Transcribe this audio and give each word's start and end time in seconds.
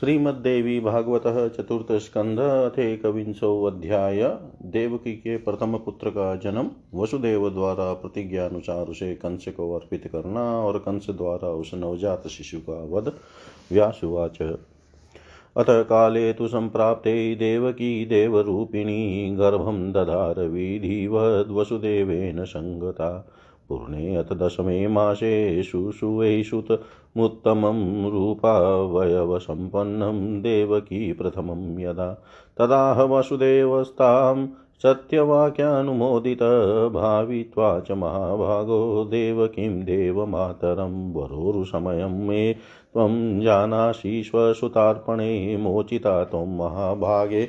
श्रीमद्देवी 0.00 0.80
भागवत 0.80 1.22
चतुर्थ 1.26 1.92
स्कंध 1.92 2.38
अध्याय 3.66 4.38
देवकी 4.62 5.12
के 5.12 5.36
प्रथम 5.36 5.76
पुत्र 5.76 6.10
का 6.10 6.36
जन्म 6.36 6.70
वसुदेव 6.94 7.50
द्वारा 7.50 7.92
प्रतिज्ञा 7.92 8.46
अनुसार 8.46 8.86
उसे 8.86 9.14
कंस 9.14 9.44
को 9.48 9.74
अर्पित 9.74 10.06
करना 10.06 10.40
और 10.40 10.78
कंस 10.78 11.06
द्वारा 11.10 11.48
उस 11.48 11.70
नवजात 11.74 12.28
शिशु 12.28 12.58
का 12.58 12.88
वध। 12.90 13.12
व्यासुवाच। 13.72 14.38
अत 15.56 15.66
काले 15.70 16.32
तु 16.32 16.48
सम्प्राप्ते 16.48 17.34
देवकी 17.34 18.04
देवरूपिणी 18.04 19.36
गर्भं 19.36 19.92
दधार 19.92 20.40
विधिवद्वसुदेवेन 20.40 22.44
सङ्गता 22.44 23.28
पूर्णे 23.68 24.16
अथ 24.16 24.24
दशमे 24.24 24.88
मासे 24.88 25.62
शुशुवैषुतमुत्तमं 27.16 28.10
रूपावयवसम्पन्नं 28.10 30.42
देवकी 30.42 31.12
प्रथमं 31.12 31.80
यदा 31.80 32.14
तदाह 32.58 33.02
वसुदेवस्तां 33.02 34.46
सत्यवाक्यानुमोदित 34.82 36.38
भावित्वा 36.92 37.80
च 37.80 37.92
महाभागो 37.92 39.04
देवकीं 39.04 39.84
देवमातरं 39.84 41.12
वरोरुसमयं 41.12 42.26
मे 42.26 42.56
त्वं 42.92 43.40
जानासि 43.40 44.22
स्वसुतार्पणे 44.26 45.56
मोचिता 45.56 46.24
त्वं 46.24 46.56
महाभागे 46.56 47.48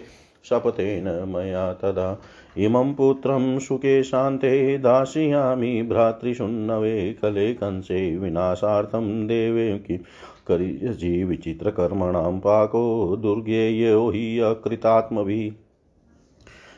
शपथेन 0.49 1.25
मया 1.27 1.73
तदा 1.73 2.17
इमं 2.57 2.93
पुत्रं 2.93 3.59
सुखे 3.59 4.03
शान्ते 4.03 4.77
दास्यामि 4.77 5.81
भ्रातृशुन्नवे 5.81 7.15
कले 7.21 7.53
कंसे 7.53 8.17
विनाशार्थं 8.17 9.27
देवे 9.27 9.79
किं 9.79 9.97
करियसि 10.47 11.23
विचित्रकर्मणां 11.23 12.39
पाको 12.39 13.17
दुर्गेयो 13.17 14.09
हि 14.09 14.39
अकृतात्मभिः। 14.39 15.51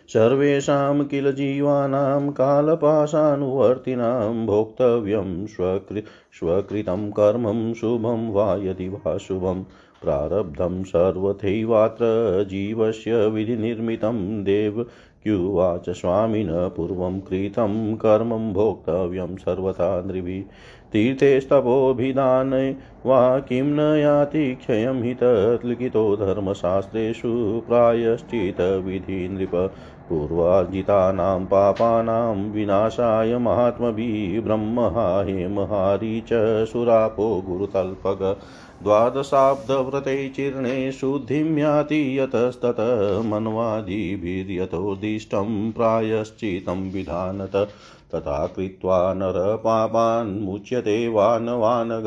सर्वेषां 0.08 1.04
किल 1.04 1.32
जीवानां 1.32 2.32
कालपाशानुवर्तिनां 2.32 4.46
भोक्तव्यं 4.46 5.48
स्वकृ, 5.48 6.02
स्वकृतं 6.34 7.12
कर्मं 7.12 7.74
शुभं 7.74 8.32
वा 8.32 8.56
यदि 8.56 8.90
वा 8.90 9.18
शुभं 9.18 9.66
प्रारब्धं 10.02 10.84
सर्वथैवात्र 10.84 12.46
जीवस्य 12.50 13.28
विधिनिर्मितं 13.28 14.44
देव 14.44 14.86
क्युवाच 15.24 15.90
स्वामिनः 15.90 16.68
पूर्वं 16.68 17.20
कृतं 17.30 17.96
कर्मं 17.96 18.52
भोक्तव्यं 18.54 19.36
सर्वथा 19.38 19.90
नृभिः 20.06 20.42
तीर्थेस्तपोभिधाने 20.94 22.70
वा 23.06 23.40
किं 23.48 23.64
न 23.64 23.96
याति 23.98 24.44
क्षयं 24.56 25.02
हि 25.04 25.14
तत् 25.22 25.66
लिखितो 25.66 26.04
धर्मशास्त्रेषु 26.18 27.32
प्रायश्चितविधि 27.68 29.28
नृप 29.32 29.56
पूर्वार्जितानां 30.10 31.46
पापानां 31.46 32.36
विनाशाय 32.36 33.38
महात्मभिः 33.38 34.42
ब्रह्महा 34.42 35.24
हेमहारी 35.24 36.22
च 36.22 36.66
सुरापो 36.66 37.42
गुरुतल्पग। 37.42 38.38
द्वादशाब्दव्रते 38.84 40.30
चीर्णे 40.30 40.92
शुद्धिं 40.92 41.58
याति 41.58 42.20
यतस्तत। 42.20 43.22
मन्वादिभिर्यथोदिष्टं 43.26 45.72
प्रायश्चितं 45.72 46.92
विधानत। 46.92 47.70
तथा 48.16 48.48
कृत्वा 48.48 49.14
नरपापान्मुच्यते 49.14 51.08
वानवानग 51.08 52.04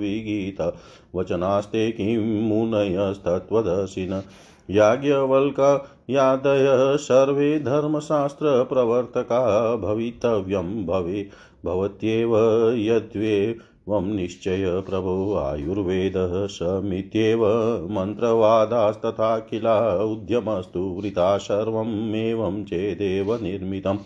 विगीत। 0.00 0.74
वचनास्ते 1.14 1.90
किं 1.90 2.48
मुनयस्तत्त्वदशिन 2.48 4.22
याज्ञवल्क 4.70 5.90
यादय 6.10 6.96
सर्वे 6.96 7.58
धर्मशास्त्रप्रवर्तका 7.58 9.76
भवितव्यं 9.76 10.86
भवे, 10.86 11.28
भवत्येव 11.64 12.36
यद्वे 12.76 13.56
त्वं 13.86 14.02
निश्चय 14.02 14.82
प्रभो 14.88 15.34
आयुर्वेदः 15.34 16.46
समित्येव 16.46 17.46
मन्त्रवादास्तथाखिला 17.90 20.04
उद्यमस्तु 20.04 20.80
वृथा 20.80 21.38
सर्वमेवं 21.38 22.64
चेदेव 22.64 23.42
निर्मितं। 23.42 23.98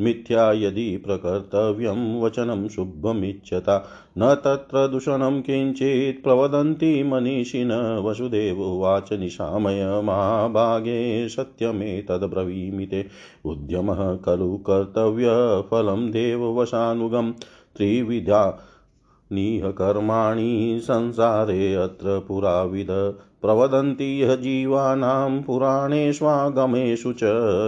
मिथ्या 0.00 0.52
यदि 0.52 0.96
प्रकर्तव्यं 0.96 2.20
वचनं 2.20 2.68
शुभमिच्छता, 2.68 3.88
न 4.18 4.34
तत्र 4.34 4.88
दूषणं 4.88 5.42
किञ्चित् 5.42 6.22
प्रवदन्ति 6.24 7.02
मनीषिण 7.02 7.72
वसुदेवोवाच 7.98 9.12
निशामय 9.12 10.00
महाभागे 10.04 11.28
सत्यमेतद्ब्रवीमि 11.28 12.86
ते 12.86 13.06
उद्यमः 13.44 14.16
खलु 14.16 14.56
कर्तव्यफलं 14.56 16.10
देववशानुगं 16.10 17.32
त्रिविधा 17.76 18.64
निह 19.32 19.70
कर्माणि 19.70 20.80
संसारे 20.82 21.74
अत्र 21.74 22.24
पुराविद। 22.28 23.14
प्रवदन्ति 23.42 24.22
यः 24.22 24.34
जीवानां 24.34 25.42
पुराणेष्वागमेषु 25.42 27.12
च 27.12 27.18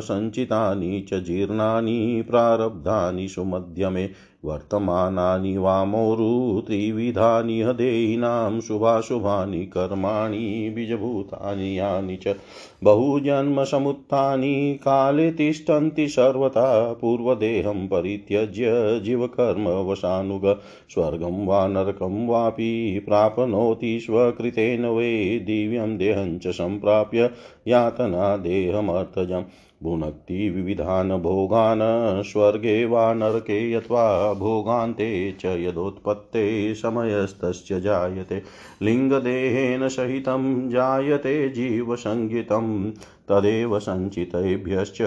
सञ्चितानि 0.01 1.07
च 1.09 1.15
जीर्णानि 1.15 2.25
प्रारब्धानि 2.31 3.29
सुमध्यमे, 3.29 4.11
वर्तमानानि 4.45 5.57
वामोरु 5.57 6.61
त्रिविधानि 6.61 7.63
हदेयिनां 7.63 8.61
शुभाशुभानि, 8.61 9.67
कर्माणि 9.67 10.73
बीजभूतानि, 10.75 11.79
यानि 11.79 12.17
च 12.17 12.37
बहुजन्मसमुत्थानि, 12.85 14.75
काले 14.75 15.33
तिष्ठन्ति 15.33 16.09
सर्वथा, 16.09 16.93
पूर्वदेहं 16.93 17.87
परित्यज्य 17.87 19.01
जीवकर्मवशानुग, 19.05 20.57
स्वर्गं 20.95 21.47
वा 21.47 21.67
नरकं 21.67 22.27
वापि 22.27 23.03
प्राप्नोति 23.07 24.01
स्वकृतेन 24.01 24.85
वै 24.87 25.39
दिव्यं 25.61 25.99
देहं 25.99 26.39
च 26.39 26.47
सम्प्राप्य 26.47 27.31
यातना 27.69 28.37
देहमर्थजं। 28.37 29.45
भुनक्ति 29.83 30.51
विविधान् 30.51 31.11
भोगान्, 31.11 32.23
स्वर्गे 32.23 32.85
वा 32.85 33.15
नरके 33.15 33.73
यत्वा 33.73 34.33
भोगान्ते 34.35 35.33
च 35.33 35.47
यदोत्पत्ते 35.47 36.75
समयस्तस्य 36.75 37.81
जायते। 37.81 38.43
लिङ्गदेहेन 38.83 39.89
सहितं 39.89 40.71
जायते 40.71 41.49
जीवसङ्गितं 41.49 42.93
तदेव 43.29 43.79
सञ्चितेभ्यश्च 43.79 44.99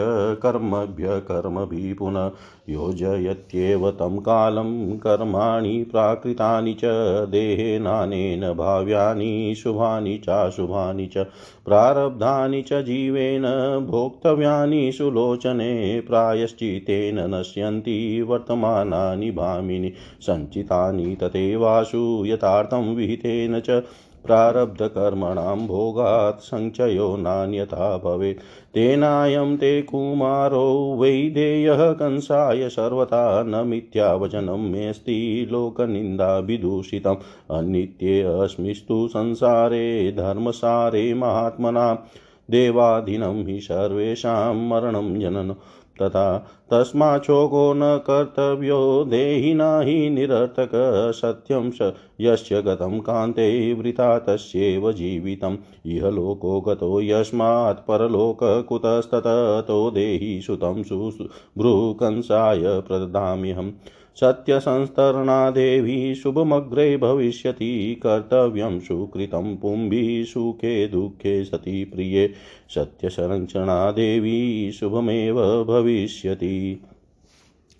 कर्मभ्य 0.43 1.19
कर्मभिः 1.19 1.93
पुनः 1.95 2.31
योजयत्येव 2.69 3.89
तं 3.91 4.17
कालं 4.19 4.97
कर्माणि 4.97 5.83
प्राकृतानि 5.83 6.73
च 6.73 6.91
देहेनानेन 7.29 8.51
भाव्यानि 8.53 9.55
शुभानि 9.57 10.17
चाशुभानि 10.17 11.09
च 11.17 11.25
प्रारब्धानि 11.65 12.61
च 12.61 12.81
जीवेन 12.83 13.43
भोक्तव्यानि 13.89 14.91
सुलोचने 14.91 15.99
प्रायश्चितेन 15.99 17.19
नश्यन्ति 17.35 18.21
वर्तमानानि 18.21 19.31
भामिनि 19.31 19.93
सञ्चितानि 20.21 21.15
तथैवाशु 21.23 22.03
यथार्थं 22.25 22.95
विहितेन 22.95 23.59
च 23.59 23.83
प्रारब्धकर्मणां 24.25 25.67
भोगात् 25.67 26.41
सञ्चयो 26.41 27.15
नान्यथा 27.15 27.97
भवेत्। 27.97 28.39
तेनायं 28.73 29.57
ते 29.57 29.81
कुमारो 29.81 30.97
वैदेयः 30.99 31.91
कंसाय 31.91 32.69
सर्वथा 32.69 33.43
न 33.43 33.67
मिथ्यावचनं 33.67 34.71
मेऽस्ति 34.71 35.47
लोकनिन्दाभिदूषितम्। 35.51 37.15
अनित्येऽस्मिस्तु 37.51 39.07
संसारे 39.07 40.11
धर्मसारे 40.11 41.13
महात्मना। 41.13 42.07
देवाधीनं 42.51 43.47
हि 43.47 43.59
सर्वेषां 43.59 44.55
मरणं 44.55 45.19
जनन। 45.19 45.55
तथा 46.01 46.47
तस्माच्छोको 46.71 47.73
न 47.73 47.81
कर्तव्यो 47.83 49.03
देहि 49.03 49.53
न 49.53 49.61
हि 49.61 50.09
निरर्थक 50.09 50.69
सत्यं 51.15 51.71
स 51.71 51.93
यस्य 52.21 52.61
गतं 52.61 52.99
कान्ते 52.99 53.73
वृथा 53.73 54.19
तस्यैव 54.19 54.91
जीवितम्। 54.91 55.57
इह 55.85 56.09
लोको 56.09 56.61
गतो 56.61 57.01
यस्मात् 57.01 57.87
परलोककुतस्ततो 57.87 59.91
देहि 59.91 60.41
सुतं 60.41 60.83
सुभ्रूकंसाय 60.83 62.63
प्रददाम्यहम्। 62.63 63.71
सत्यसंस्तरणा 64.15 65.49
देवी 65.49 66.15
शुभमग्रे 66.15 66.97
भविष्यति, 66.97 68.01
कर्तव्यं 68.03 68.79
सुकृतं 68.79 69.57
पुंभिः 69.57 70.25
सुखे 70.25 70.87
दुःखे 70.87 71.45
सति 71.45 71.83
प्रिये। 71.83 72.33
सत्यसंरक्षणा 72.69 73.91
देवी 73.91 74.71
शुभमेव 74.71 75.63
भविष्यति। 75.63 76.83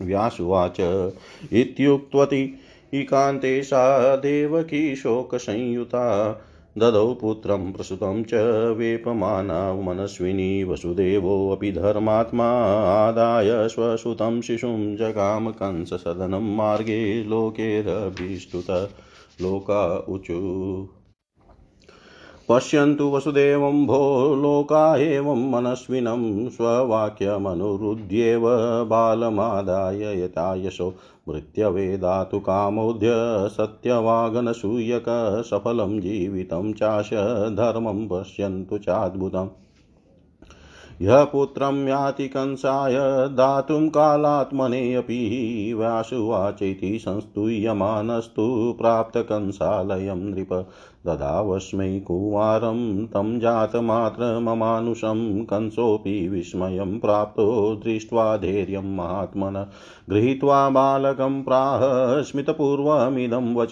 व्यासुवाच 0.02 0.80
इत्युक्त्वति, 1.54 2.60
एकान्ते 2.94 3.64
सा 3.64 4.16
देवकी 4.16 4.96
शोकसंयुता। 4.96 6.34
ददौ 6.80 7.14
पुत्रं 7.14 7.72
प्रसुतं 7.72 8.24
च 8.24 8.34
वेपमाना 8.78 9.74
मनस्विनी 9.74 10.64
वसुदेवोऽपि 10.64 11.72
धर्मात्मा 11.72 12.48
आदाय 12.94 13.68
स्वसुतं 13.68 14.42
शिशुं 14.42 14.96
जगाम 14.96 15.52
कंससदनं 15.52 16.56
मार्गे 16.56 17.24
लोकेरभीष्टुत 17.24 18.72
लोका 19.42 19.84
ऊचु 20.10 20.40
पश्यन्तु 22.50 23.10
वसुदेवं 23.12 23.86
भो 23.86 24.00
लोका 24.36 24.96
एवं 24.98 25.50
मनस्विनं 25.52 26.50
स्ववाक्यमनुरुध्येव 26.50 28.48
बालमादाय 28.86 30.02
यथायशो 30.24 30.90
मृत्यवेदातु 31.30 32.40
कामोद्य 32.40 33.10
सत्यवागनसूयकसफलं 33.50 36.00
जीवितं 36.00 36.74
चाश 36.74 37.10
धर्मं 37.54 38.08
पश्यन्तु 38.08 38.78
चाद्भुतम्। 38.78 39.48
यः 41.02 41.24
पुत्रं 41.24 41.88
याति 41.88 42.28
कंसाय, 42.28 42.96
दातुं 43.36 43.90
कालात्मनेऽपि 43.90 45.74
व्यासुवाचेति 45.78 47.00
संस्तूयमानस्तु 47.00 48.78
प्राप्तकंसालयं 48.82 50.16
नृप। 50.16 50.70
ददावस्मै 51.08 52.00
कुमारं 52.00 53.06
तं 53.06 53.40
जातमात्रममानुषं 53.40 55.46
कंसोऽपि 55.46 56.30
विस्मयं 56.30 57.00
प्राप्तो 57.00 57.76
दृष्ट्वा 57.76 58.38
धैर्यं 58.38 58.96
महात्मन। 58.96 59.68
गृहीत्वा 60.10 60.70
बालकं 60.70 61.44
प्राह, 61.44 62.22
स्मितपूर्वमिदं 62.22 63.56
वच 63.56 63.72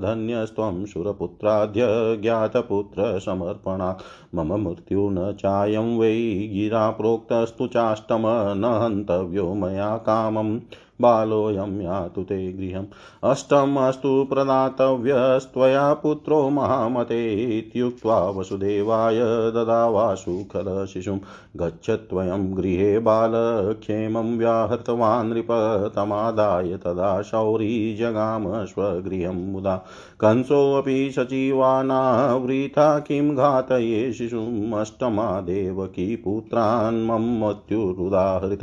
धन्यस्त्वं 0.00 0.86
सुरपुत्राद्य 0.86 2.18
ज्ञातपुत्रसमर्पणा 2.22 3.98
मम 4.34 4.68
मृत्यु 4.68 5.10
न 5.10 5.32
चायं 5.32 5.98
वै 5.98 6.50
गिरा 6.54 6.90
प्रोक्तस्तु 6.90 7.66
चाष्टम 7.66 8.54
न 8.56 8.80
हन्तव्यो 8.82 9.54
मया 9.54 9.96
कामम्। 9.96 10.60
बालोऽयं 11.00 11.80
यातु 11.80 12.22
ते 12.22 12.52
गृहम्। 12.52 12.86
अष्टमस्तु 13.24 14.24
प्रदातव्यस्त्वया 14.24 15.94
पुत्रो 15.94 16.50
महामते 16.50 17.34
इत्युक्त्वा 17.58 18.30
वसुदेवाय 18.30 19.18
ददावासुखलशिशुं 19.50 21.18
गच्छ 21.56 21.90
त्वयं 21.90 22.56
गृहे 22.56 22.98
बालक्षेमं 22.98 24.38
व्याहृतवान् 24.38 25.30
नृपतमादाय 25.30 26.76
तदा 26.76 27.22
शौरी 27.22 27.96
जगाम 27.96 28.64
स्वगृहं 28.64 29.52
मुदा। 29.52 29.84
कंसोऽपि 30.20 31.10
सचिवानावृथा 31.10 32.98
किं 32.98 33.36
घातये 33.36 34.12
शिशुम् 34.12 34.72
अष्टमा 34.72 35.40
देवकी 35.40 36.16
पुत्रान् 36.16 37.06
मम 37.06 37.46
मत्युरुदाहृत। 37.46 38.62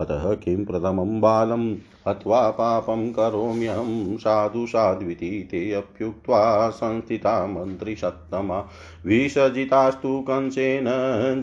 अतः 0.00 0.34
किं 0.34 0.64
प्रथमं 0.64 1.20
बालं 1.20 1.74
अथवा 2.08 2.50
पापं 2.50 3.12
करोम्यहं 3.12 4.16
साधु 4.16 4.66
साध्विति 4.66 5.48
ते 5.50 5.72
अप्युक्त्वा 5.72 6.70
संस्थिता 6.70 7.46
मन्त्रिसत्तमा 7.46 8.68
विसर्जितास्तु 9.06 10.20
कंसेन 10.20 10.84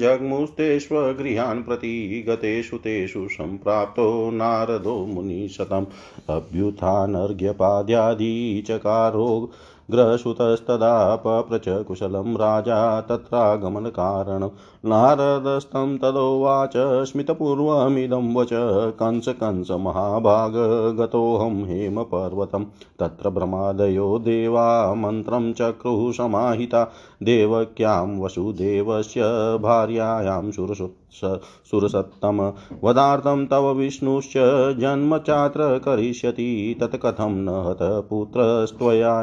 जग्मुस्तेष्वगृहान् 0.02 1.64
प्रति 1.64 2.26
गतेषु 2.30 2.78
तेषु 2.78 3.28
सम्प्राप्तो 3.32 4.32
नारदो 4.32 5.06
मुनिशतम्। 5.06 5.86
अभ्युत्थानर्घ्यपाद्यादि 6.30 8.64
चकारो 8.68 9.52
ग्रहसुतस्तदा 9.92 11.16
पप्रच 11.16 11.86
कुशलं 11.86 12.36
राजा 12.36 13.02
तत्रागमनकारणं 13.02 14.50
नारदस्तं 14.86 15.98
तदोवाच 15.98 16.74
स्मितपूर्वमिदं 16.78 18.36
वच 18.36 18.50
कंस 19.00 19.28
कंस 19.28 19.68
महाभाग 19.72 20.54
हेमपर्वतं 21.66 22.66
तत्र 23.00 23.30
भ्रमादयो 23.30 24.20
देवा 24.20 24.94
मन्त्रं 24.94 25.54
चक्रुः 25.54 26.12
समाहिता 26.12 26.92
देवक्यां 27.24 28.20
वसुदेवस्य 28.20 29.22
भार्यायां 29.62 30.52
सुरसत्तम 30.52 32.54
वदार्थं 32.84 33.46
तव 33.46 33.72
विष्णुश्च 33.72 34.34
जन्म 34.80 35.18
चात्र 35.18 35.78
करिष्यति 35.78 36.78
तत्कथं 36.82 37.32
न 37.32 37.50
हत 37.50 37.78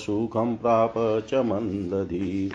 सुखं 0.00 0.56
प्राप 0.56 0.94
च 0.98 1.34
मन्दधि। 1.34 2.52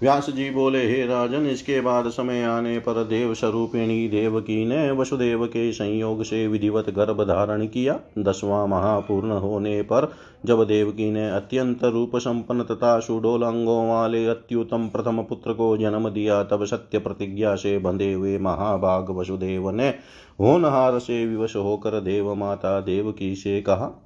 व्यास 0.00 0.28
जी 0.30 0.48
बोले, 0.50 0.78
हे 0.86 1.06
राजन, 1.06 1.46
इसके 1.46 1.80
बाद 1.80 2.08
समय 2.08 2.42
आने 2.42 2.78
पर 2.78 3.02
देव 3.04 3.34
स्वरूपिणी 3.34 4.08
देवकी 4.08 4.64
ने 4.66 4.90
वसुदेव 4.90 5.44
के 5.46 5.72
संयोग 5.72 6.22
से 6.22 6.46
विधिवत 6.46 6.88
गर्भ 6.90 7.22
धारण 7.22 7.66
किया। 7.66 7.98
दसवां 8.18 8.66
महापूर्ण 8.68 9.32
होने 9.32 9.80
पर 9.82 10.10
जब 10.46 10.64
देवकी 10.64 11.10
ने 11.10 11.28
अत्यंत 11.30 11.84
रूप 11.84 12.16
संपन्न 12.16 12.62
तथा 12.62 12.98
सुडोल 13.00 13.42
अंगों 13.42 13.88
वाले 13.88 14.26
अत्युतम 14.26 14.88
प्रथम 14.88 15.22
पुत्र 15.22 15.52
को 15.52 15.76
जन्म 15.76 16.08
दिया, 16.08 16.42
तब 16.42 16.64
सत्य 16.64 16.98
प्रतिज्ञा 16.98 17.54
से 17.54 17.78
बंधे 17.78 18.12
हुए 18.12 18.38
महाभाग 18.38 19.10
वसुदेव 19.10 19.70
ने 19.70 19.88
होनहार 20.40 20.98
से 20.98 21.24
विवश 21.26 21.56
होकर 21.56 22.00
देव 22.00 22.34
माता 22.34 22.80
देवकी 22.80 23.34
से 23.34 23.60
कहा 23.60 23.96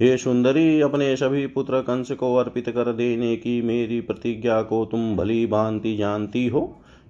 हे 0.00 0.16
सुंदरी, 0.16 0.80
अपने 0.80 1.16
सभी 1.16 1.46
पुत्र 1.46 1.80
कंस 1.80 2.10
को 2.10 2.34
अर्पित 2.36 2.68
कर 2.68 2.92
देने 2.92 3.34
की 3.36 3.60
मेरी 3.62 4.00
प्रतिज्ञा 4.00 4.60
को 4.62 4.84
तुम 4.84 5.16
भली 5.16 5.46
भांति 5.46 5.96
जानती 5.96 6.46
हो। 6.46 6.60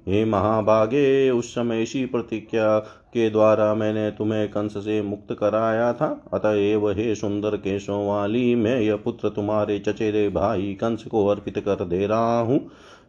हे 0.08 0.24
महाभागे, 0.24 1.30
उस 1.30 1.54
समय 1.54 1.82
इसी 1.82 2.04
प्रतिज्ञा 2.06 2.78
के 2.78 3.28
द्वारा 3.30 3.74
मैंने 3.74 4.10
तुम्हें 4.10 4.48
कंस 4.48 4.76
से 4.76 5.00
मुक्त 5.02 5.36
कराया 5.40 5.92
था। 5.92 6.08
अतएव 6.34 6.90
हे 6.90 7.14
सुंदर 7.14 7.56
केशों 7.56 8.06
वाली 8.08 8.54
मैं 8.54 8.80
यह 8.80 8.96
पुत्र 8.96 9.28
तुम्हारे 9.28 9.78
चचेरे 9.78 10.28
भाई 10.28 10.72
कंस 10.74 11.04
को 11.04 11.26
अर्पित 11.26 11.58
कर 11.58 11.84
दे 11.84 12.06
रहा 12.06 12.40
हूँ। 12.40 12.60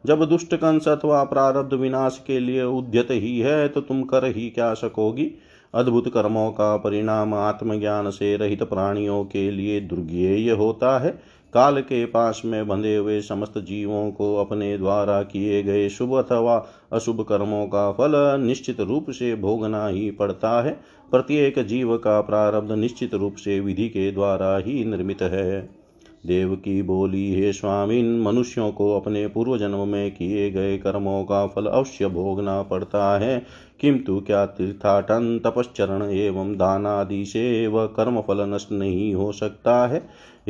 जब 0.05 0.25
दुष्ट 0.25 0.55
कंस 0.55 0.88
अथवा 0.88 1.23
प्रारब्ध 1.23 1.73
विनाश 1.73 2.23
के 2.27 2.39
लिए 2.39 2.63
उद्यत 2.63 3.07
ही 3.11 3.39
है 3.39 3.67
तो 3.67 3.81
तुम 3.81 4.03
कर 4.03 4.25
ही 4.25 4.50
क्या 4.50 4.73
सकोगी? 4.73 5.31
अद्भुत 5.73 6.07
कर्मों 6.13 6.51
का 6.51 6.77
परिणाम 6.77 7.33
आत्मज्ञान 7.33 8.09
से 8.09 8.35
रहित 8.37 8.63
प्राणियों 8.63 9.23
के 9.25 9.51
लिए 9.51 9.79
दुर्गेय 9.81 10.51
होता 10.51 10.97
है। 10.99 11.11
काल 11.53 11.81
के 11.81 12.05
पास 12.05 12.41
में 12.45 12.67
बंधे 12.67 12.95
हुए 12.95 13.21
समस्त 13.21 13.57
जीवों 13.57 14.11
को 14.11 14.35
अपने 14.35 14.77
द्वारा 14.77 15.21
किए 15.23 15.63
गए 15.63 15.89
शुभ 15.89 16.13
अथवा 16.13 16.65
अशुभ 16.93 17.25
कर्मों 17.29 17.65
का 17.67 17.91
फल 17.91 18.11
निश्चित 18.41 18.79
रूप 18.79 19.09
से 19.09 19.35
भोगना 19.35 19.87
ही 19.87 20.11
पड़ता 20.11 20.61
है। 20.61 20.79
प्रत्येक 21.11 21.59
जीव 21.59 21.97
का 21.97 22.21
प्रारब्ध 22.21 22.71
निश्चित 22.71 23.13
रूप 23.13 23.35
से 23.35 23.59
विधि 23.59 23.89
के 23.89 24.11
द्वारा 24.11 24.57
ही 24.57 24.85
निर्मित 24.85 25.21
है। 25.21 25.81
देव 26.25 26.55
की 26.55 26.81
बोली, 26.81 27.33
हे 27.35 27.53
स्वामीन, 27.53 28.19
मनुष्यों 28.21 28.71
को 28.71 28.95
अपने 28.99 29.27
पूर्व 29.27 29.57
जन्म 29.57 29.87
में 29.87 30.11
किए 30.11 30.51
गए 30.51 30.77
कर्मों 30.77 31.23
का 31.23 31.47
फल 31.47 31.65
अवश्य 31.65 32.07
भोगना 32.07 32.61
पड़ता 32.61 33.19
है। 33.19 33.45
किंतु 33.81 34.19
क्या 34.19 34.45
तीर्थाटन 34.45 35.39
तपश्चरण 35.45 36.01
एवं 36.03 36.53
दानादि 36.57 37.25
से 37.25 37.67
वह 37.67 37.85
कर्मफल 37.85 38.45
नष्ट 38.50 38.71
नहीं 38.71 39.13
हो 39.15 39.31
सकता 39.31 39.88
है 39.88 40.00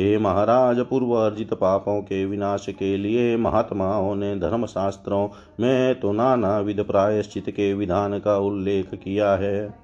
हे 0.00 0.18
महाराज 0.18 0.80
पूर्व 0.80 1.12
अर्जित 1.12 1.54
पापों 1.54 2.00
के 2.02 2.24
विनाश 2.24 2.66
के 2.68 2.96
लिए 2.96 3.36
महात्माओं 3.36 4.14
ने 4.14 4.34
धर्मशास्त्रों 4.36 5.28
में 5.60 6.00
तो 6.00 6.12
नाना 6.12 6.58
विध 6.58 6.82
प्रायश्चित 6.82 7.50
के 7.50 7.74
विधान 7.74 8.18
का 8.18 8.36
उल्लेख 8.38 8.94
किया 8.94 9.34
है। 9.34 9.81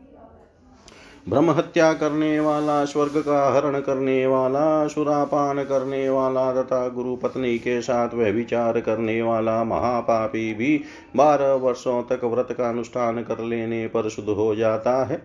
ब्रह्म 1.29 1.51
हत्या 1.51 1.93
करने 1.93 2.41
वाला, 2.41 2.85
स्वर्ग 2.85 3.13
का 3.17 3.53
हरण 3.53 3.81
करने 3.81 4.27
वाला 4.27 4.87
सुरापान 4.87 5.65
करने 5.65 6.09
वाला 6.09 6.53
तथा 6.53 6.89
गुरु 6.89 7.17
पत्नी 7.17 7.59
के 7.59 7.81
साथ 7.81 8.15
वह 8.15 8.31
विचार 8.31 8.81
करने 8.81 9.23
वाला 9.23 9.65
महापापी 9.65 10.55
भी 10.55 10.81
बारह 11.17 11.53
वर्षों 11.53 12.03
तक 12.03 12.25
व्रत 12.25 12.53
का 12.53 12.69
अनुष्ठान 12.69 13.23
कर 13.23 13.43
लेने 13.45 13.87
पर 13.87 14.09
शुद्ध 14.09 14.29
हो 14.29 14.55
जाता 14.55 15.05
है। 15.05 15.17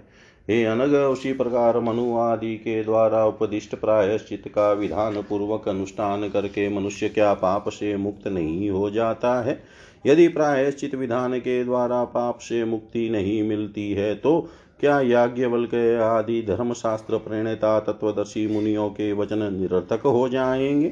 हे 0.49 0.63
अनग, 0.65 0.93
उसी 0.93 1.33
प्रकार 1.33 1.79
मनु 1.79 2.17
आदि 2.17 2.55
के 2.55 2.83
द्वारा 2.83 3.25
उपदिष्ट 3.25 3.75
प्रायश्चित 3.75 4.43
का 4.47 4.71
विधान 4.73 5.21
पूर्वक 5.21 5.69
अनुष्ठान 5.69 6.29
करके 6.29 6.69
मनुष्य 6.69 7.09
क्या 7.09 7.33
पाप 7.33 7.69
से 7.69 7.97
मुक्त 7.97 8.27
नहीं 8.27 8.69
हो 8.69 8.89
जाता 8.89 9.41
है? 9.41 9.63
यदि 10.05 10.27
प्रायश्चित 10.27 10.95
विधान 10.95 11.39
के 11.39 11.63
द्वारा 11.63 12.03
पाप 12.03 12.39
से 12.39 12.65
मुक्ति 12.65 13.09
नहीं 13.09 13.43
मिलती 13.43 13.91
है 13.93 14.15
तो 14.15 14.49
क्या 14.83 15.01
याज्ञवल्क 15.01 15.75
आदि 16.03 16.41
धर्मशास्त्र 16.41 17.17
प्रणेता 17.17 17.79
तत्वदर्शी 17.79 18.47
मुनियों 18.47 18.89
के 18.89 19.13
वचन 19.13 19.53
निरर्थक 19.53 20.05
हो 20.05 20.29
जाएँगे? 20.29 20.87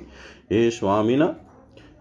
हे 0.51 0.69
स्वामिन, 0.71 1.21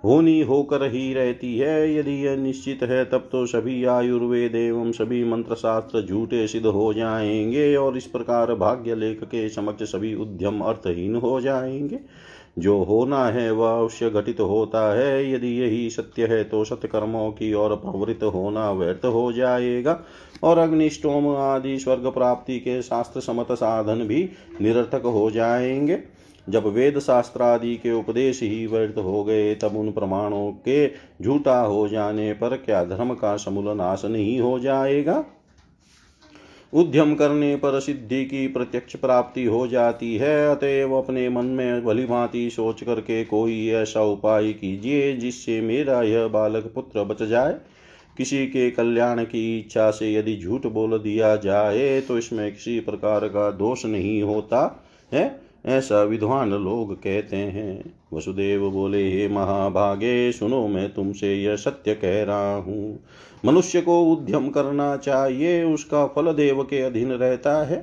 होनी 0.04 0.40
होकर 0.40 0.82
ही 0.82 1.14
रहती 1.14 1.58
है। 1.58 1.94
यदि 1.94 2.26
यह 2.26 2.36
निश्चित 2.36 2.82
है, 2.82 3.04
तब 3.04 3.28
तो 3.32 3.46
सभी 3.46 3.84
आयुर्वेद 3.84 4.54
एवं 4.54 4.92
सभी 4.92 5.24
मंत्र 5.24 5.54
शास्त्र 5.54 6.06
झूठे 6.06 6.46
सिद्ध 6.48 6.66
हो 6.66 6.94
जाएँगे 6.94 7.76
और 7.76 7.96
इस 7.96 8.06
प्रकार 8.06 8.54
भाग्य 8.54 8.94
लेख 8.94 9.24
के 9.24 9.48
समक्ष 9.48 9.82
सभी 9.82 10.14
उद्यम 10.14 10.60
अर्थहीन 10.60 11.16
हो 11.16 11.40
जाएँगे। 11.40 11.98
जो 12.56 12.82
होना 12.82 13.24
है 13.26 13.50
वह 13.50 13.70
अवश्य 13.70 14.10
घटित 14.10 14.40
होता 14.40 14.82
है। 14.94 15.32
यदि 15.32 15.48
यही 15.60 15.90
सत्य 15.90 16.26
है 16.26 16.42
तो 16.44 16.64
सत्कर्मों 16.64 17.30
की 17.30 17.52
ओर 17.54 17.74
प्रवृत्त 17.76 18.22
होना 18.24 18.70
व्यर्थ 18.72 19.04
हो 19.04 19.32
जाएगा 19.32 19.98
और 20.42 20.58
अग्निष्टोम 20.58 21.28
आदि 21.36 21.78
स्वर्ग 21.78 22.06
प्राप्ति 22.06 22.58
के 22.58 22.80
शास्त्र 22.82 23.20
समत 23.20 23.52
साधन 23.52 24.04
भी 24.04 24.28
निरर्थक 24.60 25.02
हो 25.02 25.30
जाएँगे। 25.30 25.98
जब 26.48 26.66
वेद 26.66 26.98
शास्त्र 26.98 27.42
आदि 27.42 27.74
के 27.76 27.92
उपदेश 27.92 28.42
ही 28.42 28.66
व्यर्थ 28.66 28.98
हो 28.98 29.24
गए, 29.24 29.54
तब 29.54 29.76
उन 29.76 29.90
प्रमाणों 29.92 30.50
के 30.52 30.86
झूठा 31.22 31.60
हो 31.60 31.88
जाने 31.88 32.32
पर 32.32 32.56
क्या 32.56 32.84
धर्म 32.84 33.14
का 33.14 33.36
समूल 33.36 33.76
नाश 33.76 34.04
नहीं 34.04 34.40
हो 34.40 34.58
जाएगा? 34.58 35.24
उद्यम 36.74 37.14
करने 37.14 37.56
पर 37.56 37.80
सिद्धि 37.80 38.24
की 38.24 38.46
प्रत्यक्ष 38.48 38.96
प्राप्ति 38.96 39.44
हो 39.44 39.66
जाती 39.66 40.16
है, 40.16 40.48
अतएव 40.48 40.94
अपने 40.94 41.28
मन 41.28 41.44
में 41.44 41.84
भली 41.84 42.06
भांति 42.06 42.50
सोच 42.50 42.82
करके 42.82 43.24
कोई 43.24 43.68
ऐसा 43.68 44.02
उपाय 44.02 44.52
कीजिए 44.52 45.16
जिससे 45.16 45.60
मेरा 45.60 46.02
यह 46.02 46.26
बालक 46.26 46.72
पुत्र 46.74 47.04
बच 47.04 47.22
जाए। 47.22 47.56
किसी 48.16 48.46
के 48.46 48.70
कल्याण 48.70 49.24
की 49.24 49.58
इच्छा 49.58 49.90
से 49.90 50.14
यदि 50.14 50.36
झूठ 50.36 50.66
बोल 50.66 50.98
दिया 50.98 51.36
जाए 51.36 52.00
तो 52.00 52.18
इसमें 52.18 52.52
किसी 52.52 52.80
प्रकार 52.80 53.28
का 53.28 53.50
दोष 53.50 53.84
नहीं 53.86 54.22
होता, 54.22 54.84
है? 55.12 55.40
ऐसा 55.66 56.02
विद्वान 56.02 56.50
लोग 56.50 56.94
कहते 56.94 57.36
हैं। 57.36 57.94
वसुदेव 58.12 58.70
बोले, 58.70 59.12
हे 59.12 59.28
महाभागे, 59.28 60.32
सुनो, 60.32 60.68
मैं 60.68 60.94
तुमसे 60.94 61.34
यह 61.34 61.56
सत्य 61.56 61.94
कह 61.94 62.24
रहा 62.24 62.54
हूँ। 62.54 63.00
मनुष्य 63.44 63.80
को 63.80 64.02
उद्यम 64.02 64.48
करना 64.48 64.96
चाहिए, 64.96 65.62
उसका 65.64 66.06
फल 66.06 66.32
देव 66.32 66.62
के 66.62 66.82
अधीन 66.82 67.12
रहता 67.12 67.62
है। 67.64 67.76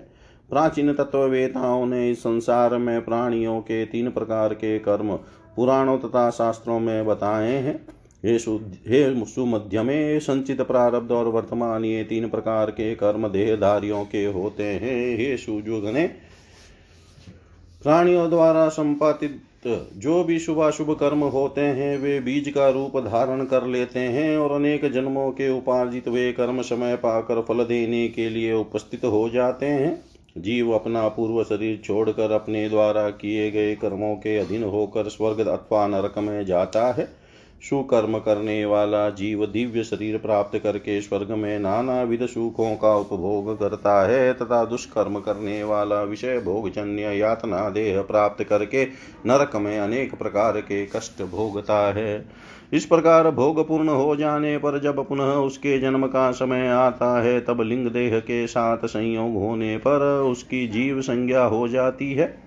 प्राचीन 0.50 0.94
तत्ववेताओं 0.94 1.86
ने 1.86 2.12
इस 2.12 2.20
संसार 2.20 2.78
में 2.78 3.06
प्राणियों 3.06 3.60
के 3.62 3.86
तीन 3.86 4.10
प्रकार 4.12 4.54
के 4.54 4.80
कर्म 4.80 5.16
पुराणों 5.56 5.98
तथा 5.98 6.30
शास्त्रों 6.30 6.80
में 6.80 7.06
बताए 7.06 7.54
हैं। 7.54 7.86
हे 8.26 8.34
हे 8.88 9.26
सुमध्यमे 9.26 10.20
संचित 10.20 10.62
प्रारब्ध 10.62 11.12
और 11.12 11.28
वर्तमान 11.28 11.86
ये 11.86 12.04
तीन 12.04 12.30
प्रकार 12.30 12.72
के 12.72 12.96
कर्म 12.96 13.28
देहधारियों 13.28 14.04
के 14.06 14.26
होते 14.26 14.64
हैं। 14.64 15.18
हे 15.18 15.38
सुजुगने, 15.38 16.08
प्राणियों 17.84 18.30
द्वारा 18.30 18.68
संपादित 18.70 19.42
जो 19.66 20.24
भी 20.24 20.40
शुभाशुभ 20.40 20.92
कर्म 20.92 21.24
होते 21.24 21.62
हैं, 21.62 21.98
वे 21.98 22.20
बीज 22.20 22.50
का 22.50 22.70
रूप 22.70 22.98
धारण 22.98 23.46
कर 23.46 23.66
लेते 23.66 24.00
हैं 24.00 24.38
और 24.38 24.52
अनेक 24.52 24.86
जन्मों 24.92 25.32
के 25.32 25.50
उपार्जित 25.50 26.08
वे 26.08 26.32
कर्म 26.32 26.62
समय 26.62 26.96
पाकर 26.96 27.42
फल 27.42 27.64
देने 27.66 28.08
के 28.08 28.30
लिए 28.30 28.54
उपस्थित 28.54 29.06
हो 29.06 29.30
जाते 29.30 29.66
हैं। 29.66 30.02
जीव 30.38 30.72
अपना 30.72 31.08
पूर्व 31.08 31.44
शरीर 31.44 31.82
छोड़कर 31.86 32.32
अपने 32.32 32.68
द्वारा 32.70 33.10
किए 33.10 33.50
गए 33.52 33.76
कर्मों 33.76 34.16
के 34.16 34.38
अधीन 34.38 34.64
होकर 34.64 35.10
स्वर्ग 35.10 35.40
अथवा 35.40 35.88
नरक 35.88 36.18
में 36.18 36.46
जाता 36.46 36.92
है। 36.92 37.08
सुकर्म 37.62 38.18
करने 38.18 38.66
वाला 38.66 39.10
जीव 39.10 39.46
दिव्य 39.46 39.84
शरीर 39.84 40.18
प्राप्त 40.18 40.58
करके 40.58 41.02
स्वर्ग 41.02 41.32
में 41.32 41.60
नाना 41.60 42.02
विध 42.04 42.26
सुखों 42.26 42.76
का 42.76 42.96
उपभोग 42.96 43.60
करता 43.60 44.08
है, 44.08 44.34
तथा 44.34 44.66
दुष्कर्म 44.66 45.20
करने 45.20 45.64
वाला 45.64 46.02
विषय 46.02 46.40
भोगजन्य 46.40 47.02
यातना 47.02 47.70
देह 47.70 48.02
प्राप्त 48.02 48.44
करके 48.44 48.86
नरक 49.26 49.56
में 49.56 49.80
अनेक 49.80 50.16
प्रकार 50.16 50.62
के 50.62 50.86
कष्ट 50.86 51.22
भोगता 51.22 51.94
है। 51.94 52.26
इस 52.74 52.86
प्रकार 52.86 53.32
भोग 53.32 53.68
पूर्ण 53.68 53.90
हो 53.90 54.16
जाने 54.16 54.58
पर 54.58 54.80
जब 54.80 55.08
पुनः 55.08 55.24
उसके 55.24 55.80
जन्म 55.80 56.08
का 56.08 56.32
समय 56.32 56.68
आता 56.68 57.22
है, 57.22 57.40
तब 57.40 57.62
लिंग 57.62 57.88
देह 57.88 58.20
के 58.20 58.48
साथ 58.48 58.78
संयोग 58.86 59.36
होने 59.36 59.78
पर 59.78 60.22
उसकी 60.22 60.68
जीव 60.68 61.02
संज्ञा 61.02 61.44
हो 61.44 61.68
जाती 61.68 62.14
है। 62.14 62.47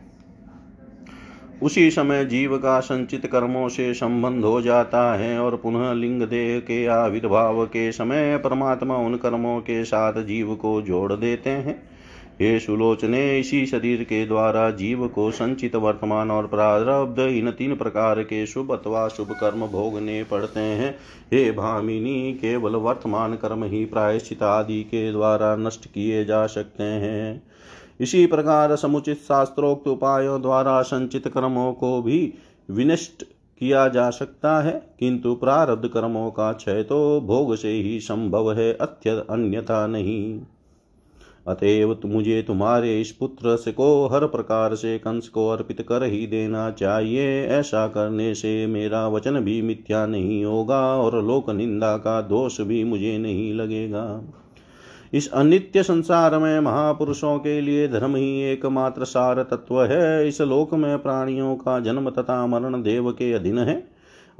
उसी 1.62 1.90
समय 1.90 2.24
जीव 2.24 2.56
का 2.58 2.80
संचित 2.80 3.26
कर्मों 3.26 3.68
से 3.68 3.94
संबंध 3.94 4.44
हो 4.44 4.60
जाता 4.62 5.14
है 5.14 5.38
और 5.38 5.56
पुनः 5.56 5.92
लिंग 5.92 6.22
देह 6.22 6.58
के 6.60 6.86
आविर्भाव 6.86 7.64
के 7.66 7.92
समय 7.92 8.36
परमात्मा 8.36 8.96
उन 8.96 9.16
कर्मों 9.16 9.60
के 9.60 9.84
साथ 9.84 10.12
जीव 10.12 10.54
को 10.54 10.82
जोड़ 10.82 11.12
देते 11.12 11.50
हैं। 11.50 11.90
ये 12.40 12.58
सुलोचने 12.60 13.40
इसी 13.40 13.66
शरीर 13.66 14.02
के 14.02 14.26
द्वारा 14.26 14.70
जीव 14.70 15.06
को 15.08 15.30
संचित 15.30 15.74
वर्तमान 15.76 16.30
और 16.30 16.46
प्रारब्ध 16.46 17.18
इन 17.20 17.50
तीन 17.50 17.74
प्रकार 17.76 18.22
के 18.22 18.46
शुभ 18.46 18.72
अथवा 18.72 19.08
शुभ 19.08 19.30
कर्म 19.30 19.66
भोगने 19.66 20.22
पड़ते 20.24 20.60
हैं। 20.60 20.94
हे 21.32 21.50
भामिनी, 21.52 22.32
केवल 22.32 22.76
वर्तमान 22.76 23.34
कर्म 23.34 23.64
ही 23.64 23.84
प्रायश्चित 23.84 24.42
आदि 24.42 24.82
के 24.82 25.12
द्वारा 25.12 25.56
नष्ट 25.56 25.86
किए 25.86 26.24
जा 26.24 26.46
सकते 26.46 26.84
हैं। 26.84 27.49
इसी 28.00 28.26
प्रकार 28.26 28.74
समुचित 28.76 29.16
शास्त्रोक्त 29.18 29.88
उपायों 29.88 30.40
द्वारा 30.42 30.80
संचित 30.82 31.28
कर्मों 31.28 31.72
को 31.72 32.00
भी 32.02 32.32
विनष्ट 32.70 33.24
किया 33.60 33.88
जा 33.88 34.08
सकता 34.10 34.60
है, 34.60 34.72
किंतु 35.00 35.34
प्रारब्ध 35.34 35.88
कर्मों 35.88 36.30
का 36.30 36.52
क्षय 36.52 36.82
तो 36.82 37.20
भोग 37.20 37.54
से 37.56 37.70
ही 37.70 37.98
संभव 38.00 38.52
है 38.52 38.72
अत्य 38.72 39.10
अन्यथा 39.30 39.86
नहीं। 39.86 40.40
अतएव 41.48 41.96
मुझे 42.06 42.42
तुम्हारे 42.42 43.00
इस 43.00 43.10
पुत्र 43.12 43.56
से 43.56 43.72
को 43.72 44.06
हर 44.06 44.26
प्रकार 44.26 44.74
से 44.74 44.98
कंस 44.98 45.28
को 45.28 45.48
अर्पित 45.48 45.80
कर 45.88 46.02
ही 46.02 46.26
देना 46.26 46.70
चाहिए। 46.70 47.46
ऐसा 47.48 47.86
करने 47.88 48.34
से 48.34 48.66
मेरा 48.66 49.06
वचन 49.08 49.40
भी 49.40 49.60
मिथ्या 49.62 50.06
नहीं 50.06 50.44
होगा 50.44 50.80
और 50.96 51.22
लोक 51.24 51.50
निंदा 51.50 51.96
का 51.96 52.20
दोष 52.22 52.60
भी 52.60 52.82
मुझे 52.84 53.16
नहीं 53.18 53.52
लगेगा। 53.54 54.04
इस 55.12 55.32
अनित्य 55.32 55.82
संसार 55.82 56.38
में 56.38 56.60
महापुरुषों 56.60 57.38
के 57.38 57.60
लिए 57.60 57.88
धर्म 57.88 58.16
ही 58.16 58.42
एकमात्र 58.42 59.04
सार 59.04 59.42
तत्व 59.42 59.84
है। 59.84 60.28
इस 60.28 60.40
लोक 60.40 60.74
में 60.74 61.02
प्राणियों 61.02 61.56
का 61.56 61.80
जन्म 61.80 62.10
तथा 62.10 62.46
मरण 62.46 62.82
देव 62.82 63.10
के 63.12 63.32
अधीन 63.32 63.58
है। 63.58 63.88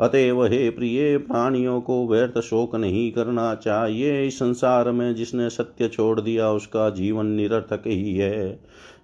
अतएव 0.00 0.44
हे 0.44 0.70
प्रिय, 0.70 1.18
प्राणियों 1.18 1.80
को 1.80 2.08
व्यर्थ 2.08 2.40
शोक 2.40 2.76
नहीं 2.76 3.12
करना 3.12 3.54
चाहिए। 3.54 4.26
इस 4.26 4.38
संसार 4.38 4.90
में 4.90 5.14
जिसने 5.14 5.50
सत्य 5.50 5.88
छोड़ 5.88 6.20
दिया, 6.20 6.50
उसका 6.50 6.90
जीवन 6.90 7.26
निरर्थक 7.26 7.82
ही 7.86 8.14
है। 8.14 8.60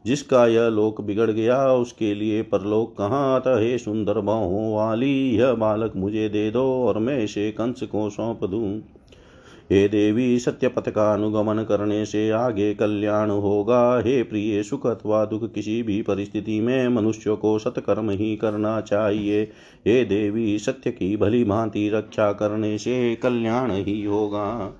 जिसका 0.06 0.46
यह 0.46 0.68
लोक 0.68 1.00
बिगड़ 1.00 1.30
गया, 1.30 1.72
उसके 1.72 2.14
लिए 2.14 2.42
परलोक 2.42 2.98
कहाँ 2.98 3.40
अतः 3.40 3.58
हे? 3.58 3.78
सुंदर 3.78 4.20
बाहों 4.20 4.74
वाली, 4.74 5.36
यह 5.36 5.52
बालक 5.52 5.92
मुझे 5.96 6.28
दे 6.28 6.50
दो 6.50 6.64
और 6.64 6.98
मैं 6.98 7.24
इसे 7.24 7.50
कंस 7.50 7.82
को 7.82 8.10
सौंप 8.10 8.44
दूँ। 8.44 8.82
हे 9.72 9.88
देवी 9.88 10.38
सत्य 10.38 10.68
पथ 10.68 10.90
का 10.90 11.12
अनुगमन 11.14 11.62
करने 11.62 12.04
से 12.06 12.30
आगे 12.30 12.74
कल्याण 12.74 13.30
होगा। 13.30 13.98
हे 13.98 14.22
प्रिय, 14.22 14.62
सुख 14.62 14.86
अथवा 14.86 15.24
दुख 15.24 15.52
किसी 15.52 15.82
भी 15.82 16.02
परिस्थिति 16.02 16.60
में 16.60 16.88
मनुष्य 16.88 17.36
को 17.36 17.58
सत्कर्म 17.58 18.10
ही 18.10 18.36
करना 18.36 18.80
चाहिए। 18.80 19.42
हे 19.86 20.04
देवी, 20.04 20.58
सत्य 20.58 20.90
की 20.90 21.16
भली 21.16 21.44
भांति 21.44 21.88
रक्षा 21.88 22.32
करने 22.32 22.78
से 22.78 23.16
कल्याण 23.16 23.70
ही 23.70 24.04
होगा। 24.04 24.74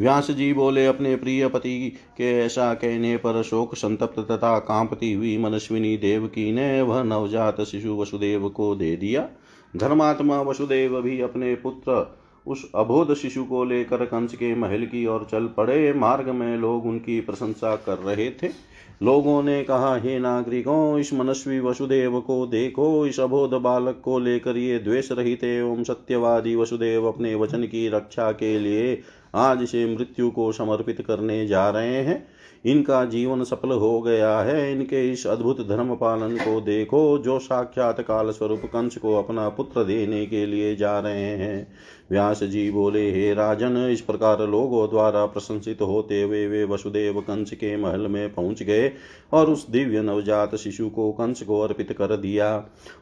व्यास 0.00 0.30
जी 0.30 0.52
बोले, 0.52 0.86
अपने 0.86 1.16
प्रिय 1.16 1.48
पति 1.48 1.92
के 2.18 2.38
ऐसा 2.38 2.74
कहने 2.74 3.16
पर 3.16 3.42
शोक 3.42 3.74
संतप्त 3.74 4.18
तथा 4.18 4.58
कांपती 4.58 5.12
हुई 5.12 5.38
मनस्विनी 5.38 5.96
देवकी 5.96 6.52
ने 6.52 6.82
वह 6.82 7.02
नवजात 7.02 7.60
शिशु 7.60 8.00
वसुदेव 8.00 8.48
को 8.48 8.74
दे 8.74 8.96
दिया। 8.96 9.28
धर्मात्मा 9.76 10.42
वसुदेव 10.42 11.00
भी 11.00 11.20
अपने 11.20 11.54
पुत्र 11.54 12.21
उस 12.46 12.70
अबोध 12.74 13.14
शिशु 13.14 13.44
को 13.44 13.64
लेकर 13.64 14.04
कंस 14.04 14.34
के 14.34 14.54
महल 14.54 14.86
की 14.86 15.06
ओर 15.06 15.26
चल 15.30 15.46
पड़े। 15.46 15.92
मार्ग 15.92 16.28
में 16.28 16.56
लोग 16.56 16.86
उनकी 16.86 17.20
प्रशंसा 17.20 17.76
कर 17.76 17.98
रहे 17.98 18.30
थे। 18.30 18.72
लोगों 19.02 19.42
ने 19.42 19.64
कहा, 19.64 19.96
हे 19.96 20.18
नागरिकों, 20.18 20.98
इस 20.98 21.14
मनस्वी 21.14 21.60
वसुदेव 21.60 22.20
को 22.20 22.46
देखो। 22.46 23.06
इस 23.06 23.20
अबोध 23.20 23.50
बालक 23.50 24.00
को 24.04 24.18
लेकर 24.18 24.56
ये 24.56 24.78
द्वेष 24.78 25.12
रहित 25.12 25.44
एवं 25.44 25.84
सत्यवादी 25.84 26.56
वसुदेव 26.56 27.08
अपने 27.08 27.34
वचन 27.34 27.62
की 27.62 27.88
रक्षा 27.88 28.32
के 28.32 28.58
लिए 28.58 29.00
आज 29.34 29.64
से 29.64 29.96
मृत्यु 29.96 30.30
को 30.30 30.52
समर्पित 30.52 31.00
करने 31.00 31.46
जा 31.46 31.70
रहे 31.70 32.02
हैं। 32.02 32.28
इनका 32.64 33.04
जीवन 33.04 33.44
सफल 33.44 33.68
हो 33.68 34.00
गया 34.02 34.40
है। 34.40 34.72
इनके 34.72 35.12
इस 35.12 35.26
अद्भुत 35.26 35.68
धर्म 35.68 35.94
पालन 35.94 36.36
को 36.36 36.60
देखो, 36.60 37.18
जो 37.18 37.38
साक्षात 37.38 38.00
काल 38.00 38.30
स्वरूप 38.30 38.62
कंस 38.64 38.96
को 38.96 39.14
अपना 39.14 39.48
पुत्र 39.48 39.84
देने 39.84 40.26
के 40.26 40.46
लिए 40.46 40.76
जा 40.76 40.98
रहे 40.98 41.22
हैं। 41.22 41.72
व्यास 42.12 42.42
जी 42.42 42.70
बोले, 42.70 43.10
हे 43.10 43.32
राजन, 43.34 43.76
इस 43.92 44.00
प्रकार 44.00 44.40
लोगों 44.48 44.88
द्वारा 44.90 45.24
प्रशंसित 45.26 45.80
होते 45.80 46.22
हुए 46.22 46.46
वे 46.46 46.64
वसुदेव 46.64 47.20
कंस 47.20 47.50
के 47.50 47.76
महल 47.76 48.06
में 48.06 48.34
पहुँच 48.34 48.62
गए 48.62 48.92
और 49.32 49.50
उस 49.50 49.68
दिव्य 49.70 50.02
नवजात 50.02 50.54
शिशु 50.56 50.88
को 50.90 51.10
कंस 51.12 51.42
को 51.42 51.60
अर्पित 51.60 51.92
कर 51.92 52.16
दिया। 52.16 52.56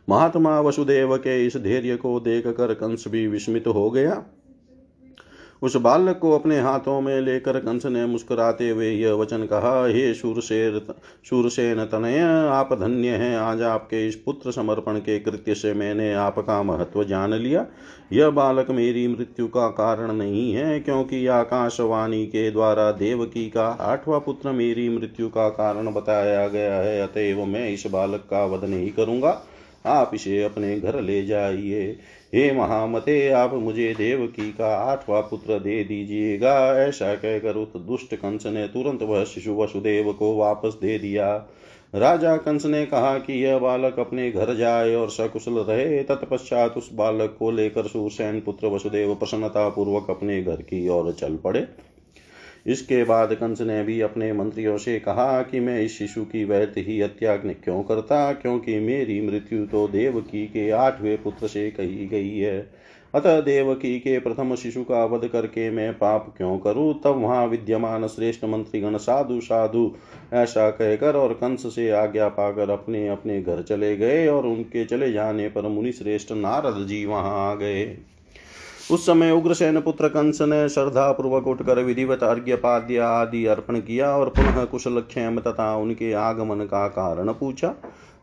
महात्मा 0.09 0.61
वसुदेव 0.61 1.17
के 1.17 1.47
इस 1.47 1.57
धैर्य 1.57 1.97
को 1.97 2.19
देख 2.21 2.47
कर 2.47 2.75
कंस 2.75 3.05
भी 3.09 3.27
विस्मित 3.27 3.67
हो 3.67 3.91
गया। 3.91 4.23
उस 5.63 5.77
बालक 5.77 6.19
को 6.19 6.33
अपने 6.33 6.61
हाथों 6.61 7.01
में 7.01 7.21
लेकर 7.21 7.59
कंस 7.59 7.87
ने 7.87 8.05
मुस्कुराते 8.07 8.69
हुए 8.71 8.91
यह 8.91 9.13
वचन 9.13 9.45
कहा, 9.45 9.87
हे 9.87 10.15
शूरसेन 10.15 10.81
शूरसेन 11.25 11.85
तनय, 11.85 12.19
आप 12.49 12.73
धन्य 12.73 13.09
हैं। 13.09 13.37
आज 13.37 13.63
आपके 13.63 14.07
इस 14.09 14.17
पुत्र 14.17 14.53
समर्पण 14.53 14.99
के 14.99 15.19
कृत्य 15.19 15.55
से 15.55 15.75
मैंने 15.75 16.13
आपका 16.15 16.63
महत्व 16.63 17.05
जान 17.05 17.35
लिया। 17.35 17.67
यह 18.13 18.31
बालक 18.31 18.71
मेरी 18.71 19.09
मृत्यु 19.09 19.47
का 19.49 19.69
कारण 19.69 20.13
नहीं 20.13 20.53
है, 20.53 20.81
क्योंकि 20.81 21.27
आकाशवाणी 21.27 22.27
के 22.27 22.51
द्वारा 22.51 22.91
देवकी 22.93 23.51
का 23.51 23.67
आठवां 23.67 24.21
पुत्र 24.21 24.51
मेरी 24.51 24.89
मृत्यु 24.89 25.29
का 25.29 25.49
कारण 25.49 25.93
बताया 25.93 26.49
गया 26.49 26.75
है। 26.75 27.01
अतएव 27.03 27.45
मैं 27.45 27.69
इस 27.71 27.85
बालक 27.87 28.25
का 28.31 28.45
वध 28.45 28.65
नहीं 28.65 28.91
करूँगा। 28.91 29.43
आप 29.87 30.11
इसे 30.15 30.43
अपने 30.43 30.81
घर 30.81 31.01
ले 31.01 31.27
जाइए। 31.27 31.99
हे 32.35 32.53
महामते, 32.53 33.29
आप 33.29 33.55
मुझे 33.55 33.95
देवकी 33.95 34.53
का 34.53 34.67
आठवां 34.67 35.23
पुत्र 35.23 35.59
दे 35.59 35.85
दीजिएगा। 35.85 36.83
ऐसा 36.83 37.15
कहकर 37.15 37.55
उस 37.55 37.77
दुष्ट 37.77 38.15
कंस 38.15 38.47
ने 38.47 38.67
तुरंत 38.67 39.03
वह 39.03 39.25
शिशु 39.25 39.55
वसुदेव 39.55 40.13
को 40.13 40.37
वापस 40.37 40.75
दे 40.75 40.99
दिया। 40.99 41.35
राजा 41.95 42.37
कंस 42.37 42.67
ने 42.67 42.87
कहा 42.87 43.19
कि 43.19 43.45
यह 43.45 43.59
बालक 43.59 43.99
अपने 43.99 44.31
घर 44.31 44.55
जाए 44.55 44.95
और 44.95 45.11
सकुशल 45.11 45.53
रहे। 45.53 46.03
तत्पश्चात 46.03 46.77
उस 46.77 46.91
बालक 46.93 47.37
को 47.39 47.51
लेकर 47.51 47.87
सुरसैन 47.87 48.41
पुत्र 48.41 48.67
वसुदेव 48.67 49.15
प्रसन्नता 49.15 49.69
पूर्वक 49.69 50.07
अपने 50.11 50.43
घर 50.43 50.63
की 50.63 50.89
ओर 50.89 51.13
चल 51.13 51.37
पड़े। 51.37 51.67
इसके 52.67 53.05
बाद 53.05 53.35
कंस 53.35 53.61
ने 53.61 53.83
भी 53.83 54.01
अपने 54.01 54.33
मंत्रियों 54.33 54.77
से 54.79 54.99
कहा 55.01 55.43
कि 55.43 55.61
मैं 55.61 55.81
इस 55.81 55.99
शिशु 55.99 56.25
की 56.25 56.45
वैध 56.45 56.75
ही 56.79 57.01
हत्या 57.01 57.37
क्यों 57.37 57.83
करता? 57.83 58.33
क्योंकि 58.33 58.79
मेरी 58.79 59.21
मृत्यु 59.21 59.67
तो 59.67 59.89
देवकी 59.89 60.47
के 60.47 60.71
आठवें 60.71 61.23
पुत्र 61.23 61.47
से 61.47 61.71
कही 61.71 62.07
गई 62.07 62.39
है। 62.39 62.81
अतः 63.15 63.41
देवकी 63.41 63.99
के 63.99 64.19
प्रथम 64.19 64.55
शिशु 64.55 64.83
का 64.83 65.05
वध 65.05 65.29
करके 65.29 65.71
मैं 65.71 65.93
पाप 65.95 66.35
क्यों 66.37 66.59
करूँ? 66.59 67.01
तब 67.01 67.17
वहाँ 67.17 67.47
विद्यमान 67.47 68.07
श्रेष्ठ 68.07 68.45
मंत्रीगण 68.45 68.97
साधु 68.97 69.41
साधु, 69.41 69.97
ऐसा 70.33 70.71
कहकर 70.71 71.17
और 71.17 71.33
कंस 71.33 71.67
से 71.75 71.91
आज्ञा 71.91 72.29
पाकर 72.29 72.71
अपने 72.71 73.09
अपने 73.09 73.43
घर 73.43 73.63
चले 73.63 73.97
गए 73.97 74.27
और 74.29 74.47
उनके 74.47 74.85
चले 74.85 75.13
जाने 75.13 75.49
पर 75.49 75.63
मुनि 75.63 75.93
श्रेष्ठ 75.93 76.33
नारद 76.33 76.87
जी 76.87 77.07
वहाँ 77.07 77.53
आ 77.53 77.55
गए। 77.55 77.99
उस 78.91 79.05
समय 79.07 79.31
उग्रसेन 79.31 79.81
पुत्र 79.81 80.09
कंस 80.09 80.41
ने 80.43 80.69
श्रद्धा 80.69 81.11
पूर्वक 81.13 81.47
उठकर 81.47 81.79
विधिवत 81.79 82.23
अर्घ्य, 82.23 82.57
पाद्य 82.57 82.99
आदि 82.99 83.45
अर्पण 83.47 83.79
किया 83.81 84.11
और 84.17 84.29
पुनः 84.29 84.65
कुशल 84.65 85.01
क्षेम 85.01 85.39
तथा 85.41 85.75
उनके 85.77 86.13
आगमन 86.13 86.65
का 86.65 86.87
कारण 86.89 87.33
पूछा। 87.33 87.69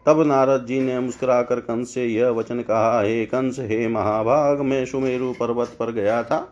तब 0.06 0.22
नारद 0.28 0.66
जी 0.66 0.80
ने 0.80 1.00
मुस्कुराकर 1.00 1.60
कंस 1.60 1.94
से 1.94 2.06
यह 2.06 2.30
वचन 2.30 2.62
कहा, 2.62 3.02
हे 3.02 3.26
कंस, 3.26 3.60
हे 3.60 3.88
महाभाग, 3.88 4.62
मैं 4.62 4.86
सुमेरु 4.86 5.32
पर्वत 5.32 5.76
पर 5.80 5.92
गया 5.92 6.24
था। 6.24 6.48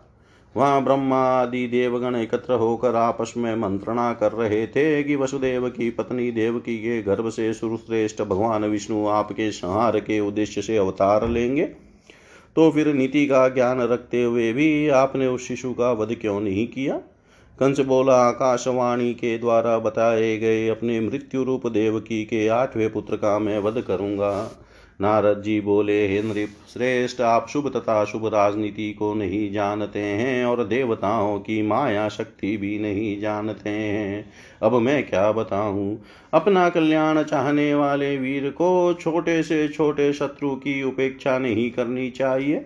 वहाँ 0.56 0.84
ब्रह्मा 0.84 1.18
आदि 1.18 1.68
देवगण 1.68 2.16
एकत्र 2.16 2.54
होकर 2.54 2.96
आपस 2.96 3.34
में 3.38 3.56
मंत्रणा 3.56 4.12
कर 4.14 4.32
रहे 4.32 4.68
थे 4.68 5.04
कि 5.04 5.16
वसुदेव 5.16 5.68
की 5.70 5.90
पत्नी 5.90 6.32
देवकी 6.32 6.78
के 6.78 7.02
गर्भ 7.02 7.30
से 7.30 7.54
सुरश्रेष्ठ 7.54 8.22
भगवान 8.22 8.66
विष्णु 8.66 9.08
आपके 9.08 9.52
संहार 9.52 10.00
के 10.00 10.20
उद्देश्य 10.20 10.62
से 10.62 10.78
अवतार 10.78 11.28
लेंगे। 11.28 11.64
तो 12.56 12.72
फिर 12.72 12.94
नीति 12.94 13.26
का 13.26 13.50
ज्ञान 13.50 13.82
रखते 13.82 14.24
हुए 14.24 14.54
भी 14.54 14.88
आपने 14.88 15.28
उस 15.28 15.48
शिशु 15.48 15.74
का 15.74 15.92
वध 15.92 16.16
क्यों 16.22 16.40
नहीं 16.42 16.68
किया? 16.68 16.98
कंस 17.60 17.80
बोला, 17.80 18.16
आकाशवाणी 18.16 19.14
के 19.14 19.38
द्वारा 19.38 19.80
बताए 19.80 20.38
गए 20.38 20.68
अपने 20.68 21.00
मृत्यु 21.00 21.44
रूप 21.44 21.68
देवकी 21.68 22.26
के 22.26 22.48
आठवें 22.48 22.94
पुत्र 22.94 23.16
का 23.16 23.40
मैं 23.40 23.60
वध 23.60 23.82
करूँगा। 23.82 24.52
नारद 25.02 25.42
जी 25.42 25.62
बोले, 25.62 26.08
हे 26.08 26.22
नृप, 26.22 26.50
श्रेष्ठ, 26.74 27.22
आप 27.22 27.48
शुभ 27.48 27.70
तथा 27.70 28.06
शुभ 28.06 28.28
राजनीति 28.28 28.94
को 28.94 29.14
नहीं 29.14 29.52
जानते 29.52 30.00
हैं 30.00 30.46
और 30.46 30.64
देवताओं 30.64 31.40
की 31.40 31.62
माया 31.62 32.10
शक्ति 32.10 32.58
भी 32.58 32.80
नहीं 32.80 33.20
जानते 33.20 33.70
हैं। 33.70 34.26
अब 34.64 34.74
मैं 34.74 35.10
क्या 35.10 35.32
बताऊँ? 35.32 36.02
अपना 36.34 36.70
कल्याण 36.70 37.24
चाहने 37.24 37.76
वाले 37.76 38.18
वीर 38.18 38.50
को 38.50 38.94
छोटे 38.94 39.44
से 39.44 39.68
छोटे 39.68 40.14
शत्रु 40.14 40.56
की 40.56 40.84
उपेक्षा 40.84 41.38
नहीं 41.38 41.72
करनी 41.72 42.10
चाहिए। 42.10 42.66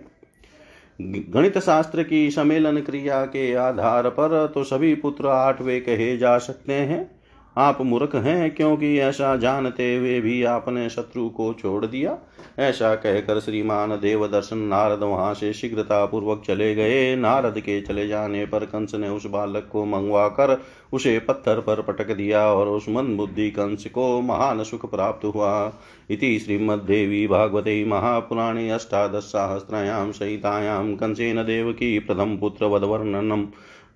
गणित 1.02 1.58
शास्त्र 1.58 2.02
की 2.02 2.30
सम्मेलन 2.30 2.80
क्रिया 2.80 3.24
के 3.24 3.54
आधार 3.54 4.08
पर 4.08 4.52
तो 4.54 4.64
सभी 4.64 4.94
पुत्र 4.94 5.26
आठवें 5.26 5.80
कहे 5.80 6.16
जा 6.16 6.38
सकते 6.38 6.72
हैं। 6.72 7.19
आप 7.56 7.80
मूर्ख 7.82 8.14
हैं 8.14 8.54
क्योंकि 8.54 8.98
ऐसा 8.98 9.36
जानते 9.36 9.96
हुए 9.96 10.20
भी 10.20 10.44
आपने 10.44 10.88
शत्रु 10.90 11.28
को 11.28 11.52
छोड़ 11.52 11.86
दिया। 11.86 12.18
ऐसा 12.58 12.94
कहकर 12.94 13.40
श्रीमान 13.40 13.90
देवदर्शन 13.90 14.58
नारद 14.58 15.00
वहाँ 15.00 15.34
से 15.34 15.52
शीघ्रता 15.52 16.06
पूर्वक 16.06 16.42
चले 16.46 16.74
गए। 16.74 17.16
नारद 17.16 17.58
के 17.58 17.80
चले 17.80 18.08
जाने 18.08 18.46
पर 18.46 18.64
कंस 18.64 18.94
ने 18.94 19.08
उस 19.08 19.26
बालक 19.26 19.68
को 19.72 19.84
मंगवा 19.84 20.28
कर 20.28 20.62
उसे 20.92 21.18
पत्थर 21.18 21.60
पर 21.60 21.82
पटक 21.82 22.14
दिया 22.14 22.46
और 22.46 22.68
उस 22.68 22.86
मन 22.88 23.16
बुद्धि 23.16 23.50
कंस 23.50 23.86
को 23.86 24.20
महान 24.20 24.62
सुख 24.64 24.90
प्राप्त 24.90 25.24
हुआ। 25.24 25.72
इति 26.10 26.38
श्रीमद्देवी 26.38 27.26
भागवते 27.26 27.84
महापुराणे 27.84 28.70
अष्टादशसाहस्रायां 28.70 30.12
सहितायां 30.12 30.96
कंसेन 30.96 31.36
देवकी 31.36 31.98
प्रथम 31.98 32.36
पुत्र 32.36 32.38
पुत्रवधवर्णनम् 32.38 33.46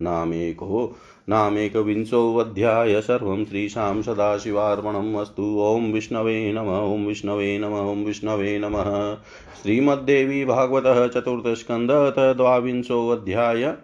नामेको 0.02 0.96
नामेकविंशोऽध्याय 1.28 3.00
सर्वं 3.00 3.44
श्रीशां 3.44 4.02
सदाशिवार्पणम् 4.02 5.16
अस्तु। 5.16 5.42
ॐ 5.60 5.92
विष्णवे 5.92 6.52
नम 6.52 6.68
ॐ 6.68 7.06
विष्णवे 7.06 7.58
नम 7.58 7.74
ॐ 7.74 8.04
विष्णवे 8.04 8.58
नमः। 8.58 9.14
श्रीमद्देवी 9.62 10.44
भागवतः 10.44 11.06
चतुर्थस्कन्धः 11.06 12.32
द्वाविंशोऽध्याय। 12.32 13.74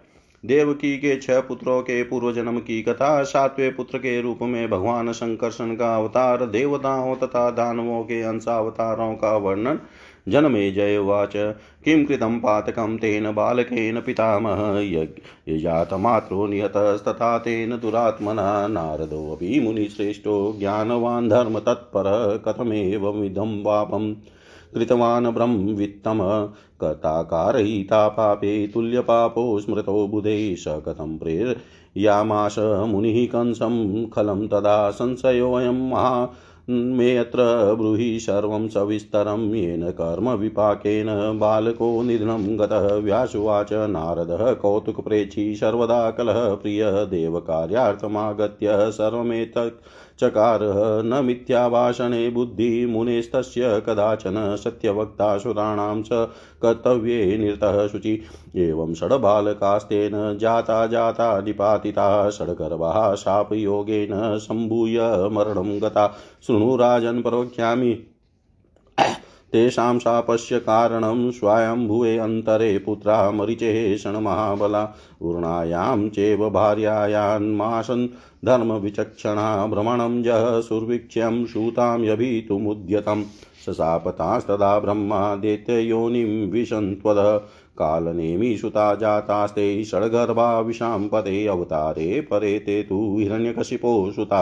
देवकी 0.45 0.97
के 0.97 1.15
छह 1.15 1.39
पुत्रों 1.39 1.81
के 1.81 2.03
पूर्व 2.03 2.31
जन्म 2.33 2.59
की 2.59 2.81
कथा, 2.81 3.23
सातवें 3.23 3.75
पुत्र 3.75 3.97
के 3.97 4.21
रूप 4.21 4.39
में 4.41 4.69
भगवान 4.69 5.11
शंकरशन 5.11 5.75
का 5.75 5.95
अवतार, 5.95 6.45
देवताओं 6.45 7.15
तथा 7.15 7.49
दानवों 7.51 8.03
के 8.03 8.21
अंशावतारों 8.21 9.13
का 9.15 9.37
वर्णन 9.37 9.79
जनमे 10.27 10.71
जय 10.71 10.97
उवाच। 10.97 11.33
किं 11.85 12.05
कृतं 12.05 12.39
पातकं 12.39 12.97
तेन 12.97 13.33
बालकेन 13.33 14.01
पितामह। 14.01 14.79
यजातमात्रो 15.49 16.47
निहतस्तथा 16.47 17.37
तेन 17.37 17.69
दुरात्मना। 17.69 18.67
नारदोऽपि 18.67 19.59
मुनिश्रेष्ठो 19.59 20.55
ज्ञानवान् 20.59 21.29
धर्मतत्परः 21.29 22.37
कथमेवमिदं 22.37 23.63
पापम् 23.63 24.15
कृतवान् 24.73 25.27
ब्रह्मवित्तम। 25.27 26.19
कथाकारयिता 26.81 28.07
पापे 28.07 28.67
तुल्यपापो 28.67 29.59
स्मृतो 29.59 30.07
बुधे 30.07 30.55
स 30.55 30.65
कथं 30.67 31.17
प्रेरयामास 31.17 32.55
मुनिः 32.59 33.25
कंसं 33.25 34.05
खलं 34.05 34.47
तदा 34.47 34.89
संशयोऽयं 34.89 35.89
महा 35.89 36.25
मेऽत्र 36.71 37.75
ब्रूहि 37.75 38.19
सर्वं 38.19 38.67
सविस्तरं 38.67 39.53
येन 39.53 39.81
कर्म 39.81 39.91
कर्मविपाकेन 39.91 41.39
बालको 41.39 42.01
निधनं 42.01 42.59
गतः 42.59 42.95
व्यासुवाच 42.95 43.73
नारदः 43.73 44.53
कौतुकप्रेक्षी 44.53 45.55
सर्वदा 45.55 46.11
कलह 46.11 46.55
प्रिय 46.55 46.91
देवकार्यार्थमागत्य 46.91 48.91
सर्वमेतत् 48.91 49.83
चकारः 50.23 51.01
न 51.03 51.25
मिथ्याभाषणे 51.25 52.29
बुद्धिमुनेस्तस्य 52.29 53.81
कदाचन 53.85 54.55
सत्यवक्तासुराणां 54.55 56.01
च 56.01 56.09
कर्तव्ये 56.61 57.37
निरतः 57.37 57.87
शुचि। 57.87 58.21
एवं 58.55 58.93
षड्बालकास्तेन 58.93 60.37
जाता 60.37 60.85
जाता 60.87 61.41
निपातिताः 61.41 62.29
षड्गर्भाः 62.29 63.15
शापयोगेन 63.15 64.37
सम्भूय 64.37 64.99
मरणं 65.31 65.81
गता। 65.81 66.07
शृणु 66.47 66.75
राजन् 66.75 67.23
प्रवक्ष्यामि 67.23 67.93
तेषां 69.53 69.99
शापस्य 69.99 70.59
कारणं 70.59 71.31
स्वायम्भुवे 71.31 72.17
अन्तरे 72.17 72.77
पुत्रा 72.77 73.31
मरिचेः 73.31 73.95
क्षणमहाबला 73.95 74.95
ऊर्णायां 75.21 76.09
चैव 76.09 76.49
भार्यायान्मासन् 76.49 78.07
धर्मविचक्षणा 78.45 79.65
भ्रमणं 79.67 80.23
जः 80.23 80.59
सुर्वीक्ष्यं 80.61 81.45
सूतां 81.45 82.03
यभितुमुद्यतं 82.03 83.23
सशापतास्तदा 83.65 84.79
ब्रह्मा 84.79 85.35
दैत्ययोनिं 85.35 86.51
विशन्त्वद 86.51 87.17
कालनेमिसुता 87.77 88.95
जातास्ते 88.95 89.83
षड्गर्भा 89.83 90.61
पते 91.13 91.47
अवतारे 91.47 92.21
परे 92.21 92.59
ते 92.59 92.83
तु 92.83 93.17
हिरण्यकशिपो 93.19 94.11
सुता। 94.11 94.41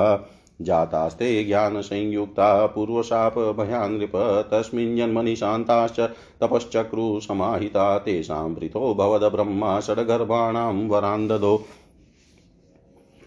जातास्ते 0.61 1.43
ज्ञानसंयुक्ता 1.43 2.65
पूर्वशापभयान्नृप 2.65 4.11
तस्मिन् 4.51 4.97
जन्मनि 4.97 5.35
शान्ताश्च 5.35 5.99
तपश्चक्रुसमाहिता 6.41 7.97
तेषां 7.97 8.55
प्रीतो 8.55 8.93
भवद्ब्रह्मा 8.93 9.79
षड्गर्भाणां 9.79 10.87
वरान्ददो 10.87 11.65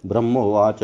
ब्रह्मोवाच, 0.07 0.81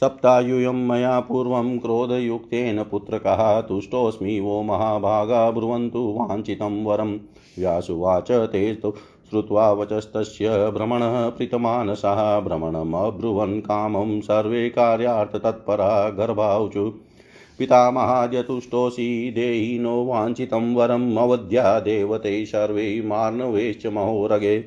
सप्तायुयं 0.00 0.88
मया 0.88 1.20
पूर्वं 1.20 1.78
क्रोधयुक्तेन 1.78 2.82
पुत्रकः 2.82 3.60
तुष्टोऽस्मि 3.60 4.40
वो 4.40 4.62
महाभागा 4.62 5.50
ब्रुवन्तु 5.50 6.16
वाञ्छितं 6.18 6.84
वरं। 6.84 7.12
व्यासुवाच 7.58 8.30
ते 8.30 8.74
श्रुत्वा 9.32 9.72
वचस्तस्य 9.72 10.70
भ्रमणः 10.70 11.28
प्रीतमानसः 11.28 12.40
भ्रमणमब्रुवन् 12.40 13.60
कामं 13.60 14.20
सर्वे 14.20 14.68
कार्यार्थतत्परा 14.68 16.10
गर्भाऊचु 16.10 16.92
पितामहाद्यतुष्टोऽसि 17.58 19.32
देहि 19.36 19.78
नो 19.78 20.04
वाञ्छितं 20.04 20.74
वरम् 20.74 21.16
अवध्या 21.16 21.80
देवते 21.80 22.46
सर्वे 22.46 23.02
मार्णवेश्च 23.04 23.86
महोरगे। 23.86 24.64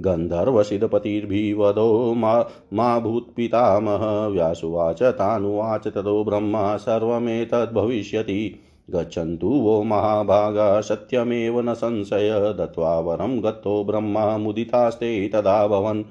गन्धर्वसिद्धपतिर्भिवदो 0.00 2.14
मा 2.14 2.46
मा 2.74 2.98
भूत्पितामह। 2.98 4.26
व्यासुवाच 4.26 5.02
तानुवाच 5.02 5.88
ततो 5.88 6.24
ब्रह्मा 6.24 6.76
सर्वमेतद्भविष्यति। 6.76 8.60
गच्छन्तु 8.90 9.46
वो 9.46 9.82
महाभागा, 9.82 10.80
सत्यमेव 10.80 11.60
न 11.60 11.74
संशय। 11.74 12.54
दत्त्वा 12.58 13.00
वरं 13.00 13.42
गतो 13.42 13.84
ब्रह्मा, 13.84 14.38
मुदितास्ते 14.38 15.28
तदा 15.28 15.66
भवन्। 15.66 16.02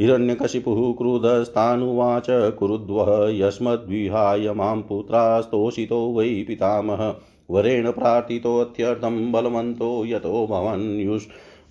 हिरण्यकशिपुः 0.00 0.94
क्रुधस्तानुवाच 0.98 2.26
कुरुद्वः 2.30 3.28
यस्मद्विहाय 3.46 4.52
माँ 4.52 4.76
पुत्रास्तोषितो 4.76 6.12
वै 6.12 6.44
पितामह। 6.48 7.14
वरेण 7.50 7.90
प्रार्थितोऽत्यर्थं 7.90 9.32
बलवन्तो 9.32 10.04
यतो 10.06 10.46
भवन् 10.46 11.00
युष् 11.00 11.26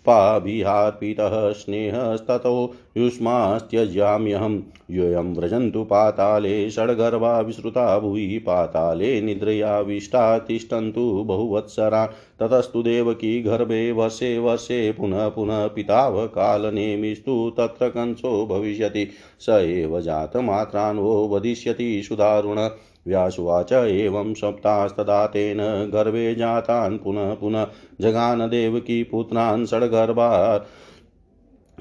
पाभिहार्पितः 0.05 1.51
स्नेहस्ततो 1.51 2.73
युष्मास्त्यजाम्यहं 2.97 4.59
योऽयं 4.91 5.35
व्रजन्तु 5.35 5.83
पाताले 5.83 6.69
षड्गर्भा 6.69 7.39
विश्रुता 7.39 7.99
भुवि, 7.99 8.43
पाताले 8.45 9.21
निद्रयाविष्टा 9.21 10.39
तिष्ठन्तु 10.39 11.23
बहुवत्सरा। 11.27 12.05
ततस्तु 12.39 12.83
देवकी 12.83 13.41
गर्भे 13.41 13.91
वर्षे 13.91 14.39
वर्षे 14.39 14.91
पुनः 14.91 15.29
पुनः 15.29 15.67
पितावकालनेमिस्तु 15.67 17.53
तत्र 17.57 17.89
कंसो 17.89 18.45
भविष्यति। 18.45 19.09
स 19.39 19.49
एव 19.49 20.01
जातमात्रान्वो 20.01 21.27
वदिष्यति 21.27 22.03
सुदारुण 22.03 22.69
व्यासुवाच 23.07 23.71
एवं 23.73 24.33
सप्तास्तदा 24.33 25.25
तेन 25.27 25.57
गर्भे 25.93 26.35
जातान् 26.35 26.97
पुनः 26.97 27.33
पुनः 27.33 27.67
जगान 28.01 28.47
देवकी 28.49 29.03
पुत्रान् 29.03 29.65
षड्गर्भा 29.65 30.57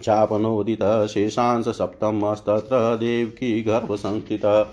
चापनोदितः 0.03 1.07
शेषांस 1.07 1.69
सप्तमस्तत्र 1.69 2.97
देवकी 2.97 3.63
गर्भसंस्थितः। 3.63 4.67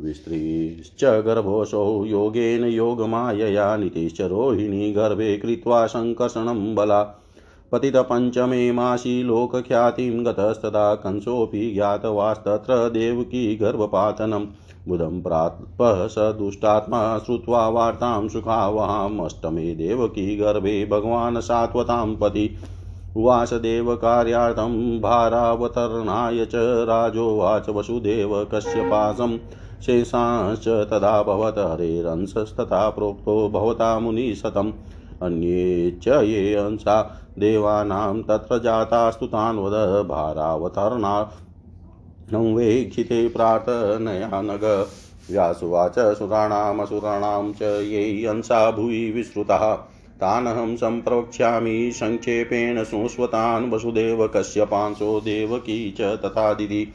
विस्त्रीश्च 0.00 1.04
गर्भोऽसौ 1.04 2.04
योगेन 2.04 2.64
योगमायया 2.64 3.76
नितिश्च 3.76 4.20
रोहिणी 4.20 4.92
गर्भे 4.92 5.36
कृत्वा 5.36 5.86
सङ्कर्षणं 5.86 6.74
बला। 6.74 7.02
पतितपञ्चमे 7.72 8.72
मासि 8.72 9.22
लोकख्यातिं 9.22 10.26
गतस्तदा 10.26 10.94
कंसोऽपि 10.94 11.70
ज्ञातवास्तत्र 11.74 12.88
देवकी 12.88 13.56
गर्भपातनम्। 13.56 14.46
बुधं 14.88 15.22
प्रापः 15.22 16.06
स 16.06 16.14
दुष्टात्मा 16.18 17.18
श्रुत्वा 17.18 17.68
वार्तां 17.68 18.28
सुखावहामष्टमे 18.28 19.74
देवकी 19.74 20.36
गर्भे 20.36 20.86
भगवान् 20.86 21.40
सात्वतां 21.40 22.16
पति। 22.16 22.56
उवास 23.16 23.52
देवकार्यार्थं 23.54 25.00
भारावतरणाय 25.00 26.44
च 26.44 26.52
राजोवाच 26.88 27.68
वसुदेव 27.68 28.48
कश्यपासं। 28.54 29.38
शेषांश्च 29.86 30.68
तदा 30.68 31.22
भवत 31.22 31.58
हरेरंसस्तथा 31.58 32.90
प्रोक्तो 32.90 33.48
भवता 33.48 33.98
मुनिशतम् 33.98 34.72
अन्ये 35.22 35.90
च 36.02 36.08
ये 36.08 36.54
अंसा 36.54 37.16
देवानां 37.38 38.22
तत्र 38.22 38.58
जातास्तु 38.58 39.26
तान् 39.26 39.58
वद। 39.58 40.06
भारावतरणा 40.06 41.30
नंवेक्षिते 42.32 43.28
प्रार्थनया 43.28 44.40
नग 44.42 44.64
व्यासुवाच 45.30 45.98
सुराणामसुराणां 45.98 47.52
च 47.52 47.62
ये 47.62 48.26
अंसा 48.26 48.70
भुवि 48.70 49.10
विश्रुतः 49.10 49.74
तानहं 50.22 50.76
सम्प्रवक्ष्यामि 50.76 51.92
सङ्क्षेपेण 51.92 52.84
सुस्वतान् 52.84 53.72
वसुदेव 53.72 54.26
कश्यपांशो 54.26 55.20
देवकी 55.20 55.94
च 56.00 56.00
तथा 56.00 56.54
दिदि। 56.54 56.92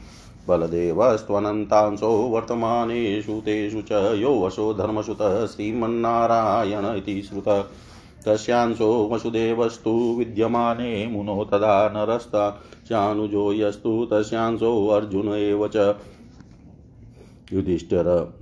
बलदेवस्त्वनन्तांशो 0.48 2.08
वर्तमानेषु 2.08 3.40
तेषु 3.40 3.82
च 3.82 3.92
यो 3.92 4.46
वशो 4.46 4.74
धर्मसुतः 4.74 5.46
श्रीमन्नारायण 5.46 6.96
इति 6.96 7.22
श्रुतः। 7.22 7.64
तस्यांशो 8.26 9.08
वसुदेवस्तु 9.12 10.14
विद्यमाने 10.18 11.06
मुनो 11.06 11.44
तदा 11.44 11.88
नरस्ता, 11.88 12.62
चानुजो 12.86 13.52
यस्तु 13.52 14.08
तस्यांशो 14.12 14.88
अर्जुन 14.88 15.28
एव 15.28 15.68
च। 15.68 15.94
युधिष्ठिर, 17.52 18.32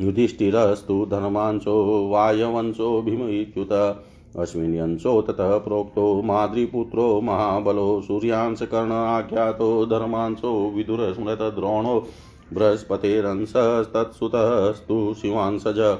युधिष्ठिरस्तु 0.00 1.06
धर्मांशो 1.10 2.08
वायवंशो 2.08 3.02
भीम 3.02 3.28
इत्युत 3.28 4.04
अस्मिन्यंशो 4.38 5.22
ततः 5.22 5.58
प्रोक्तो, 5.58 6.22
माद्रिपुत्रो 6.22 7.20
महाबलो, 7.20 8.00
सूर्यांशकर्ण 8.00 8.92
आख्यातो 8.92 9.86
धर्मांशो 9.86 10.70
विदुरस्मृतद्रोणो, 10.70 12.06
बृहस्पतेरंसस्तत्सुतस्तु 12.52 15.14
शिवांसज। 15.14 15.98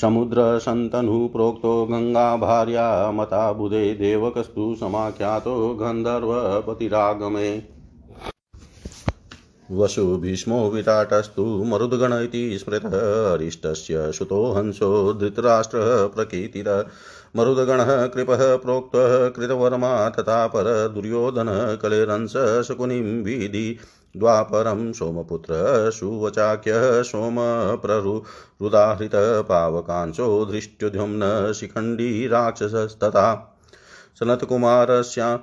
समुद्रशन्तनुः 0.00 1.28
प्रोक्तो 1.28 1.86
गङ्गाभार्या 1.86 3.10
मता 3.12 3.52
बुधे 3.52 3.94
देवकस्तु 3.94 4.74
समाख्यातो 4.80 5.74
गन्धर्वपतिरागमे। 5.74 7.62
वसु 9.70 10.16
भीष्मो 10.16 10.70
विराटस्तु 10.70 11.44
मरुद्गण 11.44 12.12
इति 12.12 12.58
स्मृतः 12.58 12.96
अरिष्टस्य 13.32 14.12
सुतो 14.12 14.52
हंसो 14.52 15.12
धृतराष्ट्रः 15.12 16.06
प्रकीर्तितः। 16.06 16.84
मरुदगणः 17.36 18.06
कृपः 18.06 18.56
प्रोक्तः 18.56 19.28
कृतवर्मा 19.28 20.08
तथा 20.08 20.46
पर 20.46 20.88
दुर्योधनः 20.94 21.74
कलेरंस 21.74 22.32
शकुनिं 22.68 23.24
विधि। 23.24 23.78
द्वापरं 24.16 24.92
सोमपुत्र 24.92 25.90
सुवचाख्यः 25.90 27.02
सोमप्ररुदाहृतः 27.02 29.40
पावकांशो, 29.40 30.44
धृष्ट्युद्युम्न, 30.44 31.52
शिखण्डी, 31.52 32.28
राक्षसस्तथा, 32.28 33.58
सनत्कुमारस्या, 34.20 35.40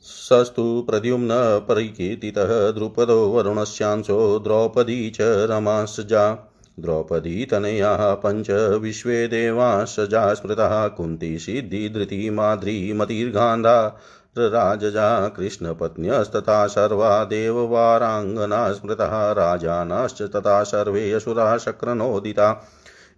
सस्तु, 0.00 0.86
प्रद्युम्न, 0.90 1.28
परिकीर्तितः, 1.68 2.70
द्रुपदो, 2.70 3.28
वरुणस्यांशो, 3.28 4.38
द्रौपदी 4.38 5.10
च 5.10 5.18
रमासजा, 5.20 6.54
द्रौपदी 6.80 7.44
तनयाः, 7.44 8.14
पञ्च 8.14 8.78
विश्वे 8.80 9.28
देवासजा, 9.28 10.34
स्मृतः, 10.34 10.88
कुन्ती 10.88 11.38
सिद्धिधृती 11.38 12.30
माद्री 12.30 12.92
मतिर्गान्धा 12.92 13.98
राजजा 14.36 15.28
कृष्णपत्न्यस्तथा 15.28 16.66
सर्वा 16.66 17.24
देववाराङ्गना 17.24 18.72
स्मृतः 18.72 19.32
राजानश्च 19.32 20.22
तथा 20.22 20.62
सर्वे 20.62 21.12
असुराः 21.12 21.56
शक्रनोदिता 21.56 22.68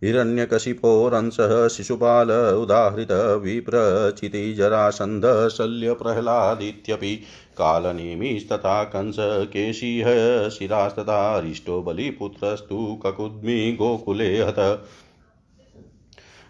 हिरण्यकशिपोरंसः 0.05 1.69
शिशुपाल 1.69 2.31
उदाहृत 2.31 3.41
विप्रचितिजरासन्ध 3.43 5.49
शल्यप्रह्लादित्यपि 5.49 7.21
कालनेमिस्तथा 7.59 8.85
कंस 8.85 9.17
केशीह, 9.21 10.05
शिरास्तथा 10.49 11.37
अरिष्टो 11.37 11.83
बलिपुत्रस्तु 11.83 13.03
ककुद्मि 13.07 13.73
गोकुले 13.73 14.43
हत। 14.43 14.85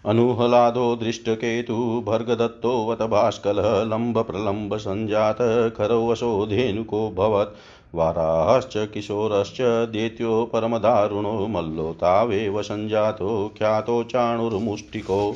अनुहलादो 0.05 0.95
दृष्टकेतु 0.95 2.03
भर्गदत्तोऽवत 2.07 3.01
भास्कलः 3.01 3.83
लम्बप्रलम्बसञ्जात 3.83 5.37
खरवशो 5.77 6.45
धेनुको 6.45 7.11
भवत्। 7.11 7.57
वाराश्च, 7.95 8.73
किशोरश्च, 8.77 9.61
देत्यो 9.61 10.49
परमदारुणो, 10.53 11.47
मल्लो 11.47 11.93
तावेव 11.93 12.61
सञ्जातो 12.61 13.53
ख्यातो 13.57 14.03
चाणुर्मुष्टिको। 14.03 15.35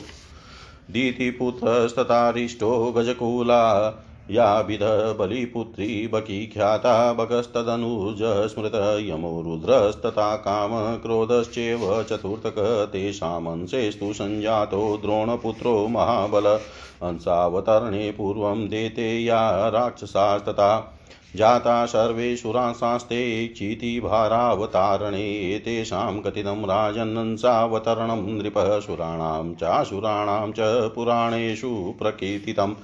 दीतिपुत्रस्ततारिष्टो 0.91 2.91
गजकूला 2.91 3.89
याभिध 4.31 5.15
बलिपुत्री 5.19 6.07
बकी 6.07 6.47
ख्याता 6.47 7.13
बकस्तदनुज 7.13 8.19
स्मृत 8.23 8.97
यमो 8.99 9.41
रुद्रस्तथा 9.41 10.35
काम 10.35 10.97
क्रोधश्चेव 10.97 12.03
चतुर्थक 12.03 12.89
तेषामंशेस्तु 12.93 14.13
सञ्जातो 14.13 14.97
द्रोणपुत्रो 14.97 15.87
महाबल। 15.87 16.59
अंसावतरणे 17.01 18.11
पूर्वं 18.11 18.67
देते 18.67 19.23
या 19.23 19.69
राक्षसास्तथा। 19.69 20.97
जाता 21.35 21.85
सर्वे 21.85 22.35
सुरांसास्ते 22.35 23.47
चीतिभारावतारणे 23.47 25.55
एतेषां 25.55 26.21
कथितं 26.21 26.63
राजन्नंसावतरणं 26.63 28.37
नृपः 28.37 28.79
सुराणां 28.79 29.53
चासुराणां 29.53 30.51
च 30.51 30.89
पुराणेषु 30.89 31.93
प्रकीर्तितम्। 31.99 32.75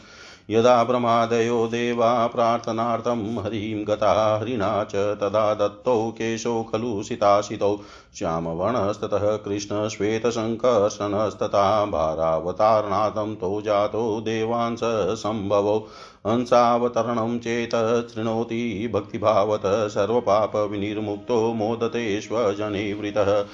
यदा 0.52 0.84
प्रमादयो 0.84 1.68
देवा 1.68 2.28
प्रार्थनार्थं 2.28 3.44
हरिं 3.44 3.88
गता 3.88 4.38
हरिणा 4.38 4.84
च 4.84 4.96
तदा 4.96 5.54
दत्तौ 5.54 6.12
केशौ 6.12 6.64
खलु 6.64 7.04
सितासितौ। 7.04 7.80
श्यामवर्णस्ततः 8.16 9.38
कृष्णश्वेतशङ्कर्षणस्तथा 9.38 11.86
भारावतारणार्थं 11.86 13.36
तौ 13.36 13.62
जातौ 13.62 14.22
देवांस 14.22 14.80
सम्भवौ। 15.24 15.88
हंसावतरणं 16.28 17.40
चेत् 17.40 18.14
शृणोति 18.14 18.92
भक्तिभावत 18.94 19.62
सर्वपापविनिर्मुक्तो 19.66 21.54
मोदते 21.54 22.94
वृतः 22.94 23.46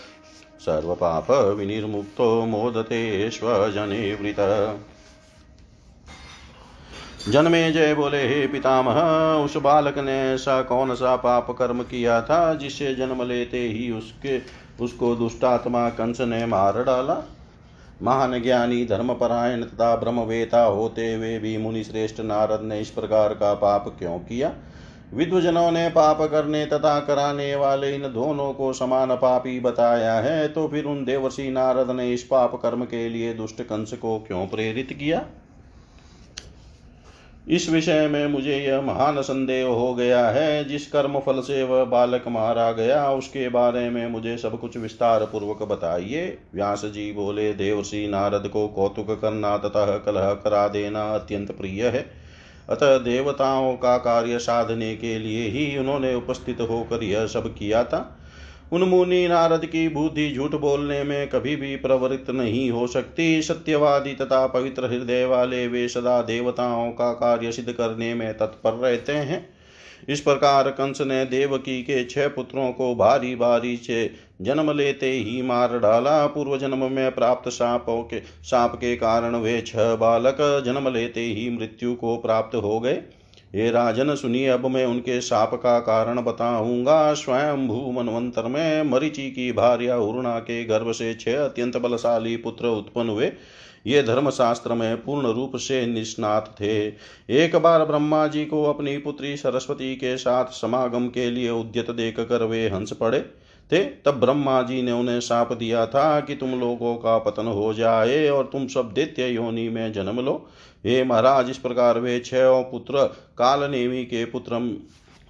सर्वपापविनिर्मुक्तो 0.59 2.45
मोदते 2.45 3.29
वृतः 4.21 4.73
जन्मे 7.27 7.71
जय 7.71 7.93
बोले, 7.93 8.27
हे 8.27 8.47
पितामह, 8.47 8.99
उस 9.45 9.57
बालक 9.57 9.97
ने 9.97 10.33
ऐसा 10.33 10.61
कौन 10.61 10.95
सा 10.95 11.15
पाप 11.15 11.47
कर्म 11.51 11.81
किया 11.81 12.21
था 12.21 12.53
जिससे 12.53 12.95
जन्म 12.95 13.23
लेते 13.23 13.59
ही 13.59 13.89
उसके, 13.91 14.37
उसको 14.83 15.15
दुष्टात्मा 15.15 15.89
कंस 15.89 16.21
ने 16.21 16.45
मार 16.45 16.83
डाला? 16.83 17.17
महान 18.03 18.41
ज्ञानी, 18.41 18.85
धर्मपरायण 18.85 19.63
तथा 19.63 19.95
ब्रह्मवेता 19.95 20.61
होते 20.63 21.13
हुए 21.13 21.39
भी 21.39 21.57
मुनि 21.57 21.83
श्रेष्ठ 21.83 22.19
नारद 22.19 22.61
ने 22.63 22.79
इस 22.79 22.89
प्रकार 22.89 23.33
का 23.33 23.53
पाप 23.53 23.95
क्यों 23.99 24.17
किया? 24.19 24.51
विद्वजनों 25.13 25.71
ने 25.71 25.89
पाप 25.89 26.21
करने 26.21 26.65
तथा 26.65 26.99
कराने 26.99 27.55
वाले 27.55 27.95
इन 27.95 28.01
दोनों 28.01 28.53
को 28.53 28.73
समान 28.73 29.15
पापी 29.15 29.59
बताया 29.59 30.13
है 30.13 30.47
तो 30.47 30.67
फिर 30.67 30.85
उन 30.85 31.03
देवर्षि 31.05 31.49
नारद 31.51 31.91
ने 31.91 32.13
इस 32.13 32.23
पाप 32.23 32.55
कर्म 32.55 32.83
के 32.85 33.09
लिए 33.09 33.33
दुष्ट 33.33 33.61
कंस 33.61 33.93
को 33.93 34.19
क्यों 34.19 34.47
प्रेरित 34.47 34.93
किया? 34.93 35.25
इस 37.49 37.69
विषय 37.69 38.07
में 38.07 38.27
मुझे 38.27 38.57
यह 38.57 38.81
महान 38.81 39.21
संदेह 39.21 39.67
हो 39.67 39.93
गया 39.93 40.29
है, 40.29 40.65
जिस 40.65 40.87
कर्म 40.87 41.19
फल 41.19 41.41
से 41.41 41.63
वह 41.63 41.85
बालक 41.85 42.23
मारा 42.27 42.71
गया, 42.71 43.11
उसके 43.11 43.49
बारे 43.49 43.89
में 43.89 44.07
मुझे 44.07 44.37
सब 44.37 44.59
कुछ 44.59 44.77
विस्तार 44.77 45.25
पूर्वक 45.25 45.63
बताइए। 45.63 46.37
व्यास 46.55 46.85
जी 46.85 47.13
बोले 47.13 47.53
देवसी 47.53 48.07
नारद 48.07 48.47
को 48.47 48.67
कौतुक 48.67 49.21
करना 49.21 49.57
तथा 49.57 49.97
कलह 49.97 50.33
करा 50.33 50.67
देना 50.67 51.15
अत्यंत 51.15 51.51
प्रिय 51.51 51.87
है। 51.87 52.05
अतः 52.69 52.97
देवताओं 52.97 53.73
का 53.73 53.97
कार्य 53.97 54.39
साधने 54.39 54.95
के 54.95 55.19
लिए 55.19 55.47
ही 55.47 55.77
उन्होंने 55.77 56.15
उपस्थित 56.15 56.61
होकर 56.61 57.03
यह 57.03 57.27
सब 57.27 57.53
किया 57.53 57.83
था। 57.83 58.16
उन्मुनि 58.73 59.27
नारद 59.27 59.65
की 59.65 59.87
बुद्धि 59.89 60.31
झूठ 60.35 60.55
बोलने 60.55 61.03
में 61.03 61.27
कभी 61.29 61.55
भी 61.55 61.75
प्रवृत्त 61.75 62.29
नहीं 62.29 62.69
हो 62.71 62.87
सकती। 62.87 63.41
सत्यवादी 63.41 64.13
तथा 64.13 64.47
पवित्र 64.47 64.85
हृदय 64.85 65.25
वाले 65.25 65.67
वे 65.67 65.87
सदा 65.87 66.21
देवताओं 66.21 66.91
का 66.91 67.11
कार्य 67.13 67.51
सिद्ध 67.51 67.71
करने 67.71 68.13
में 68.13 68.33
तत्पर 68.33 68.73
रहते 68.73 69.11
हैं। 69.11 69.49
इस 70.09 70.21
प्रकार 70.21 70.69
कंस 70.69 71.01
ने 71.01 71.25
देवकी 71.25 71.81
के 71.81 72.03
छह 72.05 72.27
पुत्रों 72.27 72.71
को 72.71 72.95
भारी 72.95 73.35
भारी 73.35 73.75
से 73.77 74.09
जन्म 74.41 74.71
लेते 74.71 75.11
ही 75.11 75.41
मार 75.41 75.77
डाला। 75.79 76.25
पूर्व 76.27 76.57
जन्म 76.57 76.91
में 76.91 77.11
प्राप्त 77.11 77.49
सापों 77.49 78.01
के, 78.03 78.19
साप 78.19 78.75
के 78.75 78.95
कारण 78.95 79.35
वे 79.35 79.61
छह 79.61 79.95
बालक 79.95 80.37
जन्म 80.65 80.93
लेते 80.93 81.21
ही 81.21 81.49
मृत्यु 81.49 81.95
को 81.95 82.17
प्राप्त 82.17 82.55
हो 82.55 82.79
गए। 82.79 83.01
हे 83.57 83.69
राजन, 83.71 84.15
सुनिए, 84.15 84.47
अब 84.47 84.65
मैं 84.65 84.85
उनके 84.85 85.21
साप 85.21 85.53
का 85.53 85.79
कारण 85.79 86.21
बताऊँगा। 86.21 87.13
स्वयं 87.13 87.67
भू 87.67 87.91
मनवंतर 87.91 88.47
में 88.47 88.83
मरीचि 88.83 89.31
की 89.31 89.51
भार्या 89.51 89.97
उर्णा 89.97 90.39
के 90.39 90.63
गर्भ 90.65 90.91
से 90.91 91.13
छह 91.13 91.37
अत्यंत 91.37 91.77
बलशाली 91.77 92.37
पुत्र 92.37 92.67
उत्पन्न 92.67 93.09
हुए। 93.09 93.31
ये 93.87 94.03
धर्मशास्त्र 94.03 94.73
में 94.73 95.03
पूर्ण 95.03 95.27
रूप 95.27 95.55
से 95.55 95.85
निष्णात 95.87 96.55
थे। 96.61 96.87
एक 97.29 97.55
बार 97.55 97.85
ब्रह्मा 97.85 98.27
जी 98.27 98.45
को 98.45 98.63
अपनी 98.63 98.97
पुत्री 98.97 99.37
सरस्वती 99.37 99.95
के 99.95 100.17
साथ 100.17 100.45
समागम 100.45 101.07
के 101.07 101.29
लिए 101.31 101.49
उद्यत 101.49 101.91
देख 101.91 102.19
कर 102.19 102.43
वे 102.43 102.67
हंस 102.67 102.91
पड़े। 102.91 103.19
थे, 103.71 103.83
तब 103.83 104.11
ब्रह्मा 104.11 104.61
जी 104.61 104.81
ने 104.81 104.91
उन्हें 104.91 105.19
साप 105.19 105.53
दिया 105.53 105.85
था 105.85 106.19
कि 106.19 106.35
तुम 106.35 106.59
लोगों 106.59 106.95
का 106.95 107.17
पतन 107.17 107.47
हो 107.47 107.73
जाए 107.73 108.29
और 108.29 108.49
तुम 108.53 108.67
सब 108.67 108.91
दैत्य 108.93 109.27
योनि 109.27 109.69
में 109.69 109.93
जन्म 109.93 110.19
लो। 110.19 110.47
हे 110.85 111.03
महाराज, 111.03 111.49
इस 111.49 111.57
प्रकार 111.57 111.99
वे 111.99 112.19
छह 112.19 112.61
पुत्र 112.61 113.05
कालनेमी 113.37 114.03
के 114.05 114.25
पुत्र 114.25 114.59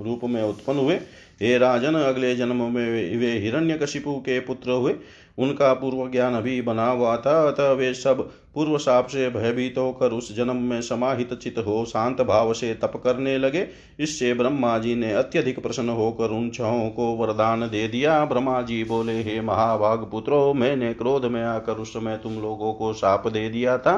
रूप 0.02 0.22
में 0.24 0.42
उत्पन्न 0.44 0.80
हुए। 0.80 0.96
हे 1.42 1.58
राजन, 1.58 1.94
अगले 1.94 2.36
जन्म 2.36 2.62
में 2.74 3.18
वे 3.18 3.32
हिरण्यकशिपु 3.40 4.16
के 4.16 4.40
पुत्र 4.40 4.72
हुए। 4.72 4.96
उनका 5.38 5.74
पूर्व 5.74 6.12
ज्ञान 6.12 6.34
अभी 6.34 6.62
बना 6.62 6.88
हुआ 6.88 7.16
था, 7.18 7.48
अतः 7.48 7.72
वे 7.72 7.94
सब 7.94 8.22
पूर्व 8.56 8.78
साप 8.78 9.08
से 9.08 9.30
भयभीत 9.30 9.78
होकर 9.78 10.12
उस 10.12 10.36
जन्म 10.36 10.56
में 10.56 10.82
समाहित 10.82 11.34
चित 11.34 11.58
हो 11.58 11.86
शांत 11.86 12.22
भाव 12.22 12.54
से 12.54 12.74
तप 12.74 13.02
करने 13.04 13.38
लगे। 13.38 13.68
इससे 14.00 14.34
ब्रह्मा 14.34 14.78
जी 14.78 14.96
ने 14.96 15.14
अत्यधिक 15.14 15.60
प्रसन्न 15.60 15.90
होकर 15.90 16.30
उन 16.30 16.50
छहों 16.50 16.90
को 16.90 17.16
वरदान 17.16 17.62
दे 17.62 17.88
दिया। 17.88 18.24
ब्रह्मा 18.26 18.62
जी 18.62 18.84
बोले, 18.84 19.22
हे 19.22 19.40
महाभाग 19.42 20.08
पुत्रो, 20.12 20.54
मैंने 20.54 20.94
क्रोध 20.94 21.26
में 21.26 21.44
आकर 21.44 21.74
उस 21.74 21.94
समय 21.94 22.18
तुम 22.18 22.34
लोगों 22.34 22.74
को 22.74 22.94
साप 22.94 23.28
दे 23.28 23.50
दिया 23.50 23.78
था। 23.78 23.98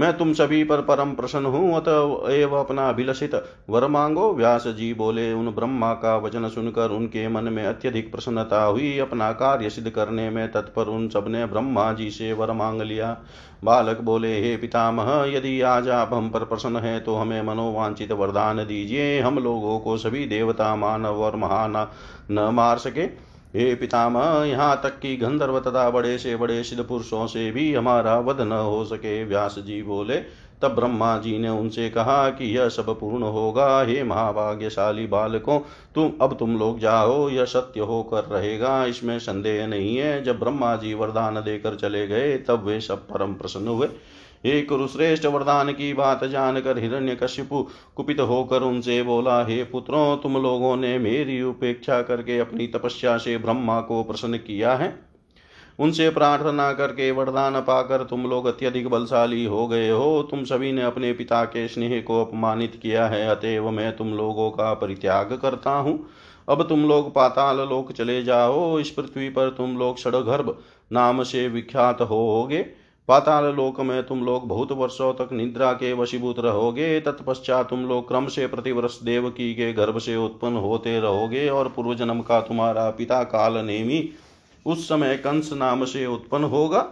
मैं 0.00 0.16
तुम 0.16 0.32
सभी 0.32 0.62
पर 0.64 0.80
परम 0.80 1.12
प्रसन्न 1.12 1.46
हूँ 1.46 1.74
अतः 1.76 2.32
एव 2.32 2.54
अपना 2.54 2.88
अभिलषित। 2.88 3.34
वर 3.70 3.86
मांगो, 3.86 4.32
व्यास 4.34 4.66
जी 4.68 4.92
बोले, 4.94 5.32
उन 5.32 5.50
ब्रह्मा 5.50 5.92
का 5.94 6.16
वचन 6.16 6.48
सुनकर 6.48 6.90
उनके 6.90 7.28
मन 7.28 7.44
में 7.44 7.64
अत्यधिक 7.64 8.10
प्रसन्नता 8.12 8.62
हुई। 8.64 8.98
अपना 8.98 9.30
कार्य 9.32 9.70
सिद्ध 9.70 9.90
करने 9.90 10.28
में 10.30 10.50
तत्पर 10.52 10.88
उन 10.88 11.08
सबने 11.08 11.46
ब्रह्मा 11.46 11.92
जी 11.92 12.10
से 12.10 12.32
वर 12.32 12.52
मांग 12.52 12.82
लिया। 12.82 13.16
बालक 13.64 14.00
बोले, 14.00 14.40
हे 14.40 14.56
पितामह, 14.56 15.24
यदि 15.28 15.60
आज 15.60 15.88
आप 15.88 16.14
हम 16.14 16.30
पर 16.30 16.44
प्रसन्न 16.44 16.76
है 16.76 16.98
तो 17.00 17.16
हमें 17.16 17.42
मनोवांचित 17.42 18.12
वरदान 18.12 18.56
दीजिए। 18.58 19.20
हम 19.20 19.38
लोगों 19.38 19.78
को 19.78 19.96
सभी 19.96 20.26
देवता, 20.26 20.76
मानव 20.76 21.22
और 21.22 21.36
महान, 21.36 21.86
न 22.30 22.50
मार 22.54 22.78
सके। 22.78 23.30
हे 23.56 23.74
पितामह, 23.74 24.44
यहाँ 24.44 24.80
तक 24.82 25.00
कि 25.00 25.16
गंधर्व 25.16 25.60
तथा 25.60 25.90
बड़े 25.90 26.18
से 26.18 26.36
बड़े 26.36 26.64
सिद्ध 26.64 26.84
पुरुषों 26.84 27.26
से 27.26 27.50
भी 27.50 27.74
हमारा 27.74 28.18
वध 28.18 28.40
न 28.40 28.52
हो 28.52 28.84
सके, 28.84 29.24
व्यास 29.24 29.58
जी 29.58 29.82
बोले। 29.82 30.16
तब 30.62 30.68
ब्रह्मा 30.68 31.18
जी 31.18 31.38
ने 31.38 31.48
उनसे 31.48 31.90
कहा 31.90 32.30
कि 32.30 32.56
यह 32.56 32.68
सब 32.68 33.00
पूर्ण 33.00 33.22
होगा। 33.22 33.82
हे 33.82 34.02
महाभाग्यशाली 34.02 35.06
बालकों, 35.06 35.60
तुम, 35.94 36.12
अब 36.20 36.36
तुम 36.38 36.58
लोग 36.58 36.78
जाओ, 36.78 37.28
यह 37.28 37.44
सत्य 37.44 37.80
होकर 37.80 38.24
रहेगा, 38.24 38.84
इसमें 38.84 39.18
संदेह 39.18 39.66
नहीं 39.66 39.96
है। 39.96 40.22
जब 40.24 40.38
ब्रह्मा 40.38 40.76
जी 40.76 40.94
वरदान 40.94 41.34
देकर 41.34 41.74
चले 41.74 42.06
गए, 42.06 42.38
तब 42.38 42.64
वे 42.64 42.80
सब 42.80 42.98
परम 42.98 43.34
प्रसन्न 43.34 43.68
हुए। 43.68 43.88
हे 44.44 44.62
कुरुश्रेष्ठ, 44.62 45.26
वरदान 45.26 45.72
की 45.72 45.92
बात 45.92 46.24
जानकर 46.24 46.78
हिरण्य 46.78 47.14
कश्यपु 47.14 47.66
कुपित 47.96 48.20
होकर 48.20 48.62
उनसे 48.62 49.02
बोला, 49.02 49.44
हे 49.44 49.64
पुत्रों, 49.64 50.16
तुम 50.16 50.42
लोगों 50.42 50.76
ने 50.76 50.98
मेरी 50.98 51.42
उपेक्षा 51.42 52.02
करके 52.02 52.38
अपनी 52.38 52.66
तपस्या 52.66 53.18
से 53.18 53.38
ब्रह्मा 53.38 53.80
को 53.80 54.02
प्रसन्न 54.02 54.36
किया 54.36 54.74
है। 54.74 55.10
उनसे 55.78 56.10
प्रार्थना 56.10 56.72
करके 56.72 57.10
वरदान 57.10 57.60
पाकर 57.60 58.02
तुम 58.04 58.26
लोग 58.26 58.46
अत्यधिक 58.46 58.88
बलशाली 58.88 59.44
हो 59.44 59.66
गए 59.68 59.90
हो। 59.90 60.28
तुम 60.30 60.44
सभी 60.44 60.72
ने 60.72 60.82
अपने 60.82 61.12
पिता 61.12 61.44
के 61.44 61.68
स्नेह 61.68 62.00
को 62.00 62.24
अपमानित 62.24 62.78
किया 62.82 63.06
है, 63.06 63.28
अतएव 63.28 63.70
मैं 63.70 63.96
तुम 63.96 64.14
लोगों 64.14 64.50
का 64.50 64.74
परित्याग 64.74 65.38
करता 65.42 65.70
हूँ। 65.70 66.06
अब 66.48 66.62
तुम 66.68 66.88
लोग 66.88 67.14
पाताल 67.14 67.56
लोक 67.56 67.92
चले 67.92 68.22
जाओ। 68.22 68.78
इस 68.78 68.90
पृथ्वी 68.90 69.28
पर 69.28 69.48
तुम 69.50 69.78
लोग 69.78 69.98
षडगर्भ 69.98 70.58
नाम 70.92 71.22
से 71.22 71.48
विख्यात 71.48 72.00
होगे 72.00 72.79
पाताल 73.10 73.44
लोक 73.44 73.80
में 73.80 74.02
तुम 74.06 74.22
लोग 74.24 74.46
बहुत 74.48 74.72
वर्षों 74.72 75.12
तक 75.14 75.28
निद्रा 75.32 75.72
के 75.72 75.92
वशीभूत 75.92 76.38
रहोगे, 76.38 77.00
तत्पश्चात 77.00 77.68
तुम 77.70 77.84
लोग 77.86 78.06
क्रम 78.08 78.26
से 78.26 78.46
प्रतिवर्ष 78.46 78.98
देवकी 79.02 79.52
के 79.54 79.72
गर्भ 79.72 79.98
से 79.98 80.14
उत्पन्न 80.16 80.56
होते 80.56 80.98
रहोगे 81.00 81.48
और 81.48 81.68
पूर्व 81.68 81.94
जन्म 81.94 82.20
का 82.20 82.40
तुम्हारा 82.40 82.88
पिता 82.90 83.22
काल 83.24 83.56
नेमी 83.66 84.08
उस 84.66 84.88
समय 84.88 85.16
कंस 85.16 85.50
नाम 85.52 85.84
से 85.84 86.06
उत्पन्न 86.06 86.44
होगा। 86.44 86.86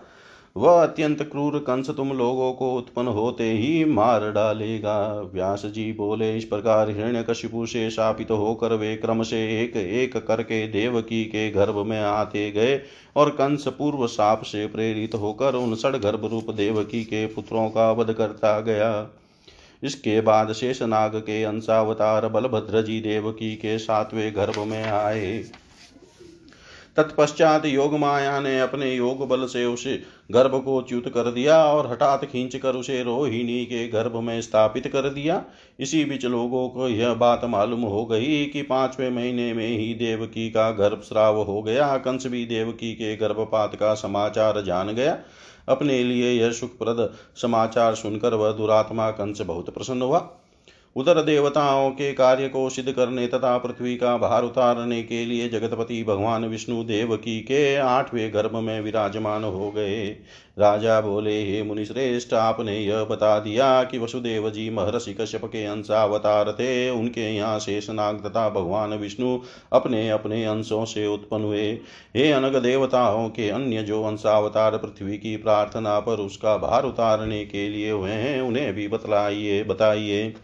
वह 0.58 0.82
अत्यंत 0.82 1.22
क्रूर 1.22 1.58
कंस 1.58 1.90
तुम 1.90 2.08
लोगों 2.12 2.52
को 2.52 2.72
उत्पन्न 2.74 3.08
होते 3.08 3.50
ही 3.52 3.84
मार 3.84 4.30
डालेगा। 4.32 4.98
व्यास 5.34 5.62
जी 5.66 5.92
बोले, 5.92 6.36
इस 6.36 6.44
प्रकार 6.44 6.90
हिरण्य 6.90 7.22
कशिपु 7.22 7.66
से 7.66 7.90
शापित 7.90 8.30
होकर 8.30 8.72
वे 8.72 8.96
क्रम 8.96 9.22
से 9.22 9.38
एक 9.62 9.76
एक 9.76 10.16
करके 10.16 10.66
देवकी 10.68 11.24
के 11.24 11.50
गर्भ 11.50 11.76
में 11.86 12.00
आते 12.00 12.50
गए 12.50 12.80
और 13.16 13.30
कंस 13.30 13.68
पूर्व 13.68 14.06
साप 14.06 14.42
से 14.42 14.66
प्रेरित 14.66 15.14
होकर 15.14 15.54
उन 15.54 15.74
सड़ 15.74 15.96
गर्भ 15.96 16.24
रूप 16.24 16.50
देवकी 16.50 17.04
के 17.04 17.26
पुत्रों 17.26 17.68
का 17.68 17.90
वध 17.92 18.12
करता 18.12 18.58
गया। 18.60 19.08
इसके 19.82 20.20
बाद 20.20 20.52
शेषनाग 20.52 21.16
के 21.16 21.42
अंशावतार 21.44 22.28
बलभद्र 22.28 22.82
जी 22.82 23.00
देवकी 23.00 23.54
के 23.56 23.78
सातवें 23.78 24.32
गर्भ 24.36 24.58
में 24.58 24.84
आए। 24.84 25.44
तत्पश्चात 26.98 27.66
योग 27.66 27.94
माया 27.94 28.40
ने 28.40 28.60
अपने 28.60 28.90
योग 28.94 29.28
बल 29.28 29.46
से 29.46 29.64
उसे 29.66 30.02
गर्भ 30.30 30.54
को 30.64 30.80
च्युत 30.82 31.08
कर 31.08 31.30
दिया 31.30 31.64
और 31.64 31.90
हठात 31.90 32.24
खींच 32.24 32.56
कर 32.56 32.74
उसे 32.74 33.02
रोहिणी 33.02 33.64
के 33.64 33.86
गर्भ 33.88 34.16
में 34.16 34.40
स्थापित 34.40 34.86
कर 34.86 35.08
दिया। 35.10 35.42
इसी 35.80 36.04
बीच 36.04 36.24
लोगों 36.24 36.68
को 36.68 36.88
यह 36.88 37.14
बात 37.14 37.44
मालूम 37.44 37.82
हो 37.82 38.04
गई 38.06 38.44
कि 38.46 38.62
पाँचवें 38.62 39.10
महीने 39.10 39.52
में 39.52 39.68
ही 39.68 39.94
देवकी 39.94 40.50
का 40.50 40.70
गर्भ 40.70 41.02
श्राव 41.08 41.42
हो 41.42 41.62
गया। 41.62 41.96
कंस 41.96 42.26
भी 42.26 42.44
देवकी 42.46 42.92
के 42.92 43.16
गर्भपात 43.16 43.74
का 43.74 43.94
समाचार 43.94 44.62
जान 44.62 44.92
गया। 44.94 45.16
अपने 45.68 46.02
लिए 46.04 46.32
यह 46.32 46.52
सुखप्रद 46.52 47.14
समाचार 47.42 47.94
सुनकर 47.94 48.34
वह 48.34 48.52
दुरात्मा 48.52 49.10
कंस 49.10 49.40
बहुत 49.40 49.70
प्रसन्न 49.70 50.02
हुआ। 50.02 50.18
उधर 50.98 51.20
देवताओं 51.22 51.90
के 51.90 52.12
कार्य 52.12 52.48
को 52.48 52.68
सिद्ध 52.70 52.92
करने 52.92 53.26
तथा 53.26 53.56
पृथ्वी 53.58 53.96
का 53.96 54.16
भार 54.16 54.44
उतारने 54.44 55.02
के 55.02 55.24
लिए 55.24 55.48
जगतपति 55.48 56.02
भगवान 56.04 56.44
विष्णु 56.44 56.82
देवकी 56.84 57.40
के 57.40 57.76
आठवें 57.76 58.34
गर्भ 58.34 58.56
में 58.56 58.80
विराजमान 58.80 59.44
हो 59.44 59.70
गए। 59.70 60.06
राजा 60.58 61.00
बोले, 61.00 61.34
हे 61.44 61.62
मुनिश्रेष्ठ, 61.62 62.32
आपने 62.34 62.78
यह 62.78 63.04
बता 63.04 63.38
दिया 63.38 63.82
कि 63.82 63.98
वसुदेव 63.98 64.50
जी 64.50 64.68
महर्षि 64.70 65.14
कश्यप 65.14 65.44
के 65.44 65.64
अंशावतार 65.64 66.52
थे। 66.52 66.90
उनके 66.90 67.34
यहाँ 67.36 67.58
शेषनाग 67.58 68.18
तथा 68.26 68.48
भगवान 68.48 68.94
विष्णु 68.94 69.38
अपने 69.72 70.08
अपने 70.10 70.44
अंशों 70.44 70.84
से 70.84 71.06
उत्पन्न 71.06 71.44
हुए। 71.44 71.70
हे 72.16 72.30
अनग 72.32 72.56
देवताओं 72.56 73.28
के 73.28 73.48
अन्य 73.48 73.82
जो 73.82 74.02
अंशावतार 74.02 74.76
पृथ्वी 74.76 75.18
की 75.18 75.36
प्रार्थना 75.36 76.00
पर 76.00 76.16
उसका 76.16 76.56
भार 76.56 76.84
उतारने 76.84 77.44
के 77.44 77.68
लिए 77.68 77.90
हुए 77.90 78.10
हैं, 78.10 78.40
उन्हें 78.40 78.72
भी 78.74 78.88
बतलाइए, 78.88 79.62
बताइए। 79.64 80.34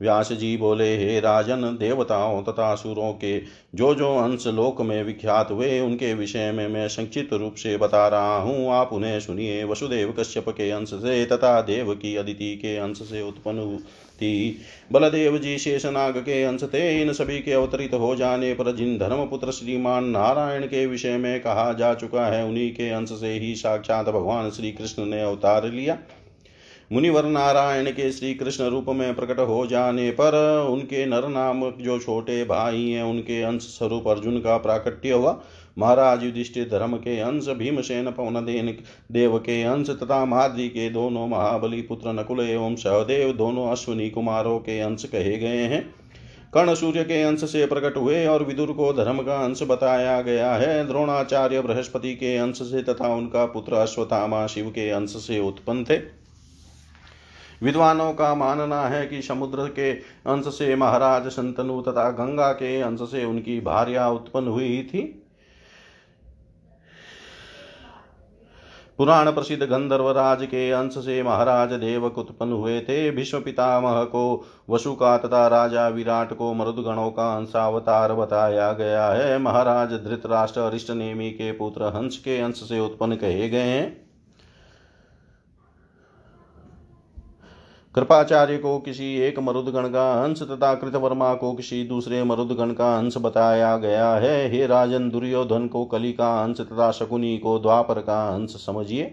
व्यास 0.00 0.32
जी 0.32 0.56
बोले, 0.56 0.96
हे 0.96 1.18
राजन, 1.20 1.62
देवताओं 1.80 2.42
तथा 2.42 2.74
सुरों 2.74 3.12
के 3.14 3.38
जो 3.74 3.94
जो 3.94 4.14
अंश 4.16 4.46
लोक 4.46 4.80
में 4.80 5.02
विख्यात 5.04 5.50
हुए, 5.50 5.78
उनके 5.80 6.12
विषय 6.14 6.50
में 6.52 6.66
मैं 6.68 6.86
संक्षिप्त 6.88 7.32
रूप 7.32 7.54
से 7.54 7.76
बता 7.76 8.06
रहा 8.08 8.36
हूँ। 8.38 8.70
आप 8.70 8.92
उन्हें 8.92 9.18
सुनिए। 9.20 9.64
वसुदेव 9.64 10.14
कश्यप 10.18 10.48
के 10.48 10.70
अंश 10.70 10.94
से 10.94 11.24
तथा 11.26 11.60
देव 11.62 11.94
की 11.94 12.14
अदिति 12.16 12.54
के 12.56 12.76
अंश 12.76 12.98
से 13.00 13.22
उत्पन्न 13.22 13.76
थी 14.16 14.56
बलदेव 14.92 15.36
जी 15.38 15.56
शेषनाग 15.58 16.16
के 16.18 16.42
अंश 16.44 16.62
थे। 16.64 17.00
इन 17.02 17.12
सभी 17.12 17.38
के 17.38 17.52
अवतरित 17.52 17.94
हो 17.94 18.14
जाने 18.16 18.52
पर 18.54 18.74
जिन 18.76 18.96
धर्मपुत्र 18.98 19.52
श्रीमान 19.52 20.04
नारायण 20.04 20.64
के 20.64 20.86
विषय 20.86 21.16
में 21.16 21.40
कहा 21.40 21.72
जा 21.72 21.92
चुका 21.94 22.26
है, 22.26 22.44
उन्हीं 22.44 22.70
के 22.70 22.90
अंश 22.90 23.08
से 23.10 23.32
ही 23.32 23.54
साक्षात 23.54 24.06
भगवान 24.06 24.50
श्री 24.50 24.72
कृष्ण 24.72 25.06
ने 25.06 25.22
अवतार 25.22 25.70
लिया। 25.70 25.98
मुनिवर 26.90 27.24
नारायण 27.24 27.90
के 27.90 28.10
श्री 28.12 28.32
कृष्ण 28.34 28.64
रूप 28.64 28.86
में 28.88 29.14
प्रकट 29.14 29.40
हो 29.40 29.66
जाने 29.66 30.10
पर 30.10 30.34
उनके 30.70 31.04
नर 31.06 31.28
नामक 31.28 31.76
जो 31.80 31.98
छोटे 31.98 32.42
भाई 32.44 32.88
हैं, 32.90 33.02
उनके 33.02 33.40
अंश 33.42 33.62
स्वरूप 33.62 34.08
अर्जुन 34.08 34.38
का 34.38 34.56
प्राकट्य 34.56 35.10
हुआ। 35.10 35.40
महाराज 35.78 36.24
युधिष्ठिर 36.24 36.68
धर्म 36.68 36.96
के 36.96 37.18
अंश, 37.20 37.48
भीमसेन 37.48 38.10
पवन 38.10 38.44
देन 38.44 38.76
देव 39.12 39.38
के 39.38 39.62
अंश 39.62 39.90
तथा 39.90 40.24
माद्री 40.24 40.68
के 40.68 40.90
दोनों 40.90 41.26
महाबली 41.28 41.82
पुत्र 41.82 42.12
नकुल 42.12 42.40
एवं 42.40 42.76
सहदेव 42.76 43.32
दोनों 43.32 43.70
अश्विनी 43.70 44.10
कुमारों 44.10 44.58
के 44.58 44.80
अंश 44.80 45.04
कहे 45.04 45.38
गए 45.38 45.64
हैं। 45.64 45.82
कर्ण 46.54 46.74
सूर्य 46.74 47.04
के 47.04 47.22
अंश 47.22 47.44
से 47.44 47.66
प्रकट 47.66 47.96
हुए 47.96 48.26
और 48.26 48.44
विदुर 48.44 48.72
को 48.72 48.92
धर्म 48.92 49.22
का 49.22 49.36
अंश 49.36 49.62
बताया 49.62 50.20
गया 50.22 50.52
है। 50.52 50.86
द्रोणाचार्य 50.86 51.60
बृहस्पति 51.60 52.14
के 52.14 52.36
अंश 52.36 52.62
से 52.62 52.82
तथा 52.82 53.14
उनका 53.14 53.44
पुत्र 53.46 53.74
अश्वत्थामा 53.74 54.46
शिव 54.46 54.70
के 54.70 54.90
अंश 54.90 55.10
से 55.10 55.38
उत्पन्न 55.40 55.84
थे। 55.84 56.19
विद्वानों 57.62 58.12
का 58.12 58.34
मानना 58.34 58.82
है 58.82 59.06
कि 59.06 59.22
समुद्र 59.22 59.66
के 59.68 59.92
अंश 60.26 60.44
से 60.48 60.74
महाराज 60.76 61.28
संतनु 61.28 61.80
तथा 61.82 62.10
गंगा 62.10 62.52
के 62.52 62.80
अंश 62.80 63.00
से 63.00 63.24
उनकी 63.24 63.60
भार्या 63.60 64.08
उत्पन्न 64.08 64.48
हुई 64.48 64.82
थी। 64.82 65.02
पुराण 68.98 69.30
प्रसिद्ध 69.32 69.62
गंधर्व 69.62 70.10
राज 70.10 70.44
के 70.44 70.70
अंश 70.70 70.94
से 70.94 71.22
महाराज 71.22 71.72
देवक 71.72 72.18
उत्पन्न 72.18 72.52
हुए 72.52 72.80
थे। 72.80 73.10
भीष्म 73.10 73.40
पितामह 73.40 74.02
को 74.04 74.24
वसु 74.70 74.92
का 74.94 75.16
तथा 75.18 75.46
राजा 75.48 75.86
विराट 75.88 76.32
को 76.32 76.52
मरुदगणों 76.54 77.10
का 77.10 77.32
अंशावतार 77.36 78.12
बताया 78.14 78.72
गया 78.72 79.06
है। 79.06 79.38
महाराज 79.38 79.92
धृतराष्ट्र 80.04 80.60
अरिष्ट 80.60 80.90
नेमी 80.90 81.30
के 81.30 81.52
पुत्र 81.52 81.92
हंस 81.96 82.18
के 82.18 82.38
अंश 82.40 82.56
से 82.56 82.80
उत्पन्न 82.80 83.16
कहे 83.16 83.48
गए 83.48 83.58
हैं। 83.58 84.09
कृपाचार्य 87.94 88.56
को 88.58 88.78
किसी 88.78 89.14
एक 89.20 89.38
मरुदगण 89.38 89.88
का 89.88 90.24
अंश 90.24 90.42
तथा 90.42 90.74
कृतवर्मा 90.74 91.34
को 91.34 91.52
किसी 91.52 91.82
दूसरे 91.84 92.22
मरुदगण 92.24 92.72
का 92.72 92.98
अंश 92.98 93.14
बताया 93.16 93.76
गया 93.76 94.14
है। 94.14 94.50
हे 94.50 94.66
राजन, 94.66 95.10
दुर्योधन 95.10 95.66
को 95.66 95.84
कली 95.84 96.12
का 96.12 96.42
अंश 96.42 96.60
तथा 96.60 96.90
शकुनी 96.90 97.38
को 97.38 97.58
द्वापर 97.58 97.94
का 97.94 98.28
अंश 98.28 98.50
समझिए। 98.50 99.04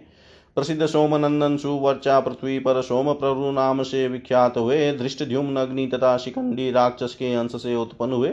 प्रसिद्ध 0.56 0.86
सोमनंदन 0.86 1.58
सुवर्चा 1.58 2.20
पृथ्वी 2.20 2.60
पर 2.60 2.82
सोम 2.82 3.13
प्रभु 3.13 3.52
नाम 3.52 3.84
से 3.84 4.08
विख्यात 4.08 4.58
हुए 4.58 4.94
धृष्ट 4.94 5.22
अग्नि 5.22 5.88
तथा 5.88 6.18
शिखंडी 6.18 6.72
राक्षस 6.72 7.16
के 7.16 7.34
अंश 7.34 7.52
से 7.56 7.76
उत्पन्न 7.76 8.13
हुए। 8.13 8.30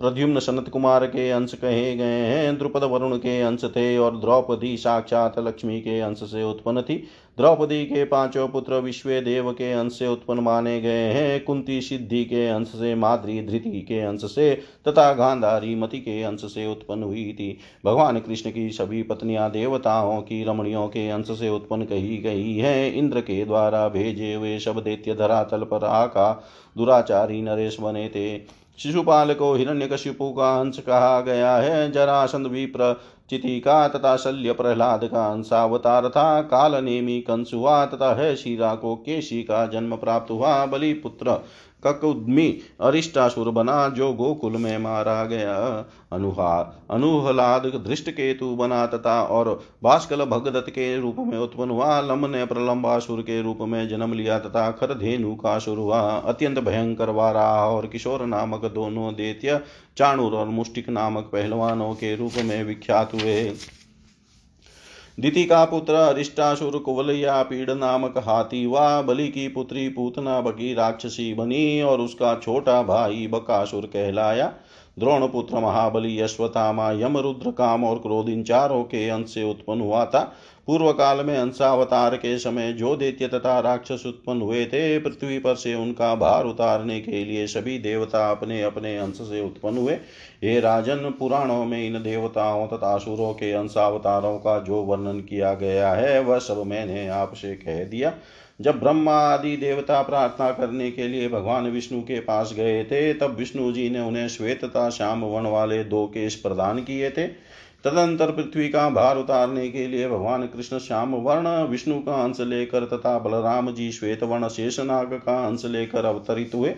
प्रद्युम्न 0.00 0.38
सनत 0.38 0.68
कुमार 0.68 1.06
के 1.06 1.30
अंश 1.30 1.54
कहे 1.54 1.96
गए 1.96 2.20
हैं। 2.20 2.58
द्रुपद 2.58 2.84
वरुण 2.84 3.16
के 3.16 3.40
अंश 3.40 3.64
थे 3.64 3.96
और 3.98 4.16
द्रौपदी 4.16 4.76
साक्षात 4.76 5.38
लक्ष्मी 5.38 5.80
के 5.80 6.00
अंश 6.00 6.18
से 6.18 6.42
उत्पन्न 6.42 6.82
थी। 6.82 6.96
द्रौपदी 7.38 7.84
के 7.84 8.04
पाँचों 8.04 8.48
पुत्र 8.48 8.74
विश्व 8.74 9.10
देव 9.10 9.52
के 9.52 9.72
अंश 9.72 9.92
से 9.92 10.06
उत्पन्न 10.06 10.40
माने 10.40 10.80
गए 10.80 11.12
हैं। 11.12 11.44
कुंती 11.44 11.80
सिद्धि 11.80 12.24
के 12.24 12.46
अंश 12.48 12.68
से, 12.68 12.94
माद्री 12.94 13.40
धृति 13.46 13.80
के 13.80 14.00
अंश 14.00 14.24
से, 14.24 14.54
तथा 14.88 15.12
गांधारी 15.12 15.74
मति 15.74 15.98
के 15.98 16.22
अंश 16.22 16.40
से 16.40 16.66
उत्पन्न 16.66 17.02
हुई 17.02 17.32
थी। 17.32 17.58
भगवान 17.84 18.18
कृष्ण 18.18 18.50
की 18.50 18.70
सभी 18.70 19.02
पत्नियाँ 19.02 19.50
देवताओं 19.50 20.20
की 20.22 20.44
रमणियों 20.44 20.88
के 20.88 21.08
अंश 21.08 21.30
से 21.30 21.48
उत्पन्न 21.48 21.84
कही 21.84 22.16
गई 22.16 22.56
है। 22.56 22.92
इंद्र 22.92 23.20
के 23.20 23.44
द्वारा 23.44 23.88
भेजे 23.88 24.34
हुए 24.34 24.58
शब 24.58 24.80
दैत्य 24.80 25.14
धरातल 25.14 25.62
पर 25.62 25.84
आका, 25.84 26.44
दुराचारी 26.76 27.42
नरेश 27.42 27.80
बने 27.80 28.08
थे। 28.08 28.63
शिशुपाल 28.78 29.34
को 29.34 29.54
हिरण्यकशिपु 29.54 30.30
का 30.32 30.60
अंश 30.60 30.78
कहा 30.78 31.20
गया 31.20 31.56
है 31.56 31.90
जरासंध 31.92 32.46
विप्र 32.46 32.92
चितिका 33.30 33.86
तथा 33.88 34.16
शल्य 34.16 34.52
प्रहलाद 34.52 35.04
का 35.04 35.26
अंशावतार 35.26 36.08
था 36.08 36.40
काल 36.42 36.84
नेमी 36.84 37.20
कंस 37.20 37.50
हुआ 37.54 37.84
तथा 37.86 38.14
है 38.14 38.34
शीरा 38.36 38.74
को 38.74 38.94
केशी 38.96 39.42
का 39.42 39.66
जन्म 39.66 39.96
प्राप्त 39.96 40.30
हुआ। 40.30 40.64
बलि 40.66 40.92
पुत्र 40.92 41.38
ककुद्मी 41.84 42.46
अरिष्टासुर 42.80 43.50
बना 43.50 43.88
जो 43.88 44.12
गोकुल 44.12 44.52
में 44.52 44.78
मारा 44.78 45.24
गया। 45.24 45.56
अनुहा 46.12 46.52
अनुहलाद 46.90 47.66
दृष्ट 47.86 48.10
केतु 48.10 48.46
बना 48.56 48.86
तथा 48.86 49.20
और 49.22 49.48
भास्कल 49.84 50.24
भगदत्त 50.24 50.70
के 50.70 50.96
रूप 51.00 51.16
में 51.18 51.38
उत्पन्न 51.38 51.70
हुआ। 51.70 52.00
लम 52.00 52.26
ने 52.26 52.44
प्रलंबासुर 52.46 53.20
के 53.22 53.40
रूप 53.42 53.58
में 53.60 53.88
जन्म 53.88 54.12
लिया 54.12 54.38
तथा 54.38 54.70
खर 54.70 54.94
धेनु 54.94 55.34
का 55.34 55.58
सुर 55.58 55.78
हुआ। 55.78 56.00
अत्यंत 56.00 56.58
भयंकर 56.58 57.10
वारा 57.10 57.48
और 57.66 57.86
किशोर 57.86 58.26
नामक 58.26 58.64
दोनों 58.64 59.12
दैत्य 59.14 59.60
चाणुर 59.96 60.34
और 60.34 60.46
मुष्टिक 60.46 60.88
नामक 60.88 61.24
पहलवानों 61.24 61.94
के 61.94 62.16
रूप 62.16 62.32
में 62.44 62.64
विख्यात 62.64 63.14
हुए। 63.14 63.52
दिति 65.20 65.44
का 65.44 65.64
पुत्र 65.64 65.94
अरिष्टासुर 65.94 66.78
कुवलया 66.78 67.42
पीड़ 67.42 67.70
नामक 67.70 68.18
हाथी 68.18 68.66
वा 68.66 69.02
बलि 69.02 69.28
की 69.28 69.48
पुत्री 69.48 69.88
पूतना 69.88 70.40
बकी 70.40 70.74
राक्षसी 70.74 71.34
बनी 71.34 71.82
और 71.82 72.00
उसका 72.00 72.34
छोटा 72.34 72.82
भाई 72.82 73.26
बकासुर 73.26 73.86
कहलाया। 73.86 74.52
द्रोण 74.98 75.26
पुत्र 75.26 75.58
महाबली, 75.58 76.20
यश्वतामा 76.20 76.90
यम 76.92 77.18
रुद्र 77.18 77.50
काम 77.50 77.84
और 77.84 77.98
क्रोध 77.98 78.28
इन 78.28 78.42
चारों 78.42 78.82
के 78.82 79.08
अंश 79.08 79.34
से 79.34 79.42
उत्पन्न 79.42 79.80
हुआ 79.80 80.04
था। 80.04 80.20
पूर्व 80.66 80.92
काल 80.92 81.24
में 81.26 81.36
अंशावतार 81.36 82.16
के 82.16 82.38
समय 82.38 82.72
जो 82.72 82.94
दैत्य 82.96 83.28
तथा 83.28 83.58
राक्षस 83.60 84.02
उत्पन्न 84.06 84.42
हुए 84.42 84.64
थे। 84.66 84.98
पृथ्वी 84.98 85.38
पर 85.38 85.54
से 85.54 85.74
उनका 85.74 86.14
भार 86.14 86.44
उतारने 86.44 87.00
के 87.00 87.24
लिए 87.24 87.46
सभी 87.46 87.78
देवता 87.78 88.30
अपने 88.30 88.62
अपने 88.62 88.96
अंश 88.98 89.14
से 89.14 89.44
उत्पन्न 89.44 89.78
हुए। 89.78 89.94
ये 90.44 90.60
राजन, 90.60 90.96
पुराणों 91.18 91.64
में 91.64 91.86
इन 91.86 92.02
देवताओं 92.02 92.66
तथा 92.66 92.94
असुरों 92.94 93.32
के 93.32 93.52
अंशावतारों 93.52 94.38
का 94.38 94.58
जो 94.58 94.82
वर्णन 94.82 95.20
किया 95.20 95.54
गया 95.54 95.92
है, 95.92 96.20
वह 96.20 96.38
सब 96.38 96.62
मैंने 96.66 97.08
आपसे 97.08 97.54
कह 97.54 97.84
दिया। 97.84 98.12
जब 98.60 98.80
ब्रह्मा 98.80 99.12
आदि 99.12 99.56
देवता 99.56 100.02
प्रार्थना 100.02 100.50
करने 100.50 100.90
के 100.90 101.08
लिए 101.08 101.28
भगवान 101.28 101.66
विष्णु 101.66 102.00
के 102.00 102.20
पास 102.20 102.52
गए 102.56 102.84
थे, 102.84 103.14
तब 103.14 103.36
विष्णु 103.36 103.72
जी 103.72 103.90
ने 103.90 104.00
उन्हें 104.00 104.28
श्वेतता 104.28 104.90
श्याम 104.90 105.24
वन 105.24 105.46
वाले 105.46 105.84
दो 105.84 106.06
केश 106.06 106.34
प्रदान 106.34 106.78
किए 106.78 107.10
थे। 107.10 107.26
तदंतर 107.84 108.30
पृथ्वी 108.30 108.68
का 108.68 108.88
भार 108.90 109.18
उतारने 109.18 109.68
के 109.70 109.86
लिए 109.86 110.08
भगवान 110.08 110.46
कृष्ण 110.46 110.78
श्याम 110.78 111.14
वर्ण, 111.14 111.48
विष्णु 111.62 111.98
का 111.98 112.24
अंश 112.24 112.40
लेकर 112.40 112.84
तथा 112.84 113.18
बलराम 113.18 113.70
जी 113.74 113.92
श्वेत 113.92 114.22
वर्ण 114.22 114.48
शेषनाग 114.48 115.06
का 115.06 115.46
अंश 115.46 115.64
लेकर 115.64 116.04
अवतरित 116.04 116.50
हुए। 116.54 116.74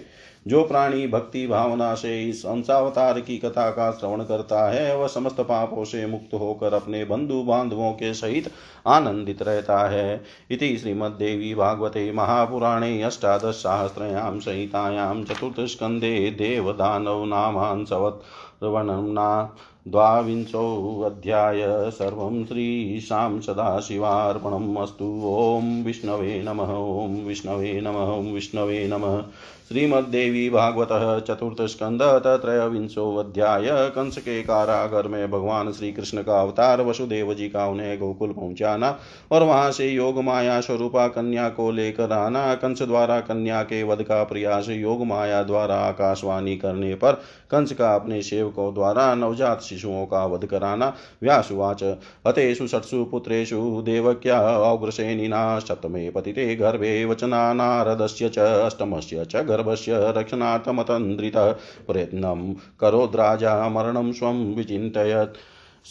जो 0.47 0.63
प्राणी 0.65 1.07
भक्ति 1.07 1.47
भावना 1.47 1.95
से 1.95 2.23
इस 2.25 2.47
अंशावतार 2.47 3.21
की 3.21 3.39
कथा 3.39 3.71
का 3.71 3.91
श्रवण 3.91 4.23
करता 4.25 4.71
है, 4.71 4.97
वह 4.97 5.07
समस्त 5.07 5.41
पापों 5.41 5.85
से 5.85 6.07
मुक्त 6.07 6.35
होकर 6.35 6.75
अपने 6.75 7.05
बंधु 7.05 7.43
बांधवों 7.43 7.93
के 7.93 8.15
सहित 8.15 8.51
आनंदित 8.87 9.43
रहता 9.43 9.79
है। 9.89 10.25
इति 10.51 10.77
श्रीमद्देवी 10.79 11.55
भागवते 11.55 12.13
महापुराणे 12.13 13.03
अष्टादशसाहस्रयां 13.03 14.39
संहितायां 14.41 15.25
चतुर्थस्कन्धे 15.25 16.31
देवदानव 16.31 17.25
नामांसवत् 18.63 19.91
द्वाविंशोऽध्याय 19.91 21.91
सर्वं 21.91 22.45
श्रीशां 22.45 23.41
सदाशिवार्पणम् 23.41 24.77
अस्तु। 24.77 25.23
ॐ 25.27 25.85
विष्णवे 25.85 26.43
नमः। 26.43 26.65
ॐ 26.65 27.27
विष्णवे 27.27 27.81
नमः। 27.81 27.91
ॐ 27.91 28.33
विष्णवे 28.33 28.89
नमः। 28.89 29.23
श्रीमद्देवी 29.69 30.51
भागवत 30.51 30.89
चतुर्थ 31.29 31.63
स्कंद 31.63 32.23
त्रयोविंशोध्याय 32.27 33.67
कंस 33.71 34.19
के 34.19 34.43
कारागर 34.43 35.09
में 35.09 35.31
भगवान 35.31 35.73
श्री 35.73 35.93
कृष्ण 35.93 36.23
का 36.23 36.41
अवतार 36.41 36.83
वसुदेव 36.83 37.35
जी 37.35 37.49
का 37.49 37.67
उन्हें 37.67 37.99
गोकुल 37.99 38.33
पहुंचाना 38.33 38.99
और 39.33 39.43
वहाँ 39.43 39.71
से 39.71 39.89
योग 39.89 40.23
माया 40.23 40.61
स्वरूपा 40.61 41.09
कन्या 41.09 41.49
को 41.49 41.71
लेकर 41.71 42.13
आना। 42.13 42.55
कंस 42.55 42.83
द्वारा 42.83 43.21
कन्या 43.21 43.63
के 43.63 43.83
वध 43.83 44.03
का 44.03 44.25
प्रयास 44.25 44.69
योग 44.69 45.07
माया 45.07 45.43
द्वारा 45.43 45.75
आकाशवाणी 45.75 46.57
करने 46.57 46.95
पर 46.95 47.23
कंस 47.51 47.73
का 47.73 47.95
अपने 47.95 48.23
सेवकों 48.23 48.46
द्वारा 48.51 49.15
नवजात 49.15 49.61
शिशुओं 49.61 50.07
का 50.07 50.27
वध 50.27 50.45
कराना, 50.45 50.95
व्यासुवाच। 51.23 51.85
अतेषु 52.27 52.67
षट्सु 52.67 53.05
पुत्रेषु 53.05 53.83
देवक्या 53.85 54.39
अग्रसेनिना 54.49 55.59
सप्तमे 55.59 56.11
पतिते 56.11 56.57
गर्भे 56.57 57.05
वचना 57.05 57.53
नारदस्य 57.53 58.29
च, 58.29 58.39
अष्टमस्य 58.39 59.25
च 59.25 59.37
गर्भस्य 59.37 59.93
रक्षणार्थमतन्द्रितः। 59.93 61.53
प्रयत्नं 61.87 62.55
करोद्राजा 62.81 63.69
मरणं 63.69 64.13
स्वं 64.13 64.55
विचिन्तयत्। 64.55 65.35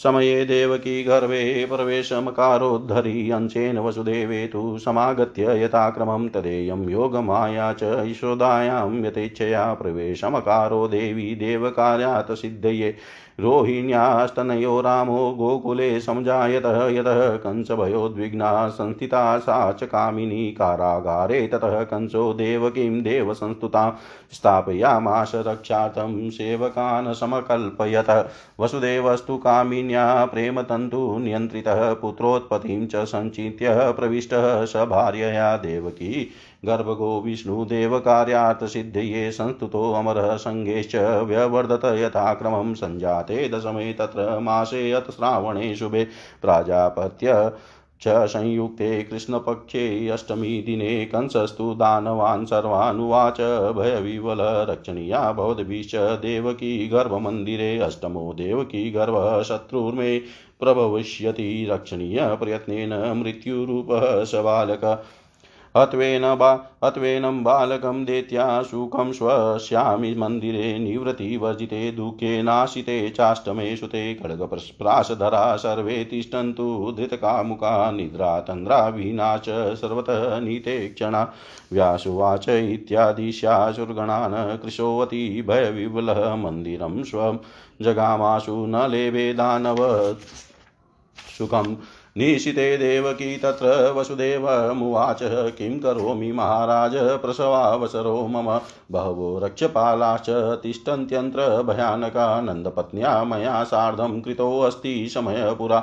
समये 0.02 0.44
देवकी 0.44 1.04
गर्भे 1.04 1.66
प्रवेशमकारोद्धरी, 1.66 3.30
अंशेन 3.30 3.78
वसुदेवे 3.78 4.46
तु 4.46 4.78
समागत्य 4.78 5.64
यथाक्रमं 5.64 6.28
तदेयं 6.28 6.88
योगमाया 6.88 7.72
च 7.72 7.82
यशोदायां 7.82 9.04
यथेच्छया 9.04 9.74
प्रवेशमकारो 9.74 10.88
देवी 10.88 11.34
देवकार्यात् 11.34 12.32
सिद्धये। 12.32 12.96
रोहिण्यास्तनयो 13.40 14.80
रामो 14.80 15.32
गोकुले 15.32 16.00
समजायतः, 16.00 16.88
यतः 16.88 17.36
कंसभयोद्विग्ना 17.36 18.68
संस्थिता, 18.68 19.38
सा 19.38 19.72
च 19.72 19.82
कामिनी 19.82 20.52
कारागारे, 20.52 21.46
ततः 21.46 21.82
कंसो 21.82 22.32
देवकीं 22.32 23.02
देवसंस्तुतां 23.02 23.90
स्थापयामाश 24.32 25.32
रक्षार्थं 25.34 26.30
सेवकान् 26.30 27.14
समकल्पयत। 27.14 28.28
वसुदेवस्तु 28.60 29.36
कामिन्या 29.36 30.24
प्रेमतन्तु 30.24 31.18
नियन्त्रितः, 31.18 31.92
पुत्रोत्पत्तिं 31.92 32.86
च 32.86 32.96
सञ्चित्य 32.96 33.66
प्रविष्टः 33.70 34.64
स 34.64 34.76
भार्यया 34.76 35.56
देवकी 35.56 36.30
गर्भगो 36.66 37.22
विष्णुदेवकार्यार्थसिद्धये 37.22 39.32
संस्तुतो 39.32 39.92
अमरः 39.92 40.36
सङ्गेश्च 40.36 41.24
व्यवर्धत 41.28 41.98
यथाक्रमं 41.98 42.74
सञ्जाते 42.74 43.48
दशमे 43.48 43.92
तत्र 43.92 44.40
मासे 44.40 44.92
अथ 44.92 45.10
श्रावणे 45.10 45.76
शुभे 45.76 46.08
प्राजापत्य 46.42 47.52
च 48.02 48.26
संयुक्ते 48.28 49.02
कृष्णपक्षे 49.02 50.08
अष्टमी 50.08 50.62
दिने 50.62 51.06
कंसस्तु 51.06 51.74
दानवान् 51.74 52.46
सर्वानुवाच 52.46 53.40
भयविवलरक्षणीया 53.76 55.32
भवद्भिश्च 55.32 55.94
देवकी 56.22 56.88
गर्भमन्दिरे 56.88 57.78
अष्टमो 57.86 58.34
देवकी 58.38 58.90
गर्भः 58.90 59.42
शत्रुर्मे 59.42 60.18
प्रभविष्यति 60.60 61.66
रक्षणीय 61.70 62.36
प्रयत्नेन 62.40 63.12
मृत्युरूपः 63.16 64.24
स 64.24 64.42
बालक 64.44 65.04
हत्वेन 65.76 66.22
बा, 66.22 66.78
हत्वेनं 66.84 67.44
बालकं 67.44 68.04
देत्या, 68.04 68.62
सुखं 68.62 69.12
स्वस्यामि 69.12 70.14
मन्दिरे 70.14 70.78
निवृत्तिवर्जिते 70.78 71.92
दुःखे 71.92 72.42
नाशिते, 72.42 73.10
चाष्टमे 73.10 73.76
सुते 73.76 74.14
खड्गप्रासधरा 74.14 75.56
सर्वे 75.56 76.04
तिष्ठन्तु, 76.04 76.94
धृतकामुका, 76.98 77.90
निद्रा 77.90 78.40
तन्द्राविना 78.40 79.36
च 79.36 79.74
सर्वतः 79.74 80.40
नीते 80.40 80.88
क्षणा। 80.88 81.32
व्यासुवाच 81.72 82.48
इत्यादिशाशुर्गणान् 82.48 84.62
कृशोऽति 84.62 85.44
भयविवलः, 85.48 86.34
मन्दिरं 86.34 87.04
स्वं 87.04 87.38
जगामाशु 87.82 88.56
न 88.56 88.90
लेभे 88.90 89.36
सुखम्। 91.38 91.76
निशिते 92.18 92.76
देवकी 92.78 93.36
तत्र 93.36 93.92
वसुदेवमुवाच 93.92 95.18
किं 95.58 95.78
करोमि 95.78 96.30
महाराज 96.32 96.92
प्रसवावसरो 97.22 98.26
मम 98.26 98.48
बहवो 98.90 99.38
रक्षपालाश्च 99.38 100.28
तिष्ठन्त्यन्त्र 100.62 101.46
भयानका 101.62 102.40
नन्दपत्न्या 102.40 103.22
मया 103.24 103.62
सार्धं 103.64 104.20
कृतोऽस्ति 104.20 105.08
समय 105.08 105.54
पुरा 105.58 105.80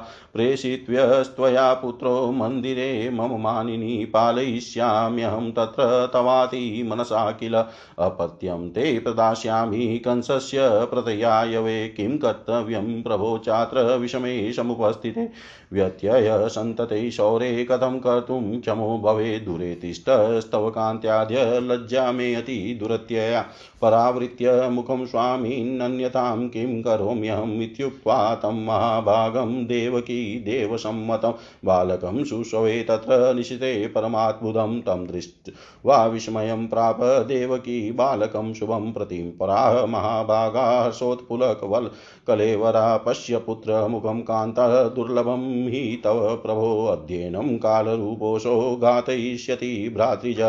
पुत्रो 1.73 2.31
मन्दिरे 2.31 3.09
मम 3.09 3.35
मानिनी 3.41 4.05
पालयिष्याम्यहं 4.05 5.51
तत्र 5.51 5.85
तवाति 6.13 6.83
मनसा 6.83 7.29
किल। 7.31 7.55
अपत्यं 7.55 8.69
ते 8.69 8.97
प्रदास्यामि 8.99 9.97
कंसस्य 9.97 10.69
प्रतयायवे 10.85 11.87
किं 11.87 12.17
कर्तव्यं 12.17 13.01
प्रभो 13.03 13.37
चात्र 13.37 13.83
विषमे 13.97 14.53
समुपस्थिते 14.53 15.29
व्यत्यय 15.73 16.47
सन्तते 16.49 17.09
शौरे 17.11 17.63
कथं 17.65 17.99
कर्तुं 17.99 18.41
क्षमो 18.61 18.97
भवे। 18.97 19.37
दूरे 19.39 19.73
तिष्ठस्तव 19.75 20.69
कान्त्याद्य 20.69 21.59
लज्जा 21.59 22.11
मे 22.11 22.33
अति 22.35 22.77
दुरत्यया 22.93 23.41
परावृत्य 23.81 24.51
मुखं 24.71 25.05
स्वामीन्नन्यतां 25.05 26.47
किं 26.47 26.81
करोम्यहम् 26.81 27.61
इत्युक्त्वा 27.63 28.17
तं 28.35 28.63
महाभागं 28.65 29.53
देवकी 29.65 30.19
देवसम्मतं 30.39 31.33
बालकं 31.65 32.23
शुश्रवे 32.23 32.81
तत्र 32.83 33.33
निशिते 33.35 33.75
परमाद्भुतं 33.87 34.79
तं 34.81 35.05
दृष्ट्वा 35.07 36.05
विस्मयं 36.05 36.67
प्राप 36.67 36.99
देवकी 37.27 37.91
बालकं 37.91 38.53
शुभं 38.53 38.91
प्रतिं 38.93 39.29
पराः 39.37 39.85
महाभागा 39.85 40.65
हर्षोत्पुलकवल् 40.83 41.87
कलेवरा 42.27 42.85
पश्य 42.97 43.37
पुत्रमुखं 43.37 44.21
कान्तः 44.21 44.81
दुर्लभं 44.89 45.43
हि 45.67 45.83
तव 46.03 46.23
प्रभो 46.43 46.85
अध्ययनं 46.87 47.57
कालरूपोऽसो 47.57 48.55
घातयिष्यति 48.75 49.73
भ्रातृज 49.95 50.41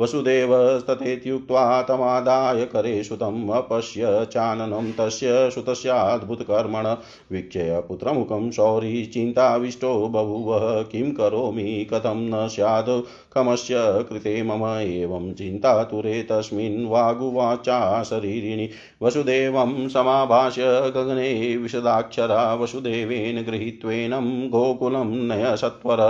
वसुदेवस्तथेत्युक्त्वा 0.00 1.64
तमादाय 1.88 2.64
करे 2.66 3.02
सुतम् 3.02 3.50
अपश्य 3.50 4.26
चाननं 4.32 4.90
तस्य 4.98 5.50
सुतस्याद्भुतकर्मण 5.50 6.86
वीक्षय 7.32 7.80
पुत्रमुखं 7.88 8.50
शौरी 8.50 9.04
चिन्ताविष्टो 9.06 9.94
बभूव 10.08 10.52
किं 10.82 11.10
करोमि 11.12 11.86
कथं 11.92 12.28
न 12.28 12.46
स्यात् 12.48 12.90
कमस्य 13.34 14.04
कृते 14.08 14.42
मम 14.42 14.64
एवं 14.80 15.32
चिन्तातुरे 15.32 16.22
तस्मिन् 16.30 16.86
वागुवाचा 16.86 18.02
शरीरिणि 18.02 18.68
वसुदेवं 19.02 19.88
समाभाष्य 19.88 20.64
गगने 20.96 21.56
विशदाक्षरा 21.56 22.54
वसुदेवेन 22.54 23.42
गृहीत्वेनं 23.42 24.48
गोकुलं 24.48 25.14
नय 25.28 25.56
सत्वर 25.56 26.00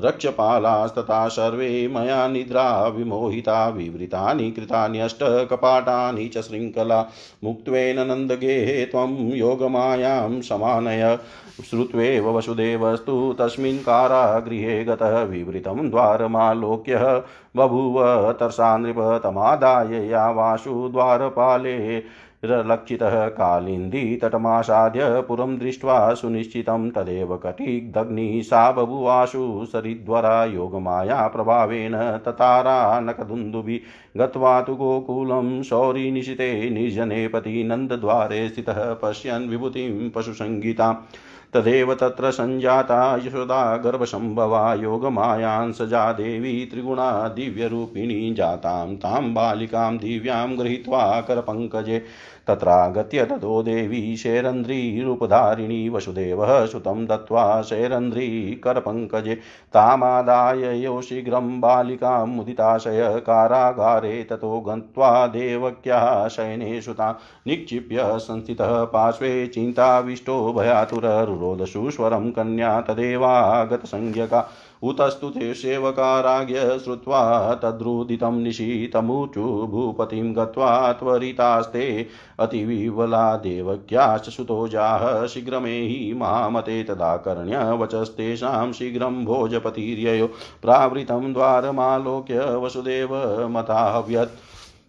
रक्षपालास्तथा 0.00 1.26
सर्वे 1.28 1.70
मया 1.88 2.26
निद्रा 2.28 2.66
विमोहिता 2.88 3.68
विवृतानि 3.68 4.50
कृतान्यष्टकपाटानि 5.26 6.28
च 6.28 6.38
शृङ्खला 6.38 7.06
मुक्त्वेन 7.44 8.00
नन्दगेः, 8.00 8.90
त्वं 8.90 9.36
योगमायां 9.36 10.40
समानय। 10.40 11.18
श्रुत्वेव 11.70 12.36
वसुदेवस्तु, 12.36 13.36
तस्मिन् 13.38 13.78
कारागृहे 13.78 14.84
गतः 14.84 15.22
विवृतं 15.22 15.90
द्वारमालोक्य। 15.90 17.22
बभूव 17.56 18.32
तर्षा 18.32 18.76
नृपतमादाय 18.76 20.06
या 20.06 20.30
वासु 20.30 20.88
द्वारपाले। 20.92 21.98
लक्षितः 22.44 23.26
कालिन्दीतटमासाद्य 23.28 25.20
पुरं 25.28 25.56
दृष्ट्वा 25.58 26.14
सुनिश्चितं 26.14 26.90
तदेव 26.90 27.36
कटिदग्निः 27.36 28.42
सा 28.42 28.70
बभुवाशु 28.72 29.64
सरिद्वरा 29.72 30.44
योगमाया 30.44 31.26
प्रभावेन 31.26 31.96
ततारा 32.26 33.00
नकदुन्दुभिः 33.00 34.20
गत्वा 34.20 34.60
तु 34.62 34.74
गोकुलं 34.76 35.62
शौरिनिशिते 35.62 36.70
निर्जने 36.70 37.26
पति 37.28 37.64
नन्दद्वारे 37.64 38.48
स्थितः 38.48 38.92
पश्यन् 39.02 39.48
विभूतिं 39.48 40.10
पशुसङ्गीताम् 40.10 40.96
तदेव 41.56 41.94
तत्र 41.94 42.30
सञ्जाता 42.30 43.00
यशोदा 43.16 43.76
गर्भसम्भवा 43.76 44.74
योगमायां 44.74 45.72
सजा 45.72 46.12
देवी 46.12 46.54
त्रिगुणा 46.66 47.28
दिव्यरूपिणी 47.28 48.34
जातां 48.34 48.96
तां 48.96 49.22
बालिकां 49.34 49.96
दिव्यां 49.96 50.58
गृहीत्वा 50.58 51.04
करपङ्कजे 51.20 52.02
तत्रागत्य 52.48 53.24
ततो 53.24 53.62
देवी 53.62 54.16
शैरन्ध्रीरूपधारिणी 54.16 55.88
वसुदेवः 55.88 56.66
सुतं 56.66 57.04
दत्त्वा 57.06 57.62
शैरन्ध्रीकरपङ्कजे 57.62 59.34
तामादाय 59.74 60.82
यो 60.84 61.00
शीघ्रं 61.02 61.60
बालिकां 61.60 62.26
मुदिताशय 62.26 63.20
कारागारे 63.26 64.22
ततो 64.30 64.60
गत्वा 64.60 65.26
देवक्याः 65.26 66.28
शयने 66.28 66.80
सुता 66.80 67.10
निक्षिप्य 67.46 68.18
संस्थितः 68.18 68.84
पार्श्वे 68.84 69.46
चिन्ताविष्टो 69.46 70.52
भयातुररुरोदशु 70.52 71.90
स्वरं 71.90 72.30
कन्या 72.30 72.80
तदेवागतसंज्ञका 72.80 74.48
उतस्तु 74.82 75.30
ते 75.30 75.52
सेवकाराज्ञ 75.54 76.58
श्रुत्वा 76.84 77.54
तद्रुदितं 77.54 78.42
निशीतमुचु 78.42 79.42
भूपतिं 79.66 80.36
गत्वा 80.36 80.92
त्वरितास्ते 80.92 82.06
अतिविवला 82.40 83.36
देवक्याश्च 83.36 84.28
सुतोजाः 84.28 85.26
शीघ्रमेहि 85.26 86.12
महामते 86.16 86.82
तदा 86.84 87.16
कर्ण्य 87.16 87.72
वचस्तेषां 87.72 88.72
शीघ्रं 88.72 89.24
भोजपतिर्ययो 89.24 90.26
प्रावृतं 90.62 91.32
द्वारमालोक्य 91.32 92.54
वसुदेव 92.56 93.16
मताहव्यत् 93.48 94.38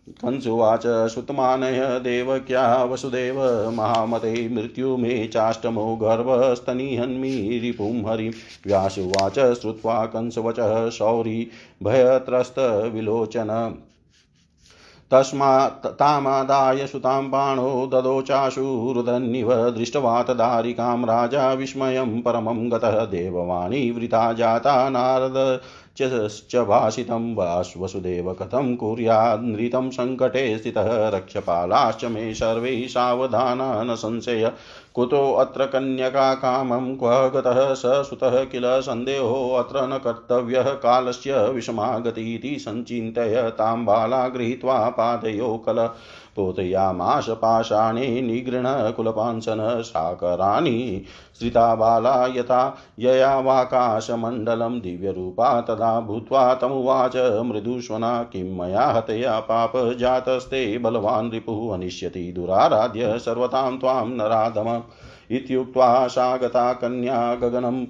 कंसुवाच 0.10 0.84
सुतमानय 0.86 2.00
देवक्या 2.00 2.84
वसुदेव 2.84 3.40
महामते 3.72 4.50
मृत्यु 4.50 4.98
मे 4.98 5.28
चाष्टमो 5.28 5.96
गर्भस्तनिहन्मि 5.96 7.60
रिपुं 7.64 8.12
हरिं। 8.12 8.32
व्यासुवाच 8.68 9.40
श्रुत्वा 9.62 10.06
कंसवचः 10.06 10.90
शौरी 10.90 11.48
भयत्रस्तविलोचन 11.84 13.78
तस्मात् 15.12 15.86
तामादाय 15.88 16.88
सुतां 16.88 17.32
बाणो 17.32 17.90
ददोचाशु 17.94 18.94
रुदन्निव 18.96 19.54
दृष्ट्वा 19.70 20.24
तदारिकां 20.24 21.06
राजा 21.06 21.54
विस्मयं 21.54 22.22
परमं 22.22 22.72
गतः 22.72 23.06
देववाणी 23.06 23.92
वृथा 23.92 24.34
जाता 24.34 24.90
नारद। 24.90 25.62
च 26.02 26.56
भाषितं 26.56 27.36
वसुदेव 27.82 28.34
कथं 28.34 28.76
कुर्यान्नृतं 28.76 29.90
सङ्कटे 29.90 30.58
स्थितः 30.58 31.10
रक्षपालाश्च 31.10 32.06
मे 32.06 32.34
सर्वे 32.34 32.88
सावधाना 32.88 33.84
न 33.84 33.96
संशय 33.96 34.52
कुतोऽत्र 34.96 35.66
कन्यका 35.66 36.34
कामं 36.34 36.96
क्व 36.96 37.10
गतः 37.30 37.74
स 37.74 37.82
सुतः 37.86 38.44
किल 38.44 38.64
सन्देहोऽत्र 38.82 39.88
न 39.88 39.98
कर्तव्यः 39.98 40.70
कालस्य 40.74 41.48
विषमागतीति 41.50 42.56
सञ्चिन्तय 42.60 43.52
तां 43.58 43.86
बाला 43.86 44.28
गृहीत्वा 44.28 44.90
पादयो 44.90 45.58
कल। 45.70 45.90
पोतयामाश 46.38 47.30
पाषाणे 47.42 48.10
निगृणकुलपांसन 48.22 49.60
साकराणि 49.82 51.04
श्रिता 51.40 51.74
बाला 51.76 52.16
यथा 52.36 52.62
ययावाकाशमण्डलं 53.00 54.80
दिव्यरूपा 54.80 55.60
तदा 55.62 56.00
भूत्वा 56.00 56.54
तमुवाच 56.62 57.16
मृदुष्वना 57.46 58.22
किं 58.24 58.46
मया 58.58 58.86
हतया 58.88 59.40
पाप 59.50 59.78
जातस्ते 60.00 60.78
बलवान् 60.78 61.32
रिपुः 61.32 61.74
अनिश्यति 61.74 62.32
दुराराध्य 62.36 63.18
सर्वतां 63.20 63.78
त्वां 63.78 64.06
नराधम 64.10 64.82
इत्युक्त्वा 65.32 66.08
सा 66.08 66.36
गता 66.38 66.72
कन्या 66.74 67.20
गगनं 67.36 67.86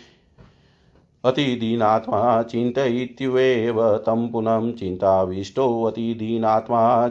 अतिदीनात्मा 1.23 2.43
चिन्तयित्युवेव 2.43 3.97
तं 3.97 4.31
पुनः 4.31 4.71
चिन्ताविष्टोऽतिदीनात्मा 4.71 7.07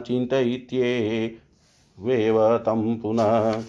चिन्तयित्येवेव 1.97 2.57
तं 2.57 2.97
पुनः। 2.97 3.63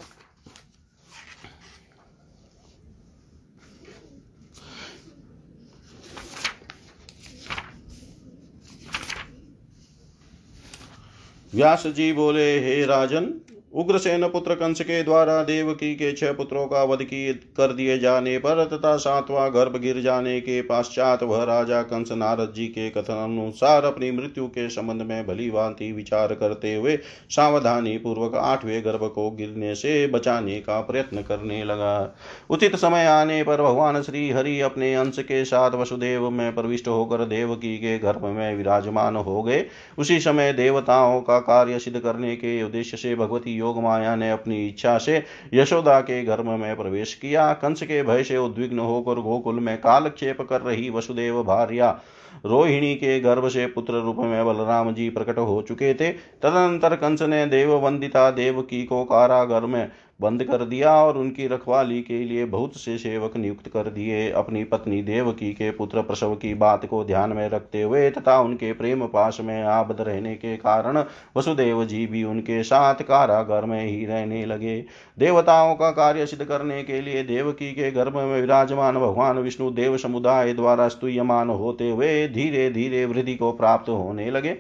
व्यास 11.55 11.87
जी 11.87 12.13
बोले 12.13 12.59
हे 12.61 12.85
राजन 12.85 13.25
उग्रसेन 13.77 14.29
पुत्र 14.29 14.55
कंस 14.55 14.81
के 14.81 15.03
द्वारा 15.03 15.43
देवकी 15.43 15.95
के 15.95 16.13
छह 16.13 16.33
पुत्रों 16.33 16.67
का 16.67 16.83
वध 16.85 17.03
की 17.03 17.35
कर 17.35 17.73
दिए 17.73 17.99
जाने 17.99 18.39
पर 18.39 18.65
तथा 18.65 18.97
सातवां 18.97 19.49
गर्भ 19.51 19.77
गिर 19.77 20.01
जाने 20.01 20.41
के 20.41 20.63
पश्चात 20.63 21.23
वह 21.23 21.43
राजा 21.45 21.83
कंस 21.83 22.13
नारद 22.13 22.53
जी 22.57 22.67
के 22.67 22.89
कथन 22.91 23.15
अनुसार 23.15 23.85
अपनी 23.85 24.11
मृत्यु 24.11 24.47
के 24.47 24.69
संबंध 24.69 25.03
में 25.03 25.27
भली 25.27 25.51
भांति 25.51 25.91
विचार 25.93 26.35
करते 26.35 26.75
हुए 26.75 26.97
सावधानी 27.31 27.99
पूर्वक 27.99 28.35
आठवें 28.35 28.85
गर्भ 28.85 29.07
को 29.15 29.31
गिरने 29.31 29.75
से 29.75 30.07
बचाने 30.07 30.61
का 30.61 30.81
प्रयत्न 30.81 31.23
करने 31.23 31.65
लगा। 31.65 32.17
उचित 32.51 32.77
समय 32.77 33.07
आने 33.07 33.43
पर 33.43 33.63
भगवान 33.63 34.03
श्री 34.03 34.31
हरि 34.31 34.61
अपने 34.61 34.95
अंश 34.95 35.19
के 35.19 35.45
साथ 35.45 35.71
वसुदेव 35.71 36.31
में 36.31 36.55
प्रविष्ट 36.55 36.89
होकर 36.89 37.25
देवकी 37.25 37.77
के 37.77 37.99
गर्भ 37.99 38.25
में 38.25 38.57
विराजमान 38.57 39.17
हो 39.17 39.43
गए। 39.43 39.65
उसी 39.99 40.19
समय 40.21 40.53
देवताओं 40.53 41.21
का 41.21 41.39
कार्य 41.39 41.79
सिद्ध 41.79 41.99
करने 42.01 42.37
के 42.37 42.63
उद्देश्य 42.63 42.97
से 42.97 43.15
भगवती 43.17 43.59
योग 43.67 43.83
माया 43.83 44.15
ने 44.17 44.31
अपनी 44.31 44.67
इच्छा 44.69 44.99
से 44.99 45.23
यशोदा 45.55 46.01
के 46.01 46.23
गर्भ 46.25 46.47
में 46.47 46.77
प्रवेश 46.77 47.15
किया। 47.15 47.53
कंस 47.53 47.83
के 47.83 48.03
भय 48.03 48.23
से 48.25 48.37
उद्विग्न 48.39 48.79
होकर 48.79 49.21
गोकुल 49.21 49.61
में 49.61 49.77
कालक्षेप 49.79 50.43
कर 50.43 50.61
रही 50.61 50.91
वसुदेव 50.91 51.43
भार्या। 51.43 51.91
रोहिणी 52.47 52.95
के 52.95 53.19
गर्भ 53.21 53.49
से 53.49 53.67
पुत्र 53.67 53.95
रूप 53.95 54.17
में 54.17 54.45
बलराम 54.47 54.93
जी 54.95 55.09
प्रकट 55.11 55.39
हो 55.39 55.61
चुके 55.63 55.93
थे। 55.95 56.11
तदनंतर 56.43 56.97
कंस 56.97 57.23
ने 57.23 57.45
देव 57.47 57.73
वंदिता 57.75 58.31
देव 58.31 58.61
की 58.63 58.85
को 58.85 59.05
कारागर 59.05 59.67
में 59.67 59.89
बंद 60.21 60.43
कर 60.45 60.65
दिया 60.65 60.93
और 60.97 61.19
उनकी 61.19 61.47
रखवाली 61.47 62.01
के 62.03 62.19
लिए 62.25 62.45
बहुत 62.45 62.77
से 62.77 62.97
सेवक 62.99 63.37
नियुक्त 63.37 63.69
कर 63.69 63.89
दिए। 63.91 64.31
अपनी 64.31 64.63
पत्नी 64.65 65.01
देवकी 65.03 65.53
के 65.53 65.71
पुत्र 65.71 66.03
प्रसव 66.03 66.35
की 66.35 66.53
बात 66.55 66.87
को 66.87 67.03
ध्यान 67.05 67.33
में 67.33 67.49
रखते 67.49 67.83
हुए 67.83 68.09
तथा 68.11 68.39
उनके 68.41 68.73
प्रेम 68.73 69.07
पास 69.07 69.39
में 69.41 69.63
आबद 69.63 70.01
रहने 70.01 70.35
के 70.35 70.57
कारण 70.57 71.03
वसुदेव 71.37 71.85
जी 71.85 72.07
भी 72.07 72.23
उनके 72.25 72.63
साथ 72.63 73.03
कारागर 73.03 73.65
में 73.65 73.85
ही 73.85 74.05
रहने 74.07 74.45
लगे। 74.47 74.79
देवताओं 75.19 75.75
का 75.75 75.91
कार्य 75.91 76.27
सिद्ध 76.27 76.45
करने 76.45 76.83
के 76.83 77.01
लिए 77.01 77.23
देवकी 77.23 77.73
के 77.73 77.91
गर्भ 77.91 78.17
में 78.17 78.41
विराजमान 78.41 78.95
भगवान 78.95 79.39
विष्णु 79.39 79.71
देव 79.71 79.97
समुदाय 79.97 80.53
द्वारा 80.55 80.89
स्तुयमान 80.89 81.51
होते 81.51 81.91
हुए 81.91 82.29
धीरे 82.29 82.71
धीरे 82.71 83.05
वृद्धि 83.05 83.35
को 83.35 83.53
प्राप्त 83.53 83.89
होने 83.89 84.31
लगे। 84.31 84.57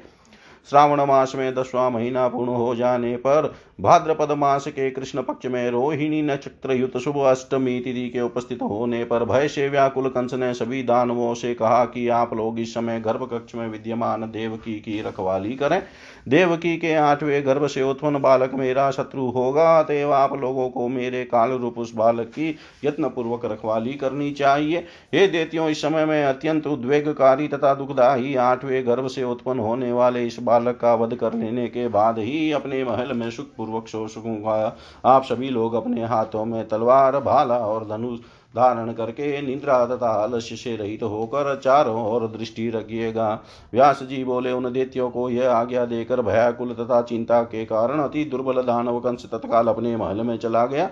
श्रावण 0.71 1.01
मास 1.01 1.33
में 1.37 1.55
दसवां 1.55 1.91
महीना 1.91 2.27
पूर्ण 2.29 2.51
हो 2.51 2.75
जाने 2.75 3.17
पर 3.17 3.55
भाद्रपद 3.79 4.31
मास 4.31 4.67
के 4.67 4.91
कृष्ण 4.91 5.23
पक्ष 5.23 5.47
में 5.47 5.71
रोहिणी 5.71 6.21
नक्षत्र 6.23 6.73
युत 6.73 6.97
शुभ 6.97 7.19
अष्टमी 7.21 7.79
तिथि 7.81 8.09
के 8.09 8.21
उपस्थित 8.21 8.63
होने 8.63 9.03
पर 9.05 9.25
भय 9.25 9.49
से 9.49 9.69
व्याकुल 9.69 10.09
कंस 10.09 10.35
ने 10.35 10.53
सभी 10.55 10.83
दानवों 10.83 11.35
से 11.35 11.55
कहा 11.55 11.85
कि 11.85 12.09
आप 12.09 12.33
लोग 12.35 12.61
इस 12.61 12.73
समय 12.75 13.01
गर्भ 13.01 13.29
कक्ष 13.33 13.55
में 13.55 13.69
विद्यमान 13.69 14.23
देवकी 14.23 14.75
की 14.75 15.01
रखवाली 15.03 15.53
करें। 15.53 15.83
देवकी 16.29 16.77
के 16.77 16.95
आठवें 16.95 17.47
गर्भ 17.47 17.67
से 17.67 17.83
उत्पन्न 17.83 18.21
बालक 18.21 18.55
मेरा 18.55 18.91
शत्रु 18.91 19.27
होगा, 19.27 19.79
अतएव 19.81 20.13
आप 20.13 20.33
लोगों 20.35 20.69
को 20.69 20.89
मेरे 20.89 21.25
काल 21.25 21.51
रूप 21.51 21.79
उस 21.79 21.95
बालक 21.95 22.27
की 22.29 22.57
यत्न 22.85 23.09
पूर्वक 23.09 23.45
रखवाली 23.45 23.93
करनी 23.95 24.31
चाहिए। 24.31 24.79
हे 25.15 25.27
देतियों, 25.27 25.69
इस 25.69 25.83
समय 25.83 26.05
में 26.05 26.25
अत्यंत 26.25 26.67
उद्वेगकारी 26.67 27.49
तथा 27.49 27.75
दुखदायी 27.75 28.35
आठवें 28.37 28.87
गर्भ 28.87 29.07
से 29.09 29.25
उत्पन्न 29.25 29.61
होने 29.61 29.93
वाले 29.93 30.27
इस 30.27 30.41
बालक 30.43 30.79
का 30.81 30.95
वध 30.95 31.15
कर 31.15 31.35
लेने 31.35 31.69
के 31.69 31.87
बाद 31.91 32.19
ही 32.19 32.51
अपने 32.53 32.85
महल 32.85 33.13
में 33.13 33.31
सुख 33.31 33.55
पूर्वक 33.67 34.11
सकूँगा 34.11 34.77
आप 35.07 35.25
सभी 35.25 35.51
लोग 35.51 35.75
अपने 35.75 36.05
हाथों 36.05 36.45
में 36.45 36.67
तलवार, 36.69 37.21
भाला 37.21 37.59
और 37.59 37.87
धनुष 37.89 38.19
धारण 38.55 38.93
करके 38.93 39.41
निद्रा 39.43 39.85
तथा 39.87 40.11
आलस्य 40.15 40.57
से 40.57 40.75
रहित 40.77 41.01
तो 41.01 41.09
होकर 41.09 41.55
चारों 41.65 42.05
ओर 42.05 42.27
दृष्टि 42.29 42.69
रखिएगा। 42.71 43.29
व्यास 43.73 44.03
जी 44.03 44.23
बोले, 44.25 44.53
उन 44.53 44.73
दैत्यों 44.73 45.09
को 45.11 45.29
यह 45.31 45.53
आज्ञा 45.53 45.85
देकर 45.85 46.23
भयाकुल 46.23 46.73
तथा 46.75 47.01
चिंता 47.03 47.43
के 47.45 47.65
कारण 47.65 48.01
अति 48.01 48.25
दुर्बल 48.25 48.63
दानव 48.63 49.01
कंस 49.01 49.27
तत्काल 49.33 49.69
अपने 49.69 49.97
महल 49.97 50.23
में 50.23 50.37
चला 50.39 50.65
गया, 50.67 50.87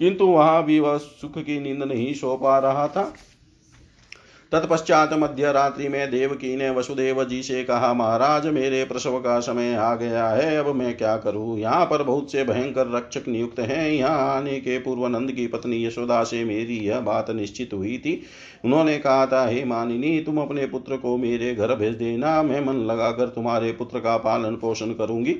किंतु 0.00 0.26
वहाँ 0.26 0.62
भी 0.64 0.78
वह 0.80 0.96
सुख 0.98 1.38
की 1.38 1.60
नींद 1.60 1.82
नहीं 1.84 2.12
सो 2.14 2.36
पा 2.36 2.58
रहा 2.58 2.86
था। 2.88 3.12
तत्पश्चात 4.52 5.10
मध्य 5.12 5.52
रात्रि 5.52 5.88
में 5.88 6.10
देवकी 6.10 6.56
ने 6.56 6.70
वसुदेव 6.70 7.24
जी 7.24 7.42
से 7.42 7.64
कहा, 7.64 7.92
महाराज, 7.94 8.46
मेरे 8.46 8.84
प्रसव 8.84 9.18
का 9.18 9.40
समय 9.40 9.74
आ 9.74 9.94
गया 9.94 10.28
है, 10.28 10.56
अब 10.56 10.66
मैं 10.66 10.96
क्या 10.96 11.16
करूँ? 11.16 11.58
यहाँ 11.58 11.84
पर 11.84 12.02
बहुत 12.02 12.32
से 12.32 12.44
भयंकर 12.44 12.90
रक्षक 12.96 13.28
नियुक्त 13.28 13.60
हैं। 13.60 13.90
यहाँ 13.90 14.36
आने 14.36 14.58
के 14.60 14.78
पूर्व 14.78 15.06
नंद 15.06 15.32
की 15.32 15.46
पत्नी 15.46 15.86
यशोदा 15.86 16.22
से 16.24 16.44
मेरी 16.44 16.78
यह 16.78 17.00
बात 17.00 17.30
निश्चित 17.30 17.72
हुई 17.72 17.98
थी। 17.98 18.22
उन्होंने 18.64 18.98
कहा 18.98 19.26
था, 19.26 19.46
हे 19.46 19.64
मानिनी, 19.64 20.20
तुम 20.20 20.38
अपने 20.38 20.66
पुत्र 20.66 20.96
को 20.96 21.16
मेरे 21.16 21.54
घर 21.54 21.74
भेज 21.74 21.94
देना। 21.94 22.42
मैं 22.42 22.64
मन 22.64 22.74
लगाकर 22.74 23.26
तुम्हारे 23.26 23.72
पुत्र 23.72 23.98
का 23.98 24.16
पालन 24.16 24.56
पोषण 24.56 24.86
करूँगी। 24.86 25.36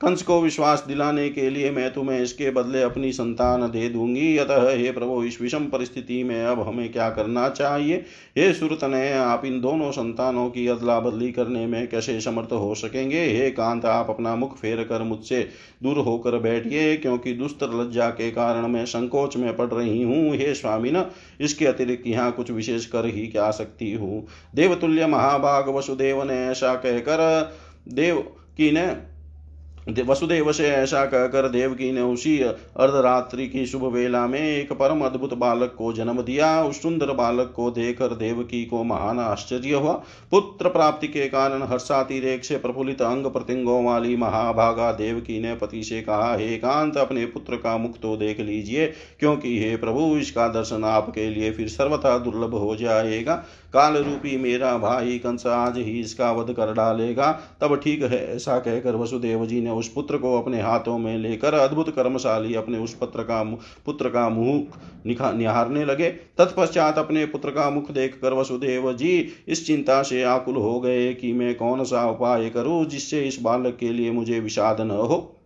कंस 0.00 0.22
को 0.22 0.40
विश्वास 0.40 0.84
दिलाने 0.88 1.28
के 1.30 1.50
लिए 1.50 1.70
मैं 1.70 1.92
तुम्हें 1.92 2.20
इसके 2.20 2.50
बदले 2.50 2.82
अपनी 2.82 3.12
संतान 3.12 3.70
दे 3.70 3.88
दूँगी। 3.88 4.36
अतः 4.36 4.70
हे 4.70 4.92
प्रभु, 4.92 5.24
इस 5.24 5.40
विषम 5.40 5.64
परिस्थिति 5.64 6.24
में 6.24 6.44
अब 6.44 6.60
हमें 6.68 6.92
क्या 6.92 7.10
करना 7.10 7.48
चाहिए? 7.48 7.96
हे 8.38 8.52
सुरतनय, 8.52 9.12
आप 9.12 9.44
इन 9.44 9.60
दोनों 9.60 9.90
संतानों 9.90 10.50
की 10.50 10.66
अदला 10.66 11.00
बदली 11.00 11.32
करने 11.32 11.66
में 11.66 11.88
कैसे 11.88 12.20
समर्थ 12.20 12.52
हो 12.52 12.74
सकेंगे? 12.74 13.24
हे 13.24 13.50
कांत, 13.50 13.84
आप 13.84 14.10
अपना 14.10 14.36
मुख 14.36 14.56
फेर 14.58 14.84
कर 14.84 15.02
मुझसे 15.02 15.48
दूर 15.82 15.98
होकर 15.98 16.38
बैठिए, 16.38 16.96
क्योंकि 16.96 17.32
दुस्तर 17.32 17.80
लज्जा 17.80 18.08
के 18.10 18.30
कारण 18.30 18.66
मैं 18.66 18.86
संकोच 18.86 19.36
में 19.36 19.56
पड़ 19.56 19.68
रही 19.68 20.02
हूँ। 20.02 20.36
हे 20.36 20.54
स्वामी 20.54 20.90
न 20.90 21.06
इसके 21.40 21.66
अतिरिक्त 21.66 22.06
यहाँ 22.06 22.32
कुछ 22.32 22.50
विशेष 22.50 22.86
कर 22.86 23.06
ही 23.06 23.26
क्या 23.26 23.50
सकती 23.50 23.92
हूँ? 23.92 24.26
देवतुल्य 24.54 25.06
महाभाग 25.06 25.68
वसुदेव 25.68 26.24
ने 26.24 26.46
ऐसा 26.46 26.74
कहकर 26.74 27.52
देव 27.88 28.18
की 28.56 28.70
ने 28.70 29.09
वसुदेव 29.88 30.50
से 30.52 30.68
ऐसा 30.68 31.04
कहकर 31.04 31.48
देवकी 31.48 31.90
ने 31.92 32.00
उसी 32.02 32.38
अर्धरात्रि 32.40 33.46
की 33.46 33.64
शुभ 33.66 33.84
वेला 33.84 34.26
में 34.26 34.40
एक 34.40 34.72
परम 34.72 35.00
अद्भुत 35.00 35.34
बालक 35.34 35.74
को 35.78 35.92
जन्म 35.92 36.20
दिया। 36.22 36.62
उस 36.62 36.82
सुंदर 36.82 37.12
बालक 37.12 37.52
को 37.56 37.70
देखकर 37.70 38.14
देवकी 38.14 38.64
को 38.64 38.82
महान 38.84 39.18
आश्चर्य 39.18 39.74
हुआ। 39.74 39.92
पुत्र 40.30 40.68
प्राप्ति 40.68 41.08
के 41.08 41.28
कारण 41.28 41.62
हर्षातिरेक 41.62 42.44
से 42.44 42.56
प्रफुल्लित 42.56 43.02
अंग 43.02 43.26
प्रत्यंगों 43.26 43.84
वाली 43.84 44.16
महाभागा 44.16 44.90
देवकी 44.92 45.40
ने 45.40 45.54
पति 45.54 45.82
से 45.82 46.00
कहा, 46.00 46.34
हे 46.34 46.56
कांत, 46.56 46.96
अपने 46.96 47.24
पुत्र 47.26 47.56
का 47.56 47.76
मुख 47.76 47.98
तो 47.98 48.16
देख 48.16 48.40
लीजिए, 48.40 48.86
क्योंकि 49.20 49.58
हे 49.58 49.76
प्रभु, 49.76 50.16
इसका 50.16 50.48
दर्शन 50.48 50.84
आपके 50.84 51.28
लिए 51.30 51.50
फिर 51.50 51.68
सर्वथा 51.68 52.16
दुर्लभ 52.18 52.54
हो 52.54 52.76
जाएगा। 52.76 53.44
काल 53.72 53.96
रूपी 53.96 54.36
मेरा 54.36 54.76
भाई 54.78 55.18
कंस 55.18 55.46
आज 55.46 55.76
ही 55.78 55.98
इसका 56.00 56.30
वध 56.32 56.52
कर 56.54 56.72
डालेगा। 56.74 57.30
तब 57.60 57.74
ठीक 57.76 58.02
है, 58.02 58.18
ऐसा 58.36 58.58
कहकर 58.58 58.96
वसुदेव 58.96 59.46
जी 59.46 59.60
ने 59.60 59.70
उस 59.70 59.88
पुत्र 59.88 60.18
को 60.18 60.36
अपने 60.38 60.60
हाथों 60.62 60.98
में 60.98 61.16
लेकर 61.18 61.54
अद्भुत 61.54 61.90
कर्मशाली 61.90 62.54
अपने 62.54 62.78
उस 62.78 62.94
पुत्र 62.94 63.22
का 63.22 63.42
पुत्र 63.86 64.08
का 64.08 64.28
मुख 64.28 64.78
निहारने 65.06 65.84
लगे। 65.84 66.10
तत्पश्चात 66.38 66.98
अपने 66.98 67.24
पुत्र 67.26 67.50
का 67.50 67.70
मुख 67.70 67.90
देख 67.90 68.18
कर 68.22 68.32
वसुदेव 68.32 68.92
जी 68.92 69.16
इस 69.48 69.66
चिंता 69.66 70.02
से 70.02 70.22
आकुल 70.24 70.56
हो 70.56 70.78
गए 70.80 71.12
कि 71.14 71.32
मैं 71.32 71.54
कौन 71.54 71.84
सा 71.84 72.08
उपाय 72.10 72.48
करूँ 72.50 72.84
जिससे 72.86 73.22
इस 73.22 73.40
बालक 73.42 73.76
के 73.80 73.92
लिए 73.92 74.10
मुझे 74.10 74.40
विषाद 74.40 74.80
न 74.80 74.90
हो। 74.90 75.36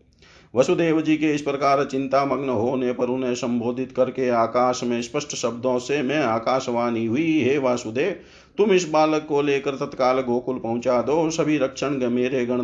वसुदेव 0.55 1.01
जी 1.01 1.17
के 1.17 1.33
इस 1.35 1.43
प्रकार 1.43 1.85
चिंता 1.85 2.25
मग्न 2.25 2.49
होने 2.49 2.93
पर 2.93 3.09
उन्हें 3.09 3.35
संबोधित 3.35 3.93
करके 3.93 4.29
आकाश 4.31 4.83
में 4.85 5.01
स्पष्ट 5.03 5.35
शब्दों 5.37 5.79
से 5.79 6.01
मैं 6.03 6.23
आकाशवाणी 6.23 7.05
हुई, 7.07 7.41
हे 7.43 7.57
वासुदेव, 7.59 8.21
तुम 8.59 8.73
इस 8.73 8.89
बालक 8.89 9.27
को 9.29 9.41
लेकर 9.43 9.77
तत्काल 9.77 10.21
गोकुल 10.21 10.59
पहुँचा 10.59 11.01
दो। 11.03 11.31
सभी 11.31 11.57
रक्षण 11.59 11.97
मेरे 12.11 12.45
गण 12.47 12.61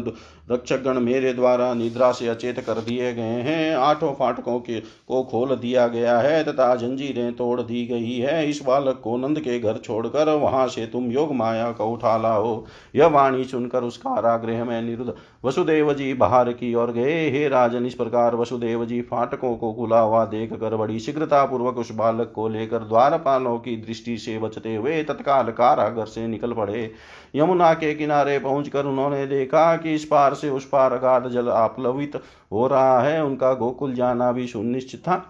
रक्षक 0.50 0.82
गण 0.82 0.98
मेरे 1.00 1.32
द्वारा 1.32 1.72
निद्रा 1.74 2.10
से 2.12 2.28
अचेत 2.28 2.60
कर 2.60 2.80
दिए 2.80 3.12
गए 3.14 3.40
हैं। 3.40 3.74
आठों 3.76 4.12
फाटकों 4.12 4.58
के, 4.60 4.80
को 4.80 5.22
खोल 5.22 5.54
दिया 5.56 5.86
गया 5.88 6.18
है 6.18 6.42
तथा 6.44 6.74
जंजीरें 6.74 7.32
तोड़ 7.32 7.60
दी 7.60 7.84
गई 7.86 8.16
है। 8.16 8.48
इस 8.50 8.62
बालक 8.66 9.00
को 9.04 9.16
नंद 9.16 9.40
के 9.40 9.58
घर 9.58 9.78
छोड़कर 9.78 10.34
वहाँ 10.34 10.66
से 10.68 10.86
तुम 10.86 11.10
योग 11.10 11.34
माया 11.34 11.70
को 11.72 11.86
उठा 11.86 12.16
लाओ 12.18 12.64
यह 12.94 13.06
वाणी 13.08 13.44
सुनकर 13.44 13.82
उस 13.82 13.96
कारागृह 13.96 14.64
में 14.64 14.80
निरुद्ध 14.82 15.12
वसुदेव 15.44 15.92
जी 15.94 16.12
बाहर 16.14 16.52
की 16.52 16.74
ओर 16.74 16.90
गए। 16.92 17.30
हे 17.30 17.48
राजन 17.48 17.86
इस 17.86 17.94
प्रकार 17.94 18.34
वसुदेव 18.34 18.84
जी 18.84 19.00
फाटकों 19.00 19.56
को 19.56 19.72
खुला 19.72 20.00
हुआ 20.00 20.24
देख 20.24 20.52
कर 20.52 20.76
बड़ी 20.76 20.98
शीघ्रता 21.00 21.44
पूर्वक 21.44 21.78
उस 21.78 21.92
बालक 21.92 22.32
को 22.34 22.48
लेकर 22.48 22.78
द्वारपालों 22.78 23.58
की 23.58 23.76
दृष्टि 23.76 24.18
से 24.18 24.38
बचते 24.38 24.74
हुए 24.74 25.02
तत्काल 25.02 25.50
कारागर 25.50 26.06
से 26.06 26.26
निकल 26.26 26.52
पड़े। 26.52 26.90
यमुना 27.34 27.72
के 27.74 27.94
किनारे 27.94 28.38
पहुंचकर 28.38 28.86
उन्होंने 28.86 29.26
देखा 29.26 29.76
कि 29.76 29.94
इस 29.94 30.04
पार 30.04 30.34
से 30.34 30.50
उस 30.50 30.68
पार 30.68 30.92
अगाध 30.92 31.28
जल 31.28 31.48
आप्लवित 31.48 32.22
हो 32.52 32.66
रहा 32.66 33.00
है। 33.00 33.24
उनका 33.24 33.54
गोकुल 33.54 33.94
जाना 33.94 34.32
भी 34.32 34.46
सुनिश्चित 34.46 35.00
था। 35.00 35.24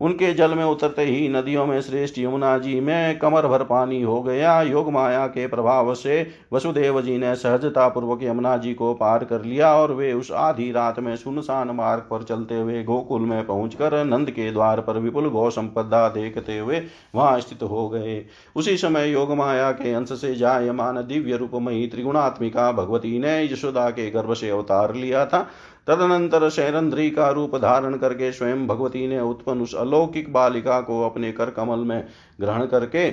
उनके 0.00 0.32
जल 0.34 0.54
में 0.54 0.64
उतरते 0.64 1.04
ही 1.04 1.28
नदियों 1.28 1.66
में 1.66 1.80
श्रेष्ठ 1.80 2.18
यमुना 2.18 2.56
जी 2.58 2.78
में 2.80 3.18
कमर 3.18 3.46
भर 3.46 3.62
पानी 3.64 4.02
हो 4.02 4.20
गया। 4.22 4.60
योग 4.62 4.90
माया 4.92 5.26
के 5.26 5.46
प्रभाव 5.46 5.94
से 5.94 6.26
वसुदेव 6.52 7.00
जी 7.02 7.16
ने 7.18 7.34
सहजता 7.34 7.88
पूर्वक 7.88 8.22
यमुना 8.22 8.56
जी 8.56 8.74
को 8.74 8.92
पार 8.94 9.24
कर 9.24 9.44
लिया 9.44 9.72
और 9.74 9.92
वे 9.92 10.12
उस 10.12 10.30
आधी 10.32 10.70
रात 10.72 11.00
में 11.00 11.14
सुनसान 11.16 11.70
मार्ग 11.70 12.02
पर 12.10 12.22
चलते 12.22 12.54
हुए 12.54 12.82
गोकुल 12.82 13.22
में 13.22 13.46
पहुंचकर 13.46 14.04
नंद 14.04 14.30
के 14.30 14.50
द्वार 14.52 14.80
पर 14.80 14.98
विपुल 14.98 15.28
गौ 15.28 15.48
संपदा 15.50 16.08
देखते 16.08 16.58
हुए 16.58 16.82
वहाँ 17.14 17.40
स्थित 17.40 17.62
हो 17.62 17.88
गए। 17.88 18.24
उसी 18.56 18.76
समय 18.76 19.10
योग 19.10 19.32
माया 19.32 19.70
के 19.72 19.92
अंश 19.92 20.12
से 20.12 20.34
जायमान 20.34 20.96
दिव्य 21.06 21.36
रूपमयी 21.36 21.86
त्रिगुणात्मिका 21.86 22.70
भगवती 22.72 23.18
ने 23.18 23.42
यशोदा 23.44 23.88
के 23.90 24.10
गर्भ 24.10 24.32
से 24.34 24.50
अवतार 24.50 24.94
लिया 24.94 25.24
था। 25.26 25.46
तदनंतर 25.86 26.48
शैरंध्री 26.50 27.10
का 27.10 27.30
रूप 27.30 27.56
धारण 27.56 27.96
करके 27.96 28.32
स्वयं 28.32 28.66
भगवती 28.66 29.06
ने 29.06 29.20
उत्पन्न 29.20 29.60
उस 29.60 29.74
अलौकिक 29.74 30.32
बालिका 30.32 30.80
को 30.80 31.02
अपने 31.02 31.32
कर 31.32 31.50
कमल 31.50 31.78
में 31.78 32.08
ग्रहण 32.40 32.66
करके 32.66 33.10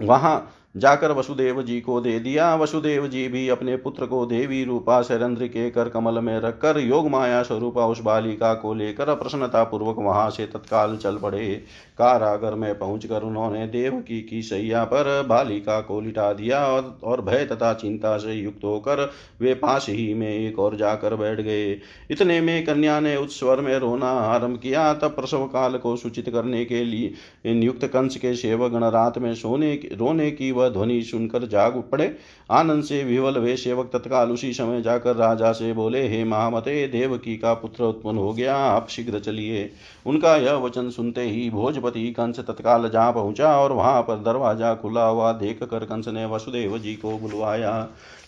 वहाँ 0.00 0.52
जाकर 0.74 1.12
वसुदेव 1.12 1.62
जी 1.62 1.80
को 1.80 2.00
दे 2.00 2.18
दिया। 2.20 2.54
वसुदेव 2.56 3.06
जी 3.06 3.26
भी 3.28 3.48
अपने 3.48 3.76
पुत्र 3.76 4.06
को 4.06 4.24
देवी 4.26 4.62
रूपा 4.64 5.00
शरंद्र 5.02 5.46
के 5.46 5.70
कर 5.70 5.88
कमल 5.88 6.18
में 6.18 6.38
रखकर 6.40 6.78
योग 6.78 7.08
माया 7.10 7.42
स्वरूपा 7.42 7.86
उस 7.86 8.00
बालिका 8.00 8.52
को 8.54 8.72
लेकर 8.74 9.14
प्रसन्नता 9.14 9.64
पूर्वक 9.64 9.96
वहाँ 9.98 10.28
से 10.30 10.46
तत्काल 10.46 10.96
चल 10.96 11.16
पड़े। 11.16 11.54
कारागर 11.98 12.54
में 12.54 12.78
पहुंचकर 12.78 13.22
उन्होंने 13.22 13.66
देवकी 13.66 14.20
की 14.22 14.42
सैया 14.42 14.84
पर 14.84 15.26
बालिका 15.26 15.80
को 15.80 16.00
लिटा 16.00 16.32
दिया 16.32 16.64
और, 16.66 17.20
भय 17.20 17.44
तथा 17.44 17.72
चिंता 17.74 18.16
से 18.16 18.32
युक्त 18.32 18.64
होकर 18.64 19.10
वे 19.40 19.54
पास 19.54 19.86
ही 19.88 20.14
में 20.14 20.28
एक 20.28 20.58
और 20.58 20.76
जाकर 20.76 21.16
बैठ 21.16 21.40
गए। 21.40 21.72
इतने 22.10 22.40
में 22.40 22.64
कन्या 22.64 22.98
ने 23.00 23.16
उस 23.16 23.38
स्वर 23.38 23.60
में 23.60 23.76
रोना 23.78 24.10
आरंभ 24.10 24.58
किया। 24.58 24.92
तब 24.94 25.14
प्रसव 25.16 25.44
काल 25.46 25.76
को 25.76 25.96
सूचित 25.96 26.28
करने 26.30 26.64
के 26.64 26.84
लिए 26.84 27.52
नियुक्त 27.52 27.84
कंस 27.84 28.16
के 28.16 28.34
सेवगण 28.34 28.84
रात 28.84 29.18
में 29.18 29.34
सोने 29.34 29.72
रोने 29.92 30.30
की 30.30 30.50
वह 30.62 30.68
ध्वनि 30.68 31.02
सुनकर 31.02 31.46
जाग 31.48 31.82
पड़े। 31.92 32.14
आनंद 32.50 32.84
से 32.84 33.02
विवल 33.04 33.38
वे 33.38 33.56
सेवक 33.56 33.90
तत्काल 33.92 34.30
उसी 34.30 34.52
समय 34.52 34.80
जाकर 34.82 35.16
राजा 35.16 35.52
से 35.52 35.72
बोले, 35.72 36.06
हे 36.08 36.22
महामते, 36.24 36.86
देवकी 36.88 37.36
का 37.36 37.54
पुत्र 37.54 37.84
उत्पन्न 37.84 38.18
हो 38.18 38.32
गया, 38.32 38.56
आप 38.56 38.88
शीघ्र 38.88 39.18
चलिए। 39.18 39.70
उनका 40.06 40.36
यह 40.36 40.54
वचन 40.54 40.90
सुनते 40.90 41.22
ही 41.22 41.48
भोजपति 41.50 42.10
कंस 42.10 42.40
तत्काल 42.40 42.88
जा 42.88 43.10
पहुँचा 43.10 43.56
और 43.58 43.72
वहाँ 43.72 44.02
पर 44.02 44.22
दरवाज़ा 44.22 44.74
खुला 44.74 45.04
हुआ 45.04 45.32
देख 45.32 45.62
कर 45.62 45.84
कंस 45.84 46.08
ने 46.08 46.26
वसुदेव 46.26 46.78
जी 46.78 46.94
को 46.94 47.18
बुलवाया। 47.18 47.80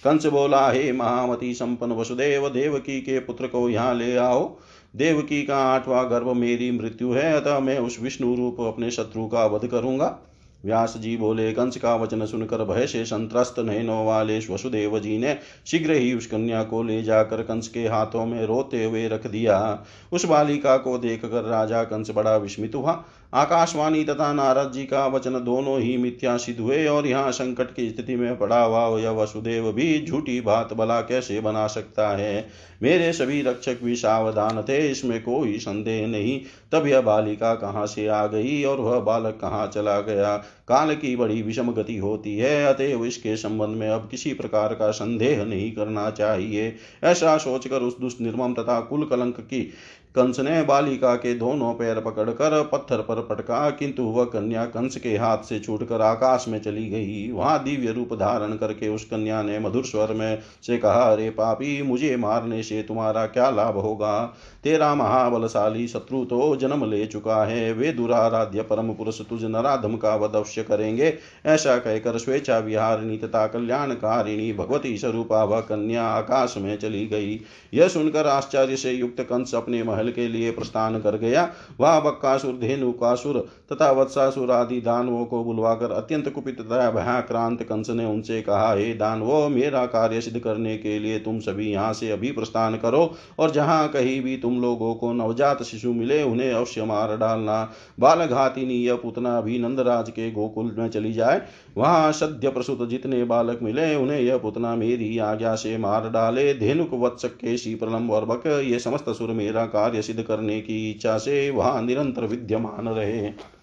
कंस 0.05 0.26
बोला, 0.26 0.68
हे 0.70 0.93
महामती, 0.93 1.55
संपन्न 1.55 1.93
वसुदेव, 1.93 2.49
देवकी 2.49 3.01
के 3.01 3.18
पुत्र 3.18 3.47
को 3.47 3.68
यहाँ 3.68 3.95
ले 3.95 4.16
आओ। 4.16 4.57
देवकी 4.97 5.43
का 5.43 5.57
आठवां 5.57 6.05
गर्भ 6.11 6.28
मेरी 6.28 6.70
मृत्यु 6.70 7.12
है, 7.12 7.32
अतः 7.32 7.59
मैं 7.59 7.78
उस 7.78 7.99
विष्णु 8.03 8.35
रूप 8.35 8.61
अपने 8.61 8.91
शत्रु 8.91 9.26
का 9.26 9.47
वध 9.47 9.66
करूँगा। 9.66 10.18
व्यास 10.65 10.97
जी 10.97 11.17
बोले 11.17 11.53
कंस 11.53 11.77
का 11.77 11.95
वचन 11.97 12.27
सुनकर 12.27 12.65
भय 12.65 12.87
से 12.87 13.05
संतरस्त 13.05 13.55
नयनों 13.59 14.07
वाले 14.07 14.39
वसुदेव 14.39 14.99
जी 14.99 15.19
ने 15.19 15.37
शीघ्र 15.67 15.93
ही 15.93 16.15
उस 16.15 16.27
कन्या 16.27 16.62
को 16.62 16.83
ले 16.83 17.03
जाकर 17.03 17.43
कंस 17.43 17.69
के 17.69 17.87
हाथों 17.89 18.27
में 18.27 18.47
रोते 18.47 18.85
हुए 18.85 19.09
रख 19.09 19.27
दिया। 19.27 19.85
उस 20.12 20.25
बालिका 20.25 20.77
को 20.77 20.99
देखकर 20.99 21.43
राजा 21.43 21.83
कंस 21.85 22.11
बड़ा 22.11 22.37
विस्मित 22.37 22.75
हुआ। 22.75 23.05
आकाशवाणी 23.35 24.05
तथा 24.05 24.32
नारद 24.32 24.72
जी 24.72 24.85
का 24.85 25.07
वचन 25.07 25.32
दोनों 25.32 25.80
ही 25.80 25.97
मिथ्या 25.97 26.37
सिद्ध 26.37 26.61
हुए 26.61 26.87
और 26.87 27.07
यहाँ 27.07 27.32
संकट 27.32 27.74
की 27.74 27.91
स्थिति 27.91 28.16
में 28.16 28.39
पड़ा 28.39 28.62
हुआ 28.62 29.01
यह 29.01 29.11
वसुदेव 29.11 29.72
भी 29.72 30.07
झूठी 30.07 30.41
बात 30.41 30.72
भला 30.72 31.01
कैसे 31.01 31.41
बना 31.41 31.66
सकता 31.66 32.09
है? 32.09 32.49
मेरे 32.82 33.12
सभी 33.12 33.43
रक्षक 33.43 33.82
भी 33.82 33.97
सावधान 33.97 34.62
थे, 34.62 34.91
इसमें 34.91 35.22
कोई 35.22 35.59
संदेह 35.59 36.07
नहीं। 36.07 36.41
तब 36.72 36.87
यह 36.87 37.01
बालिका 37.01 37.55
कहाँ 37.55 37.87
से 37.87 38.07
आ 38.07 38.26
गई 38.26 38.64
और 38.64 38.80
वह 38.80 39.01
बालक 39.01 39.39
कहाँ 39.41 39.66
चला 39.66 40.01
गया? 40.01 40.37
काल 40.68 40.95
की 40.95 41.16
बड़ी 41.16 41.43
विषम 41.43 41.72
गति 41.72 41.97
होती 41.97 42.37
है, 42.39 42.64
अतएव 42.66 43.05
इसके 43.05 43.37
संबंध 43.37 43.76
में 43.76 43.89
अब 43.89 44.09
किसी 44.11 44.35
प्रकार 44.35 44.74
का 44.74 44.91
संदेह 44.91 45.45
नहीं 45.45 45.72
करना 45.72 46.11
चाहिए। 46.11 46.76
ऐसा 47.05 47.37
सोचकर 47.37 47.82
उस 47.82 48.01
दुष्ट 48.01 48.20
निर्मम 48.20 48.55
तथा 48.55 48.80
कुल 48.80 49.05
कलंक 49.05 49.41
की 49.41 49.70
कंस 50.15 50.39
ने 50.41 50.62
बालिका 50.62 51.15
के 51.15 51.33
दोनों 51.35 51.73
पैर 51.75 51.99
पकड़कर 52.01 52.62
पत्थर 52.62 52.99
पर 52.99 53.21
पटका, 53.21 53.71
किंतु 53.71 54.03
वह 54.05 54.25
कन्या 54.25 54.65
कंस 54.65 54.97
के 54.97 55.17
हाथ 55.17 55.39
से 55.39 55.59
छूटकर 55.61 56.01
आकाश 56.01 56.45
में 56.49 56.59
चली 56.62 56.89
गई। 56.91 57.31
वहाँ 57.33 57.62
दिव्य 57.65 57.93
रूप 57.93 58.12
धारण 58.15 58.53
करके 58.53 58.89
उस 58.89 59.05
कन्या 59.05 59.43
ने 59.43 59.59
मधुर 59.59 59.85
स्वर 59.85 60.12
में 60.12 60.39
से 60.62 60.79
कहा, 60.79 61.01
अरे 61.03 61.29
पापी, 61.31 61.83
मुझे 61.83 62.15
मारने 62.17 62.62
से 62.62 62.83
तुम्हारा 62.83 63.25
क्या 63.27 63.49
लाभ 63.51 63.77
होगा? 63.77 64.23
तेरा 64.65 64.95
महाबलशाली 64.95 65.87
शत्रु 65.89 66.25
तो 66.25 66.55
जन्म 66.57 66.85
ले 66.91 67.05
चुका 67.07 67.43
है। 67.45 67.73
वे 67.73 67.93
दुराराध्य 67.93 68.62
परम 68.62 68.93
पुरुष 68.93 69.21
तुझ 69.21 69.43
नराधम 69.45 69.97
का 69.97 70.15
वध 70.17 70.37
अवश्य 70.37 70.62
करेंगे। 70.62 71.12
ऐसा 71.47 71.77
कहकर 71.79 72.19
स्वेच्छा 72.19 72.59
विहारिणी 72.59 73.17
तथा 73.17 73.47
कल्याणकारिणी 73.47 74.53
भगवती 74.53 74.97
स्वरूपा 74.99 75.43
वह 75.45 75.61
कन्या 75.62 76.05
आकाश 76.05 76.55
में 76.59 76.77
चली 76.79 77.07
गई। 77.07 77.41
यह 77.75 77.89
सुनकर 77.89 78.27
आश्चर्य 78.29 78.77
से 78.77 78.93
युक्त 78.93 79.21
कंस 79.23 79.55
अपने 79.55 79.83
महल 79.83 80.04
महल 80.05 80.13
के 80.13 80.29
लिए 80.29 80.51
प्रस्थान 80.51 80.99
कर 81.01 81.17
गया। 81.19 81.49
वह 81.81 81.99
बक्कासुर 82.01 82.53
धेनुकासुर 82.55 83.39
तथा 83.73 83.91
वत्सासुर 83.93 84.51
आदि 84.51 84.81
दानवों 84.81 85.25
को 85.25 85.43
बुलवाकर 85.45 85.93
अत्यंत 85.93 86.29
कुपित 86.29 86.61
तथा 86.61 86.91
भयाक्रांत 86.91 87.63
कंस 87.63 87.91
ने 87.91 88.05
उनसे 88.05 88.41
कहा, 88.43 88.73
हे 88.73 88.93
दानवो, 88.95 89.49
मेरा 89.49 89.85
कार्य 89.87 90.21
सिद्ध 90.21 90.39
करने 90.39 90.77
के 90.79 90.99
लिए 90.99 91.19
तुम 91.19 91.39
सभी 91.41 91.71
यहाँ 91.73 91.93
से 91.93 92.11
अभी 92.11 92.33
प्रस्थान 92.33 92.77
करो 92.77 93.11
और 93.39 93.51
जहाँ 93.51 93.89
कहीं 93.89 94.21
भी 94.21 94.37
तुम 94.37 94.61
लोगों 94.63 94.95
को 94.95 95.13
नवजात 95.13 95.63
शिशु 95.63 95.93
मिले, 95.93 96.23
उन्हें 96.23 96.53
अवश्य 96.53 96.85
मार 96.85 97.17
डालना। 97.17 97.63
बाल 98.01 98.27
घातिनी 98.27 98.75
यह 98.77 98.97
पुतना 98.97 99.41
भी 99.41 99.59
नंदराज 99.59 100.11
के 100.11 100.31
गोकुल 100.31 100.75
में 100.79 100.89
चली 100.89 101.13
जाए। 101.13 101.41
वहाँ 101.77 102.12
सद्य 102.12 102.49
प्रसूत 102.49 102.89
जितने 102.89 103.22
बालक 103.25 103.62
मिले, 103.62 103.95
उन्हें 103.95 104.20
यह 104.20 104.39
पुतना 104.39 104.75
मेरी 104.77 105.18
आज्ञा 105.18 105.55
से 105.55 105.77
मार 105.79 106.09
डाले। 106.11 106.53
धेनुक 106.55 106.91
वत्सक 106.95 107.37
केशी 107.37 107.75
प्रलम्ब 107.75 108.11
और 108.11 108.25
बक 108.25 108.47
ये 108.47 108.79
समस्त 108.79 109.11
सुर 109.11 109.31
मेरा 109.31 109.64
कार्य 109.66 110.03
सिद्ध 110.03 110.22
करने 110.22 110.61
की 110.61 110.91
इच्छा 110.91 111.18
से 111.18 111.51
वहाँ 111.51 111.83
निरंतर 111.83 112.25
विद्यमान 112.25 112.89
रहे। 112.89 113.54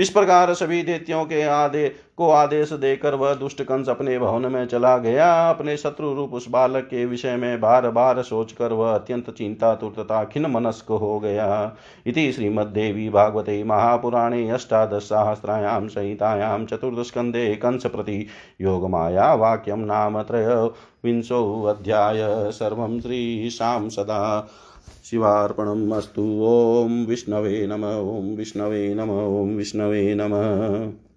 इस 0.00 0.10
प्रकार 0.10 0.54
सभी 0.54 0.82
दैत्यों 0.82 1.24
के 1.24 1.42
आदे 1.42 1.88
को 2.16 2.30
आदेश 2.30 2.72
देकर 2.72 3.14
वह 3.14 3.34
दुष्ट 3.34 3.62
कंस 3.62 3.88
अपने 3.88 4.18
भवन 4.18 4.52
में 4.52 4.66
चला 4.66 4.96
गया। 4.98 5.50
अपने 5.50 5.76
शत्रु 5.76 6.12
रूप 6.14 6.34
उस 6.34 6.48
बालक 6.48 6.84
के 6.84 7.04
विषय 7.06 7.36
में 7.36 7.60
बार 7.60 7.90
बार 7.90 8.22
सोचकर 8.22 8.72
वह 8.72 8.94
अत्यंत 8.94 9.30
चिंता 9.30 9.74
तथा 9.74 10.24
खिन 10.24 10.46
मनस्क 10.46 10.92
हो 10.92 11.20
गया। 11.20 11.76
इति 12.06 12.32
श्रीमद्देवी 12.32 13.08
भागवते 13.10 13.64
महापुराणे 13.64 14.50
अष्टादशसहस्रायां 14.50 15.86
कंस 17.56 17.86
प्रति 17.86 18.26
योगमाया 18.60 19.34
वाक्यं 19.34 19.76
नाम 19.76 20.22
त्रयोविंशोऽध्याय 20.22 22.18
सर्वं 22.52 23.00
श्रीशां 23.00 23.88
सदा 23.88 24.48
शिवार्पणम् 25.10 25.92
अस्तु। 25.92 26.22
ॐ 26.46 27.04
विष्णवे 27.06 27.66
नम 27.66 27.84
ॐ 27.84 28.34
विष्णवे 28.36 28.94
नम 28.94 29.10
ॐ 29.10 29.56
विष्णवे 29.56 30.14
नमः। 30.14 31.09